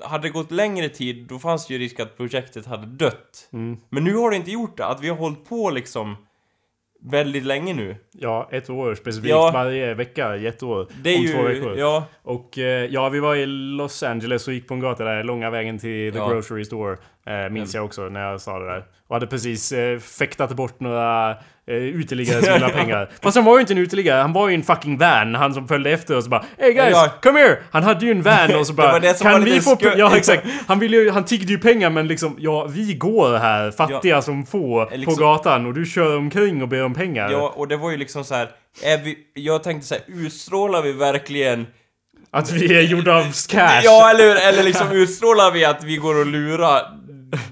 [0.03, 3.49] Hade det gått längre tid då fanns det ju risk att projektet hade dött.
[3.88, 6.16] Men nu har det inte gjort det, att vi har hållit på liksom
[7.03, 9.30] Väldigt länge nu Ja, ett år specifikt.
[9.30, 9.51] Ja.
[9.55, 10.86] Varje vecka i ett år.
[11.03, 11.78] Det är om ju, två veckor.
[11.78, 15.24] ja Och eh, ja, vi var i Los Angeles och gick på en gata där,
[15.24, 16.28] långa vägen till The Ja.
[16.28, 16.96] Grocery Store.
[17.26, 18.84] Eh, minns jag också när jag sa det där.
[19.07, 21.36] Och hade precis eh, fäktat bort några
[21.70, 23.10] eh, uteliggare som ville ha pengar.
[23.22, 25.34] Fast han var ju inte en uteliggare, han var ju en fucking van.
[25.34, 27.08] Han som följde efter oss och bara Hey guys, Ja.
[27.22, 27.56] come here!
[27.70, 29.94] Han hade ju en van och så bara det var Kan vi få sku- pe-"
[29.98, 30.46] Ja exakt!
[30.66, 34.46] Han ville ju, han tiggde ju pengar men liksom Ja, vi går här, fattiga som
[34.46, 37.30] få, Liksom- på gatan och du kör omkring och ber om pengar.
[37.30, 38.48] Ja, och det var ju liksom så här.
[38.82, 41.66] Är vi, jag tänkte så här, utstrålar vi verkligen
[42.30, 43.80] Att vi är gjorda av cash.
[43.84, 44.48] Ja, eller?
[44.48, 46.82] Eller liksom utstrålar vi att vi går och lurar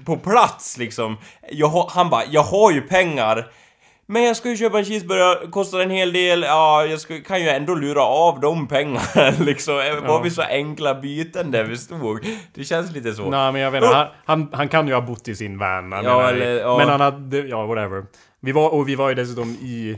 [0.05, 1.17] på plats liksom.
[1.51, 3.47] Jag han bara, jag har ju pengar.
[4.11, 7.41] Men jag ska ju köpa en cheeseburgare, kostar en hel del, ja, jag ska, kan
[7.41, 9.75] ju ändå lura av de pengarna liksom.
[9.75, 10.21] Var Ja.
[10.23, 12.25] vi så enkla byten där vi stod?
[12.53, 13.29] Det känns lite så.
[13.29, 15.91] Nej men jag vet inte, han, han, han kan ju ha bott i sin van.
[15.91, 16.77] Ja, eller- ja.
[16.77, 18.03] Men han hade, ja whatever.
[18.41, 19.97] Vi var, och vi var ju dessutom i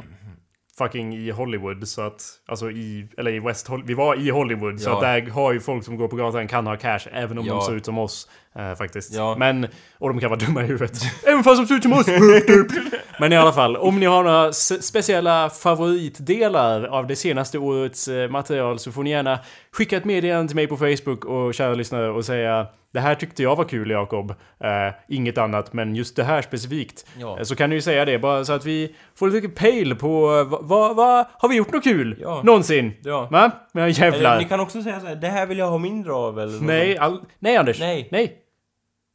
[0.77, 4.79] fucking i Hollywood så att, alltså i, eller i West Hollywood, vi var i Hollywood
[4.81, 4.93] så Ja.
[4.95, 7.53] att där har ju folk som går på gatan kan ha cash även om Ja.
[7.53, 8.29] de ser ut som oss.
[8.55, 9.13] Eh, faktiskt.
[9.13, 9.35] Ja.
[9.37, 9.67] Men,
[9.99, 11.01] och de kan vara dumma i huvudet.
[11.27, 12.07] även fast de ser ut som oss!
[13.19, 18.29] Men i alla fall, om ni har några speciella favoritdelar av det senaste årets eh,
[18.29, 19.39] material så får ni gärna
[19.71, 23.43] skicka ett meddelande till mig på Facebook och kära lyssnare och säga det här tyckte
[23.43, 24.31] jag var kul Jakob.
[24.31, 27.05] Eh, inget annat, men just det här specifikt.
[27.19, 27.37] Ja.
[27.37, 30.43] Eh, Så kan ni ju säga det, bara så att vi får lite pejl på
[30.43, 32.17] vad, vad, vad har vi gjort något kul?
[32.21, 32.41] Ja.
[32.43, 32.93] Någonsin?
[33.03, 33.27] Ja.
[33.31, 33.51] Va?
[33.73, 34.19] Men jävlar.
[34.19, 36.61] Eller, ni kan också säga så här, det här vill jag ha mindre av eller
[36.61, 37.21] Nej, all...
[37.39, 37.79] nej Anders.
[37.79, 38.07] Nej.
[38.11, 38.37] Nej.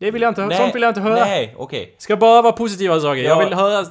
[0.00, 0.48] Det vill jag inte höra.
[0.48, 1.14] Nej, Sånt vill jag inte höra.
[1.24, 1.94] Nej, okej.
[1.98, 3.22] Ska bara vara positiva saker.
[3.22, 3.86] jag Ja, vill höra,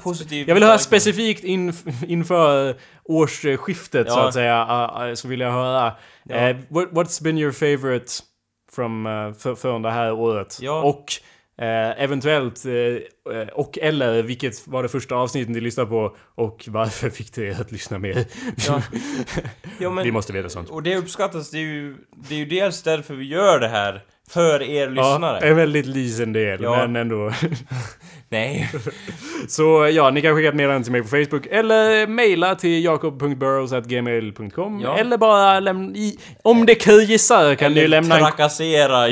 [0.48, 4.28] jag vill höra specifikt inf- inför årsskiftet så Ja.
[4.28, 4.64] att säga.
[5.04, 5.94] uh, uh, så vill jag höra.
[6.24, 6.36] Ja.
[6.36, 8.06] eh, what, what's been your favorite
[8.76, 10.58] from, uh, för, från det här året?
[10.62, 10.82] Ja.
[10.84, 11.06] Och
[11.66, 12.74] eh, eventuellt, eh,
[13.38, 17.42] eh, och eller vilket var det första avsnittet ni lyssnade på och varför fick det
[17.48, 18.26] er att lyssna mer?
[18.68, 18.82] Ja.
[19.80, 20.70] Ja, men, Vi måste veta sånt.
[20.70, 21.98] Och det uppskattas, det är ju,
[22.30, 24.04] det är ju dels därför vi gör det här.
[24.30, 25.40] För er lyssnare.
[25.42, 26.76] Ja, en väldigt liten del, Ja.
[26.78, 27.32] men ändå.
[28.30, 28.70] Nej.
[29.48, 34.80] Så ja, ni kan skicka ett meddelande till mig på Facebook eller mejla till jakob.burrows.gmail.com
[34.80, 34.98] Ja.
[34.98, 35.94] Eller bara lämna...
[36.44, 38.22] Om det krisar kan ni Eller lämna en...
[38.22, 39.08] trakassera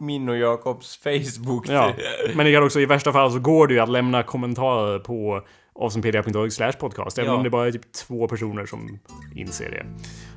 [0.00, 1.68] min och Jakobs Facebook.
[1.68, 1.92] Ja,
[2.34, 5.42] men ni kan också i värsta fall så går det ju att lämna kommentarer på
[5.80, 7.18] awesomepedia.org slash podcast.
[7.18, 7.36] Även Ja.
[7.36, 8.98] om det bara är typ två personer som
[9.36, 9.86] inser det.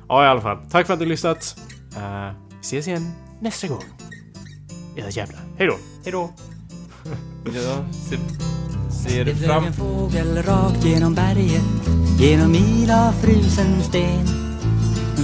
[0.08, 0.58] Ja, i alla fall.
[0.70, 1.56] Tack för att ni lyssnat.
[1.96, 2.30] Uh,
[2.60, 3.12] ses igen
[3.42, 3.84] nästa gång.
[4.96, 5.40] Era jävlar.
[5.58, 5.76] Hej då.
[6.04, 6.30] Hejdå.
[7.44, 8.18] ja, ser,
[8.90, 9.64] ser Det flög fram...
[9.64, 11.62] en fågel rakt genom berget
[12.20, 14.28] Genom mil av frusen sten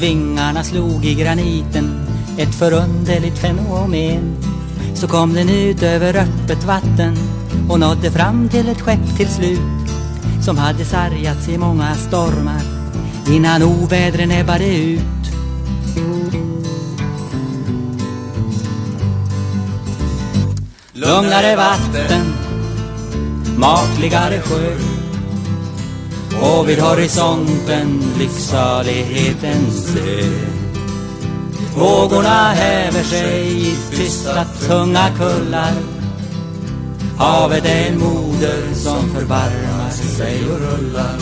[0.00, 2.06] Vingarna slog i graniten
[2.38, 4.36] Ett förunderligt fenomen
[4.94, 7.16] Så kom den ut över öppet vatten
[7.70, 9.90] Och nådde fram till ett skepp till slut
[10.44, 12.62] Som hade sargats i många stormar
[13.30, 15.18] Innan ovädren ebbade ut
[20.98, 22.34] Lugnare vatten
[23.56, 24.76] makligare sjö
[26.42, 30.22] och vid horisonten lycksalighetens ö.
[31.76, 35.72] Vågorna häver sig i tysta tunga kullar.
[37.18, 41.18] Havet är en moder som förbarmar sig och rullar.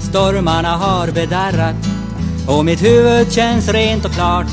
[0.00, 1.97] Stormarna har bedarrat
[2.48, 4.46] och mitt huvud känns rent och klart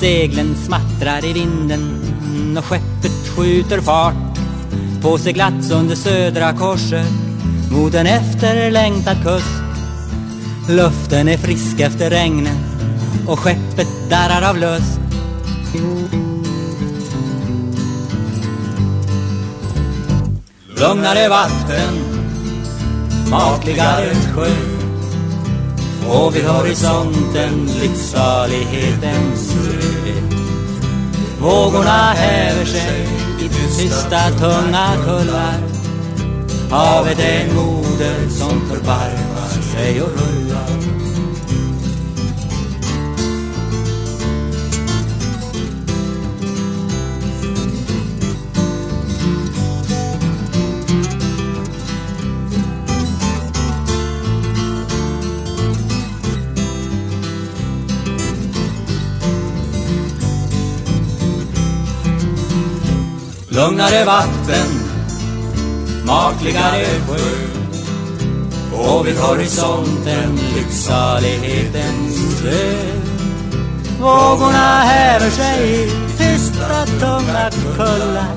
[0.00, 4.38] Seglen smattrar i vinden och skeppet skjuter fart
[5.02, 7.06] På seglats under södra korset
[7.70, 9.62] mot en efterlängtad kust.
[10.68, 12.56] Luften är frisk efter regnen
[13.26, 15.00] och skeppet darrar av lust.
[20.76, 21.94] Lugnare vatten,
[23.30, 24.77] makligare sjö
[26.08, 29.98] och vid horisonten lycksalighetens ö.
[31.40, 33.08] Vågorna häver sig
[33.40, 35.62] i tysta tunga kullar.
[36.70, 41.07] Havet är en moder som förbarmar sig och rullar.
[63.58, 64.70] Lugnare vatten,
[66.04, 67.48] makligare sjö
[68.72, 73.02] och vid horisonten lycksalighetens röd.
[74.00, 78.36] Vågorna häver sig i tysta tunga kullar.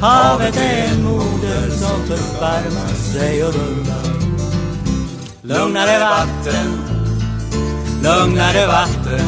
[0.00, 4.14] Havet är en moder som förbarmar sig och rullar.
[5.42, 6.78] Lugnare vatten,
[8.02, 9.26] lugnare vatten,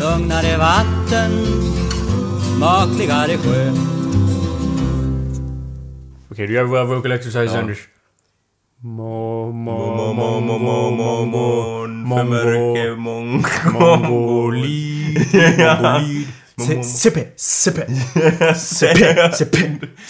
[0.00, 1.83] lugnare vatten
[2.60, 3.72] makligare sjö.
[6.30, 7.78] Okej, du gör våra vocal exercise, Anders.
[8.80, 13.44] Mo, mo, mo, mo, mo, mo, mo, Mörke mong...
[13.72, 15.18] Mongolid.
[15.78, 16.26] Mongolid.
[16.84, 17.86] CP, CP,
[18.54, 18.94] CP,
[19.34, 19.56] CP,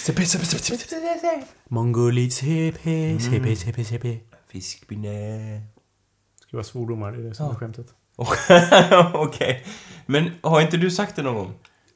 [0.04, 4.20] CP, CP, CP, Mongolid, CP, CP, CP, CP.
[4.48, 5.08] Fiskpinne.
[5.08, 7.86] Det ska vara svordomar, är det som är skämtet.
[9.14, 9.64] Okej.
[10.06, 11.54] Men har inte du sagt det någon gång?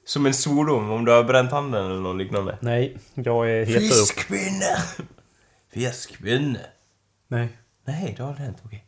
[0.09, 2.59] Som en svordom om du har bränt handen eller något liknande?
[2.61, 3.69] Nej, jag är upp.
[3.69, 4.77] Fiskpinne!
[5.73, 6.61] Fiskpinne.
[7.29, 7.49] Nej.
[7.85, 8.59] Nej, det har aldrig hänt.
[8.65, 8.88] Okej.